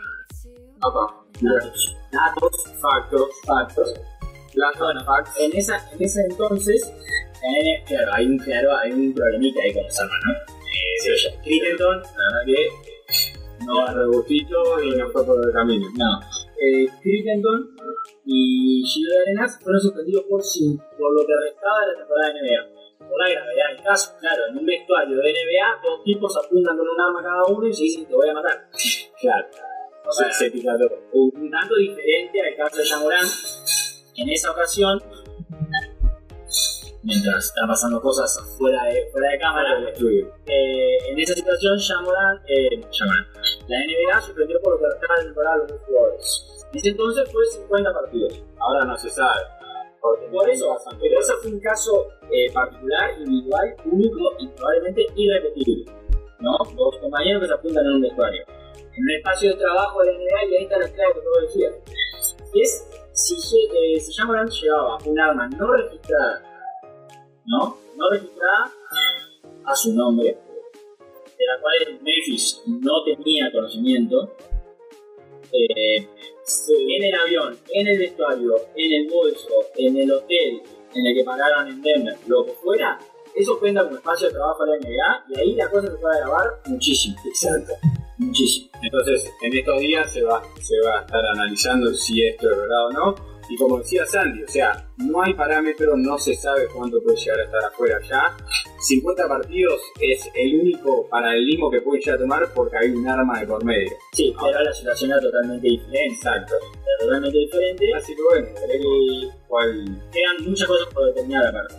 Papá. 0.79 1.19
Datos, 1.41 1.97
datos, 2.11 2.51
Factos. 2.81 3.29
factos. 3.45 3.93
Las 4.55 4.77
Bueno, 4.79 5.01
en, 5.39 5.57
esa, 5.57 5.77
en 5.93 6.01
ese 6.03 6.21
entonces, 6.29 6.93
eh, 7.43 7.83
claro, 7.87 8.11
hay 8.13 8.27
un, 8.27 8.37
claro, 8.37 8.75
hay 8.77 8.91
un 8.91 9.13
problemita 9.13 9.59
ahí 9.63 9.73
con 9.73 9.83
las 9.83 9.99
armas, 9.99 10.19
¿no? 10.25 10.33
Eh, 10.33 11.11
oye, 11.11 11.39
Crittenton, 11.43 12.01
la 12.01 12.23
verdad 12.25 12.45
que 12.45 13.65
No, 13.65 13.87
rebustito 13.87 14.83
y 14.83 14.91
no 14.91 15.09
fue 15.09 15.25
por 15.25 15.45
el 15.45 15.53
camino. 15.53 15.87
no. 15.97 16.19
Eh, 16.61 16.87
Crittenton 17.01 17.75
y 18.25 18.83
Gilles 18.85 19.17
Arenas 19.21 19.59
fueron 19.61 19.81
suspendidos 19.81 20.23
por, 20.29 20.41
sin- 20.43 20.77
por 20.77 21.11
lo 21.13 21.25
que 21.27 21.33
restaba 21.49 21.79
de 21.81 21.93
la 21.93 21.97
temporada 21.99 22.33
de 22.33 22.39
NBA. 22.39 23.09
Por 23.09 23.19
la 23.19 23.29
gravedad 23.29 23.67
del 23.75 23.83
caso, 23.83 24.15
claro, 24.19 24.43
en 24.49 24.57
un 24.59 24.65
vestuario 24.65 25.17
de 25.17 25.29
NBA, 25.33 25.81
dos 25.83 26.03
tipos 26.05 26.37
apuntan 26.37 26.77
con 26.77 26.87
un 26.87 27.01
arma 27.01 27.21
cada 27.21 27.43
uno 27.45 27.67
y 27.67 27.73
se 27.73 27.83
dicen 27.83 28.05
te 28.05 28.13
voy 28.15 28.29
a 28.29 28.33
matar. 28.33 28.69
Claro. 29.19 29.47
O 30.05 30.11
sea, 30.11 30.31
Se 30.31 30.51
un 31.13 31.49
tanto 31.51 31.75
diferente 31.75 32.41
al 32.41 32.55
caso 32.57 32.77
de 32.77 32.83
Yamorán. 32.85 33.25
En 34.15 34.29
esa 34.29 34.51
ocasión, 34.51 35.01
mientras 37.01 37.45
están 37.45 37.67
pasando 37.67 37.99
cosas 38.01 38.39
fuera 38.57 38.83
de, 38.85 39.09
fuera 39.11 39.31
de 39.31 39.39
cámara, 39.39 39.77
el 39.79 39.87
estudio. 39.87 40.33
eh, 40.45 40.97
en 41.09 41.19
esa 41.19 41.33
situación 41.33 41.77
Yamorán, 41.79 42.39
eh, 42.47 42.81
la 43.67 43.77
NBA 43.79 44.21
suspendió 44.21 44.59
por 44.61 44.73
lo 44.73 44.79
que 44.79 44.85
restaba 44.93 45.19
de 45.19 45.25
temporada 45.25 45.55
a 45.55 45.57
los 45.57 45.81
jugadores. 45.81 46.67
En 46.71 46.79
ese 46.79 46.89
entonces 46.89 47.31
fue 47.31 47.45
50 47.45 47.93
partidos. 47.93 48.43
Ahora 48.59 48.85
no 48.85 48.97
se 48.97 49.09
sabe. 49.09 49.41
Porque 50.01 50.25
Por 50.27 50.49
eso, 50.49 50.77
pero 50.99 51.19
ese 51.19 51.33
fue 51.41 51.51
un 51.51 51.59
caso 51.59 52.09
eh, 52.29 52.51
particular, 52.51 53.11
individual, 53.19 53.75
único 53.85 54.19
y 54.39 54.47
probablemente 54.49 55.05
irrepetible. 55.15 55.91
¿no? 56.39 56.57
Dos 56.75 56.97
compañeros 56.97 57.41
que 57.41 57.47
se 57.47 57.53
apuntan 57.53 57.85
en 57.85 57.91
un 57.93 58.01
vestuario. 58.01 58.43
En 58.75 59.03
un 59.03 59.11
espacio 59.11 59.51
de 59.51 59.55
trabajo 59.57 60.01
de 60.01 60.11
la 60.11 60.19
NBA 60.19 60.45
y 60.45 60.55
ahí 60.57 60.63
está 60.63 60.77
la 60.77 60.89
clave 60.89 61.13
que 61.13 61.21
todo 61.21 61.41
decía. 61.41 61.69
Es 62.53 62.87
si, 63.13 63.35
si 63.35 64.13
Jamoran 64.13 64.49
llevaba 64.49 64.97
un 65.05 65.19
arma 65.19 65.47
no 65.47 65.71
registrada, 65.71 66.43
¿no? 67.45 67.77
No 67.95 68.09
registrada 68.11 68.71
a 69.65 69.75
su 69.75 69.93
nombre, 69.93 70.25
de 71.37 71.45
la 71.45 71.61
cual 71.61 71.99
Memphis 72.01 72.61
no 72.67 73.03
tenía 73.03 73.51
conocimiento, 73.51 74.35
eh, 75.51 75.97
en 75.97 77.03
el 77.03 77.15
avión, 77.15 77.57
en 77.73 77.87
el 77.87 77.99
vestuario, 77.99 78.55
en 78.75 78.91
el 78.91 79.09
bolso, 79.09 79.53
en 79.77 79.97
el 79.97 80.11
hotel 80.11 80.61
en 80.95 81.07
el 81.07 81.15
que 81.15 81.23
pagaron 81.23 81.67
en 81.67 81.81
Denver, 81.81 82.15
lo 82.27 82.45
que 82.45 82.51
fuera, 82.53 82.99
eso 83.35 83.59
cuenta 83.59 83.83
como 83.83 83.97
espacio 83.97 84.27
de 84.27 84.33
trabajo 84.33 84.63
de 84.63 84.71
la 84.71 84.77
NBA 84.77 85.25
y 85.29 85.39
ahí 85.39 85.55
la 85.55 85.69
cosa 85.69 85.87
se 85.87 85.97
puede 85.97 86.19
grabar 86.19 86.61
muchísimo. 86.67 87.15
Exacto. 87.25 87.73
Muchísimo. 88.25 88.69
Entonces, 88.81 89.31
en 89.41 89.57
estos 89.57 89.79
días 89.79 90.11
se 90.11 90.23
va, 90.23 90.41
se 90.61 90.79
va 90.85 90.99
a 90.99 91.01
estar 91.01 91.25
analizando 91.25 91.93
si 91.93 92.25
esto 92.25 92.49
es 92.49 92.57
verdad 92.57 92.87
o 92.87 92.91
no. 92.91 93.33
Y 93.49 93.57
como 93.57 93.77
decía 93.77 94.05
Sandy, 94.05 94.43
o 94.43 94.47
sea, 94.47 94.87
no 94.97 95.21
hay 95.21 95.33
parámetro, 95.33 95.97
no 95.97 96.17
se 96.17 96.33
sabe 96.33 96.67
cuánto 96.73 97.01
puede 97.03 97.17
llegar 97.17 97.39
a 97.39 97.43
estar 97.43 97.65
afuera 97.65 97.99
ya. 98.09 98.37
50 98.79 99.27
partidos 99.27 99.81
es 99.99 100.29
el 100.33 100.59
único 100.59 101.07
paralelismo 101.09 101.69
que 101.69 101.81
puede 101.81 101.99
llegar 101.99 102.15
a 102.15 102.21
tomar 102.21 102.53
porque 102.53 102.77
hay 102.77 102.89
un 102.91 103.07
arma 103.07 103.39
de 103.39 103.47
por 103.47 103.63
medio. 103.63 103.91
Sí, 104.13 104.33
pero 104.41 104.61
la 104.61 104.73
situación 104.73 105.11
era 105.11 105.19
totalmente 105.19 105.67
diferente. 105.67 106.15
Exacto. 106.15 106.55
Era 106.55 107.05
totalmente 107.05 107.37
diferente. 107.37 107.93
Así 107.93 108.15
que 108.15 108.21
bueno, 108.21 108.47
veremos 108.61 109.35
cuál. 109.47 110.01
Quedan 110.11 110.49
muchas 110.49 110.67
cosas 110.67 110.87
por 110.93 111.05
determinar 111.07 111.47
aparte. 111.47 111.75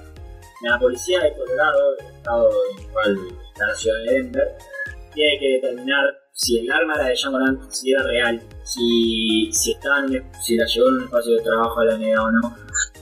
La 0.62 0.78
policía 0.78 1.20
de 1.22 1.32
Colorado, 1.32 1.96
el 1.98 2.06
estado 2.06 2.50
en 2.70 2.78
el 2.78 2.90
cual 2.90 3.18
está 3.52 3.66
la 3.66 3.74
ciudad 3.74 3.96
de 4.04 4.12
Denver, 4.14 4.48
tiene 5.14 5.38
que 5.38 5.48
determinar 5.48 6.23
si 6.36 6.58
el 6.58 6.70
arma 6.70 6.94
era 6.94 7.06
de 7.06 7.16
Jamoran, 7.16 7.70
si 7.70 7.92
era 7.92 8.02
real, 8.02 8.42
si, 8.64 9.48
si, 9.52 9.70
estaba 9.70 10.00
en 10.00 10.32
si 10.42 10.56
la 10.56 10.66
llevó 10.66 10.88
en 10.88 10.94
un 10.94 11.04
espacio 11.04 11.36
de 11.36 11.42
trabajo 11.42 11.80
de 11.80 11.86
la 11.86 11.96
NBA 11.96 12.22
o 12.22 12.30
no. 12.32 12.56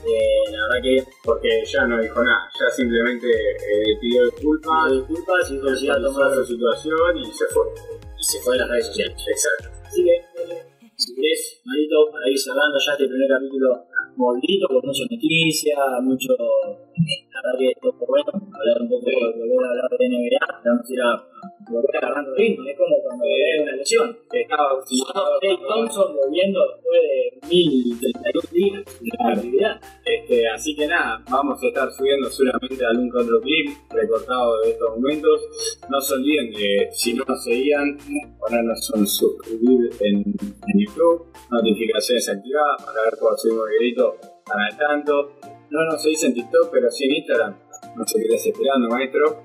Eh, 0.05 0.51
la 0.51 0.67
verdad 0.67 0.83
que 0.83 1.03
Porque 1.23 1.49
ya 1.65 1.87
no 1.87 1.99
dijo 1.99 2.23
nada, 2.23 2.47
ya 2.59 2.69
simplemente 2.69 3.25
eh, 3.25 3.97
pidió 3.99 4.25
disculpas, 4.25 4.91
disculpas 4.91 5.49
y 5.81 5.89
a 5.89 5.95
tomó 5.95 6.13
tomar 6.13 6.35
su 6.35 6.45
situación 6.45 7.17
y 7.17 7.25
se 7.25 7.45
fue. 7.47 7.65
y 8.19 8.23
se 8.23 8.39
fue 8.41 8.53
de 8.53 8.59
las 8.59 8.69
redes 8.69 8.87
sociales. 8.87 9.17
Exacto. 9.17 9.81
Así 9.83 10.03
que, 10.03 10.13
si 10.95 11.15
querés, 11.15 11.61
Marito, 11.65 12.11
para 12.11 12.29
ir 12.29 12.37
cerrando 12.37 12.77
ya 12.77 12.91
este 12.91 13.07
primer 13.07 13.29
capítulo 13.29 13.87
movidito, 14.15 14.67
con 14.67 14.85
mucha 14.85 15.03
noticia, 15.09 15.75
mucho. 16.03 16.33
La 16.37 17.41
verdad 17.41 17.57
que 17.57 17.69
esto 17.69 17.95
fue 17.97 18.07
bueno, 18.07 18.53
hablar 18.53 18.77
un 18.79 18.89
poco, 18.89 19.09
volver 19.09 19.65
a 19.65 19.69
hablar 19.69 19.89
de 19.97 20.05
NBA, 20.05 20.61
vamos 20.65 20.85
a 20.87 20.93
ir 20.93 21.01
a 21.01 21.32
volver 21.69 21.97
agarrando 21.97 22.33
ritmo, 22.35 22.67
es 22.67 22.77
como 22.77 22.95
cuando 23.03 23.25
hay 23.25 23.61
una 23.61 23.75
lesión. 23.75 24.17
Estaba 24.31 24.73
Dave 25.41 25.59
Thompson 25.67 26.15
volviendo 26.15 26.59
después 26.75 27.01
de 27.01 27.47
1031 27.47 28.49
días 28.51 28.99
de 29.01 29.33
actividad. 29.33 29.81
Este, 30.05 30.47
así 30.49 30.75
que 30.75 30.87
nada, 30.87 31.23
vamos 31.29 31.61
a 31.63 31.67
estar 31.67 31.91
subiendo 31.91 32.29
seguramente 32.29 32.85
algún 32.85 33.11
que 33.11 33.17
otro 33.17 33.41
clip 33.41 33.69
recortado 33.89 34.61
de 34.61 34.71
estos 34.71 34.89
momentos. 34.97 35.41
No 35.89 36.01
se 36.01 36.13
olviden 36.15 36.51
de, 36.51 36.89
si 36.91 37.13
no 37.13 37.23
nos 37.27 37.43
seguían, 37.43 37.97
ponernos 38.39 38.89
un 38.91 39.07
suscribir 39.07 39.89
en, 39.99 40.17
en 40.17 40.79
YouTube, 40.79 41.27
notificaciones 41.51 42.29
activadas 42.29 42.83
para 42.85 43.03
ver 43.03 43.13
cuando 43.19 43.37
subimos 43.37 43.69
videito 43.79 44.17
para 44.45 44.67
el 44.69 44.77
tanto. 44.77 45.31
No 45.69 45.85
nos 45.85 46.01
seguís 46.01 46.23
en 46.23 46.33
TikTok, 46.33 46.69
pero 46.71 46.89
sí 46.91 47.05
en 47.05 47.15
Instagram. 47.15 47.62
No 47.95 48.05
sé 48.07 48.19
qué 48.19 48.35
estás 48.35 48.47
esperando, 48.47 48.89
maestro. 48.89 49.43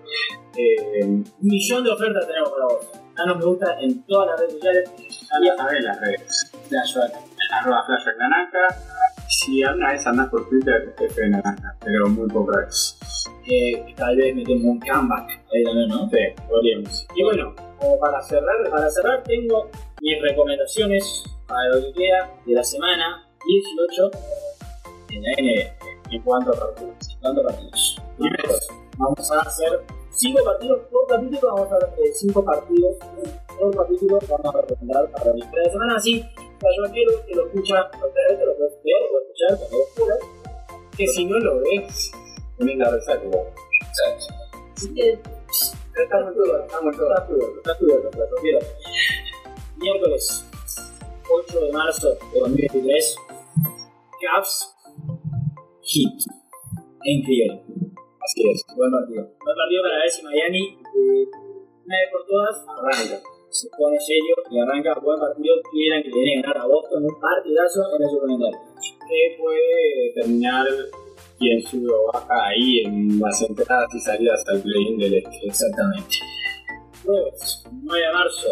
Eh, 0.57 1.03
Un 1.03 1.25
millón 1.41 1.85
de 1.85 1.91
ofertas 1.91 2.27
tenemos 2.27 2.51
para 2.51 2.65
vos. 2.65 2.91
Danos 3.17 3.39
me 3.39 3.45
gusta 3.45 3.81
en 3.81 4.03
todas 4.07 4.29
las 4.29 4.41
redes 4.41 4.53
sociales. 4.55 4.91
ya 5.45 5.57
sabés 5.57 5.85
las 5.85 6.01
redes. 6.01 6.53
Flashback. 6.69 7.13
Arroba 7.53 7.85
Flashback 7.87 8.17
Naranja. 8.19 8.59
Si 9.29 9.63
alguna 9.63 9.93
vez 9.93 10.07
andás 10.07 10.29
por 10.29 10.49
Twitter, 10.49 10.95
F 10.99 11.21
de 11.21 11.29
Naranja, 11.29 11.77
pero 11.85 12.09
muy 12.09 12.29
pocas 12.29 12.57
veces. 12.67 12.99
Eh, 13.51 13.95
tal 13.97 14.17
vez 14.17 14.35
metemos 14.35 14.65
un 14.65 14.81
comeback 14.81 15.31
ahí 15.53 15.65
también, 15.65 15.89
¿no? 15.89 16.09
Sí, 16.11 16.19
podríamos. 16.49 17.07
Y 17.15 17.23
bueno, 17.23 17.55
como 17.79 17.99
para 17.99 18.21
cerrar, 18.23 18.57
para 18.71 18.91
cerrar 18.91 19.23
tengo 19.25 19.71
mis 20.01 20.21
recomendaciones 20.23 21.25
para 21.47 21.69
lo 21.69 21.81
que 21.81 21.93
queda 21.93 22.31
de 22.47 22.53
la 22.55 22.63
semana 22.65 23.27
18 23.47 24.11
en 25.11 25.23
la 25.23 25.31
NBA. 25.39 25.89
¿Y 26.11 26.21
cuántos 26.21 26.59
partidos? 26.59 27.19
¿Cuántos 27.21 27.45
partidos? 27.45 28.03
Primero, 28.19 28.55
vamos 28.97 29.31
a 29.31 29.41
hacer 29.43 29.85
5 30.11 30.45
partidos 30.45 30.81
por 30.91 31.07
capítulo, 31.07 31.55
vamos 31.55 31.73
a 31.73 31.77
hacer 31.77 32.13
5 32.15 32.45
partidos 32.45 32.97
por 33.57 33.77
capítulo, 33.77 34.19
vamos 34.29 34.55
a 34.55 34.61
recomendar 34.61 35.11
para 35.13 35.27
la 35.27 35.33
de 35.35 35.71
semana. 35.71 35.97
Así, 35.97 36.21
yo 36.21 36.93
quiero 36.93 37.25
que 37.25 37.35
lo 37.37 37.47
escucha, 37.47 37.87
otra 37.87 38.23
vez 38.29 38.41
lo 38.45 38.57
puedes 38.57 38.75
ver, 38.83 38.95
lo 39.13 39.21
escuchar 39.21 39.59
cuando 39.59 39.79
vos 39.79 39.89
quieras. 39.95 40.19
Que 40.97 41.07
si 41.07 41.25
no 41.27 41.39
lo 41.39 41.61
ves, 41.61 42.11
tenés 42.59 42.79
la 42.79 42.91
resaca. 42.91 43.23
Así 44.77 44.95
que, 44.95 45.21
estamos 46.03 46.35
todos, 46.35 46.65
estamos 46.67 46.97
todos, 46.97 47.11
está 47.11 47.79
cubierto, 47.79 48.09
está 48.09 48.19
pero 48.19 48.31
lo 48.31 48.37
quiero. 48.43 48.59
Miércoles 49.77 50.45
8 51.31 51.61
de 51.61 51.73
marzo 51.73 52.09
de 52.09 52.41
2023, 52.41 53.17
Cavs 54.21 54.75
Heat 55.83 56.19
en 57.05 57.23
Cleveland. 57.23 57.88
Así 58.29 58.45
es, 58.47 58.63
buen 58.77 58.91
partido. 58.93 59.25
Buen 59.25 59.57
partido 59.57 59.83
para 59.85 60.05
ver 60.05 60.11
si 60.11 60.23
Miami, 60.23 60.61
una 60.61 61.97
vez 61.97 62.09
por 62.13 62.27
todas, 62.27 62.61
arranca. 62.77 63.25
Se 63.49 63.71
pone 63.71 63.99
serio 63.99 64.37
y 64.51 64.61
arranca 64.61 65.01
buen 65.01 65.19
partido. 65.19 65.55
Quieran 65.73 66.03
que 66.03 66.11
le 66.11 66.21
den 66.21 66.43
ganar 66.43 66.59
a 66.59 66.67
Boston 66.67 67.07
un 67.07 67.19
partidazo 67.19 67.89
en 67.97 68.03
el 68.05 68.11
suplementario. 68.11 68.61
Que 69.09 69.35
puede 69.41 70.13
determinar 70.13 70.67
quién 71.39 71.63
sube 71.63 71.91
o 71.91 72.13
baja 72.13 72.49
ahí 72.49 72.81
en 72.85 73.19
las 73.19 73.41
entradas 73.41 73.95
y 73.95 74.01
salidas 74.01 74.45
al 74.49 74.61
play-in 74.61 74.99
del 74.99 75.15
este. 75.15 75.47
Exactamente. 75.47 76.17
Jueves, 77.07 77.65
9 77.81 78.07
de 78.07 78.13
marzo. 78.13 78.49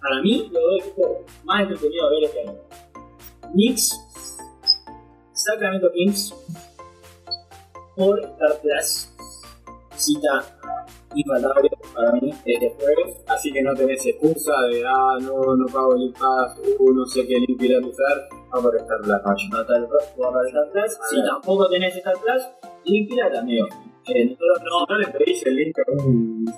Para 0.00 0.22
mí, 0.22 0.48
los 0.52 0.62
dos 0.62 0.86
equipos 0.86 1.08
más 1.42 1.62
entretenidos 1.62 2.10
de 2.10 2.14
ver 2.14 2.24
este 2.26 2.40
año. 2.42 2.60
Knicks, 3.54 3.90
Sacramento 5.32 5.90
Kings, 5.90 6.32
por 7.98 8.20
Star 8.20 8.60
Plus. 8.62 9.08
Cita 9.96 10.44
infaltable 11.14 11.68
para 11.94 12.12
mí 12.12 12.30
este 12.44 12.70
jueves. 12.70 13.16
Así 13.26 13.52
que 13.52 13.62
no 13.62 13.74
tenés 13.74 14.06
excusa 14.06 14.52
de, 14.70 14.84
ah, 14.86 15.18
no, 15.20 15.56
no 15.56 15.66
pago 15.66 15.96
el 15.96 16.12
Pass, 16.12 16.56
uh, 16.78 16.92
no 16.92 17.04
sé 17.06 17.26
qué 17.26 17.38
link 17.40 17.60
ir 17.60 17.74
a 17.74 17.80
usar, 17.80 18.28
vamos 18.52 18.72
a 18.74 18.76
Star 18.78 19.00
Plus. 19.00 19.10
Va 19.10 19.22
va 20.30 20.40
a 20.40 20.46
Star 20.46 20.70
Plus. 20.70 20.98
Si 21.10 21.24
tampoco 21.24 21.68
tenés 21.68 21.96
Star 21.96 22.14
Plus, 22.22 22.42
link 22.84 23.08
pirata, 23.08 23.40
amigo. 23.40 23.66
Eh, 24.06 24.24
nosotros 24.24 24.62
no, 24.64 24.86
No 24.88 24.98
le 24.98 25.06
pedís 25.08 25.44
el 25.46 25.56
link 25.56 25.76
a 25.78 25.82
un. 26.02 26.44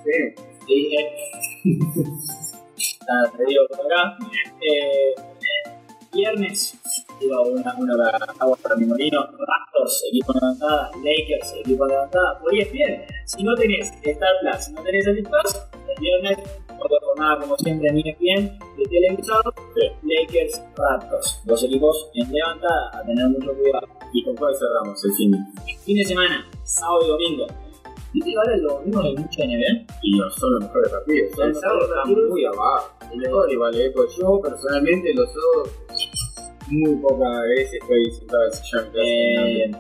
Nada, 3.09 3.33
te 3.37 3.45
digo 3.45 3.63
por 3.69 3.81
acá. 3.87 4.17
Eh, 4.61 5.15
viernes, 6.13 6.79
una, 7.29 7.75
una 7.77 8.11
agua 8.39 8.57
para 8.63 8.77
mi 8.77 8.87
molino. 8.87 9.21
Raptors, 9.21 10.05
equipo 10.09 10.33
de 10.33 10.41
levantada. 10.41 10.91
Lakers, 10.97 11.55
equipo 11.61 11.87
de 11.87 11.93
levantada. 11.93 12.39
Por 12.41 12.53
bien. 12.53 13.05
Si 13.27 13.43
no 13.43 13.55
tenés 13.55 13.93
Star 14.03 14.31
Plus, 14.41 14.65
si 14.65 14.73
no 14.73 14.83
tenés 14.83 15.07
el 15.07 15.23
Plus, 15.23 15.57
el 15.89 16.01
viernes, 16.01 16.39
otra 16.69 16.99
jornada 17.03 17.41
como 17.41 17.57
siempre 17.59 17.89
en 17.89 17.99
ESPN, 17.99 18.59
de 18.77 18.85
televisado. 18.89 19.55
Lakers, 20.03 20.63
Raptors. 20.77 21.43
Dos 21.45 21.65
equipos 21.65 22.11
en 22.15 22.33
levantada, 22.33 22.91
a 22.95 23.05
tener 23.05 23.29
mucho 23.29 23.55
cuidado. 23.55 23.87
¿Y 24.13 24.25
con 24.25 24.37
cuál 24.37 24.55
cerramos 24.57 25.05
el 25.05 25.13
cine? 25.13 25.39
Fin 25.85 25.97
de 25.97 26.05
semana, 26.05 26.49
sábado 26.65 27.05
y 27.05 27.09
domingo. 27.09 27.47
¿Viste 28.13 28.31
que 28.31 28.37
ahora 28.37 28.57
los 28.57 28.73
domingos 28.73 29.05
hay 29.05 29.17
mucha 29.17 29.45
NBA? 29.45 29.87
Y 30.03 30.19
no 30.19 30.31
son 30.31 30.55
los 30.55 30.63
mejores 30.65 30.91
partidos. 30.91 31.39
El 31.39 31.55
sábado 31.55 31.81
está 31.83 32.05
muy 32.07 32.45
abajo. 32.45 32.91
El 33.13 33.19
mejor 33.19 33.53
igual, 33.53 33.75
eh, 33.81 33.93
pues 33.95 34.17
yo 34.17 34.41
personalmente 34.41 35.15
los 35.15 35.29
sábados 35.29 35.71
muy 36.71 36.97
pocas 36.97 37.43
veces 37.57 37.75
estoy 37.83 38.11
sentado 38.13 38.43
en 38.43 38.49
el 38.49 38.55
sillón. 38.55 38.85
en 38.87 38.93
casa, 38.93 39.03
Eh, 39.05 39.71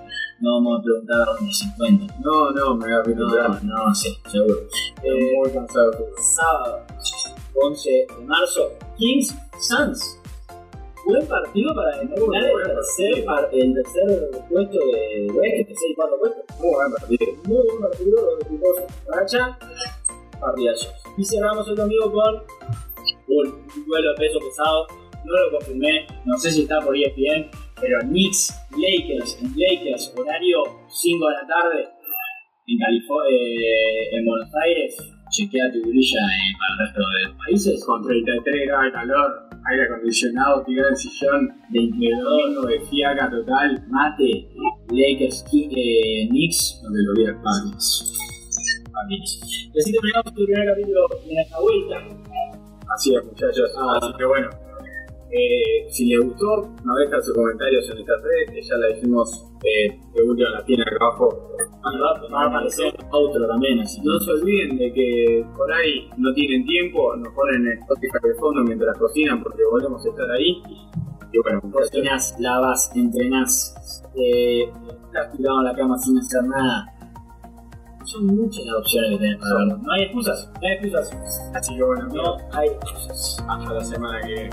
no 0.41 0.61
preguntar 0.83 1.17
a 1.21 1.25
dónde 1.35 1.53
se 1.53 1.65
encuentra. 1.67 2.17
No, 2.25 2.51
no, 2.53 2.75
me 2.77 2.85
voy 2.85 2.93
a 2.95 3.03
recuperar. 3.03 3.65
No, 3.65 3.87
no, 3.87 3.95
sí, 3.95 4.17
seguro. 4.31 4.55
Estoy 4.97 5.11
Eh, 5.11 5.33
muy 5.39 5.51
cansado. 5.51 5.93
sábado, 6.37 6.83
11 7.63 7.91
de 7.91 8.07
marzo, 8.27 8.73
Kings 8.97 9.35
Suns. 9.61 10.17
Buen 11.07 11.27
partido 11.27 11.75
para 11.75 11.99
terminar 12.01 12.45
el 12.45 12.63
tercer, 12.63 13.25
el 13.53 13.75
tercer 13.75 14.31
puesto 14.49 14.79
de 14.79 15.31
oeste, 15.39 15.65
tercer 15.65 15.91
y 15.91 15.95
cuarto 15.95 16.17
puesto. 16.19 16.43
Muy 16.61 16.71
buen 16.75 16.93
partido. 16.93 17.27
Muy 17.45 17.67
buen 17.67 17.81
partido, 17.81 18.23
los 18.37 18.47
equipos 18.47 18.77
racha, 19.09 19.59
partidazo. 20.41 20.89
Y 21.17 21.25
cerramos 21.25 21.67
el 21.69 21.77
domingo 21.77 22.13
con 22.13 22.35
un 23.29 23.87
duelo 23.87 24.11
de 24.11 24.17
peso 24.19 24.39
pesado. 24.41 24.87
No 25.25 25.33
lo 25.37 25.59
confirmé, 25.59 26.07
no 26.25 26.37
sé 26.39 26.51
si 26.51 26.63
está 26.63 26.81
por 26.81 26.97
ESPN, 26.97 27.51
pero 27.81 28.01
Knicks, 28.01 28.55
Lakers, 28.77 29.39
en 29.43 29.53
Lakers, 29.57 30.15
horario 30.17 30.63
5 30.89 31.29
de 31.29 31.35
la 31.35 31.47
tarde, 31.47 31.89
en 32.67 32.79
California, 32.79 33.39
en 34.13 34.27
Buenos 34.27 34.51
Aires. 34.65 34.97
Chequea 35.31 35.71
tu 35.73 35.81
grilla 35.89 36.19
eh, 36.19 36.53
para 36.59 36.73
el 36.73 36.79
resto 36.87 37.01
de 37.01 37.29
los 37.29 37.37
países. 37.47 37.85
Con 37.85 38.03
33 38.03 38.67
grados 38.67 38.85
de 38.85 38.93
calor, 38.93 39.49
aire 39.71 39.85
acondicionado, 39.85 40.65
tirado 40.65 40.89
en 40.89 40.95
el 40.95 40.99
sillón, 40.99 41.49
22 41.71 42.67
de 42.67 42.81
fiaca 42.91 43.31
total, 43.31 43.87
Mate, 43.89 44.49
Lakers, 44.91 45.45
eh, 45.53 46.27
Knicks, 46.31 46.81
donde 46.83 47.03
lo 47.05 47.15
vi 47.15 47.27
al 47.27 47.41
padre. 47.43 47.71
Knicks. 49.07 49.41
Y 49.73 49.79
así 49.79 49.93
terminamos 49.93 50.35
tu 50.35 50.45
primer 50.45 50.67
capítulo 50.67 51.09
de 51.09 51.41
esta 51.41 51.61
vuelta. 51.61 51.97
Así 52.95 53.15
es, 53.15 53.25
muchachos. 53.25 53.71
Así 53.97 54.13
que 54.19 54.25
bueno, 54.25 54.51
eh, 55.33 55.87
si 55.91 56.07
les 56.07 56.21
gustó, 56.21 56.69
nos 56.85 56.99
dejan 56.99 57.23
sus 57.23 57.35
comentarios 57.35 57.89
en 57.91 57.99
esta 57.99 58.15
red, 58.17 58.53
que 58.53 58.63
ya 58.63 58.77
la 58.77 58.89
dijimos 58.89 59.47
eh, 59.63 60.01
de 60.15 60.23
última 60.23 60.51
la 60.51 60.65
tiene 60.65 60.83
acá 60.83 60.97
abajo. 61.01 61.57
Va, 62.33 62.43
a 62.43 62.47
aparecer 62.47 62.93
otro 63.11 63.47
también, 63.49 63.81
así 63.81 64.01
que 64.01 64.07
No 64.07 64.19
se 64.21 64.31
olviden 64.33 64.77
de 64.77 64.93
que 64.93 65.47
por 65.57 65.73
ahí 65.73 66.11
no 66.19 66.33
tienen 66.35 66.67
tiempo, 66.67 67.17
nos 67.17 67.33
ponen 67.33 67.67
en 67.67 67.79
Spotify 67.79 68.19
de 68.23 68.35
fondo 68.35 68.63
mientras 68.65 68.99
cocinan 68.99 69.43
porque 69.43 69.63
volvemos 69.71 70.05
a 70.05 70.09
estar 70.11 70.31
ahí. 70.31 70.63
Y 71.33 71.39
bueno, 71.39 71.61
cocinas, 71.73 72.35
lavas, 72.39 72.91
entrenás, 72.95 74.03
eh, 74.17 74.65
estás 75.07 75.33
tirado 75.37 75.61
en 75.61 75.65
la 75.65 75.75
cama 75.75 75.97
sin 75.99 76.19
hacer 76.19 76.43
nada. 76.45 76.93
Son 78.05 78.27
muchas 78.27 78.65
las 78.67 78.77
opciones 78.77 79.11
que 79.13 79.19
tenés 79.19 79.39
para 79.39 79.55
verlo. 79.55 79.79
No 79.79 79.93
hay 79.93 80.03
excusas, 80.03 80.51
no 80.61 80.69
hay 80.69 80.75
excusas. 80.75 81.51
así 81.55 81.77
que 81.77 81.83
bueno, 81.85 82.09
No 82.09 82.37
hay 82.53 82.69
excusas. 82.69 83.45
hasta 83.49 83.73
la 83.75 83.85
semana 83.85 84.21
que 84.23 84.33
viene. 84.33 84.51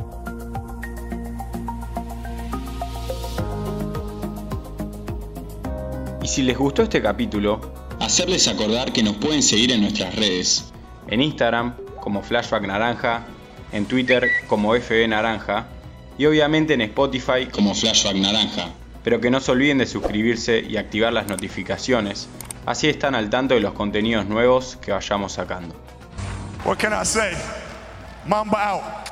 Y 6.27 6.29
si 6.29 6.43
les 6.43 6.57
gustó 6.57 6.83
este 6.83 7.01
capítulo, 7.01 7.71
Hacerles 8.01 8.49
acordar 8.49 8.91
que 8.91 9.01
nos 9.01 9.15
pueden 9.15 9.41
seguir 9.41 9.71
en 9.71 9.79
nuestras 9.79 10.13
redes. 10.13 10.73
en 11.07 11.21
Instagram 11.21 11.73
como 12.01 12.21
Flashback 12.21 12.67
Naranja, 12.67 13.25
en 13.71 13.85
Twitter 13.85 14.27
como 14.49 14.75
FB 14.75 15.07
Naranja 15.07 15.67
y 16.17 16.25
obviamente 16.25 16.73
en 16.73 16.81
Spotify, 16.81 17.47
como 17.49 17.73
Flashback 17.73 18.17
Naranja. 18.17 18.71
pero 19.05 19.21
que 19.21 19.31
no 19.31 19.39
se 19.39 19.51
olviden 19.53 19.77
de 19.77 19.85
suscribirse 19.85 20.59
y 20.59 20.75
activar 20.75 21.13
las 21.13 21.27
notificaciones, 21.27 22.27
así 22.65 22.89
están 22.89 23.15
al 23.15 23.29
tanto 23.29 23.53
de 23.53 23.61
los 23.61 23.71
contenidos 23.71 24.25
nuevos 24.25 24.77
que 24.81 24.91
vayamos 24.91 25.31
sacando. 25.31 25.75
What 26.65 26.77
can 26.77 26.91
I 26.91 27.05
say? 27.05 27.35
Mamba 28.25 28.71
out. 28.71 29.06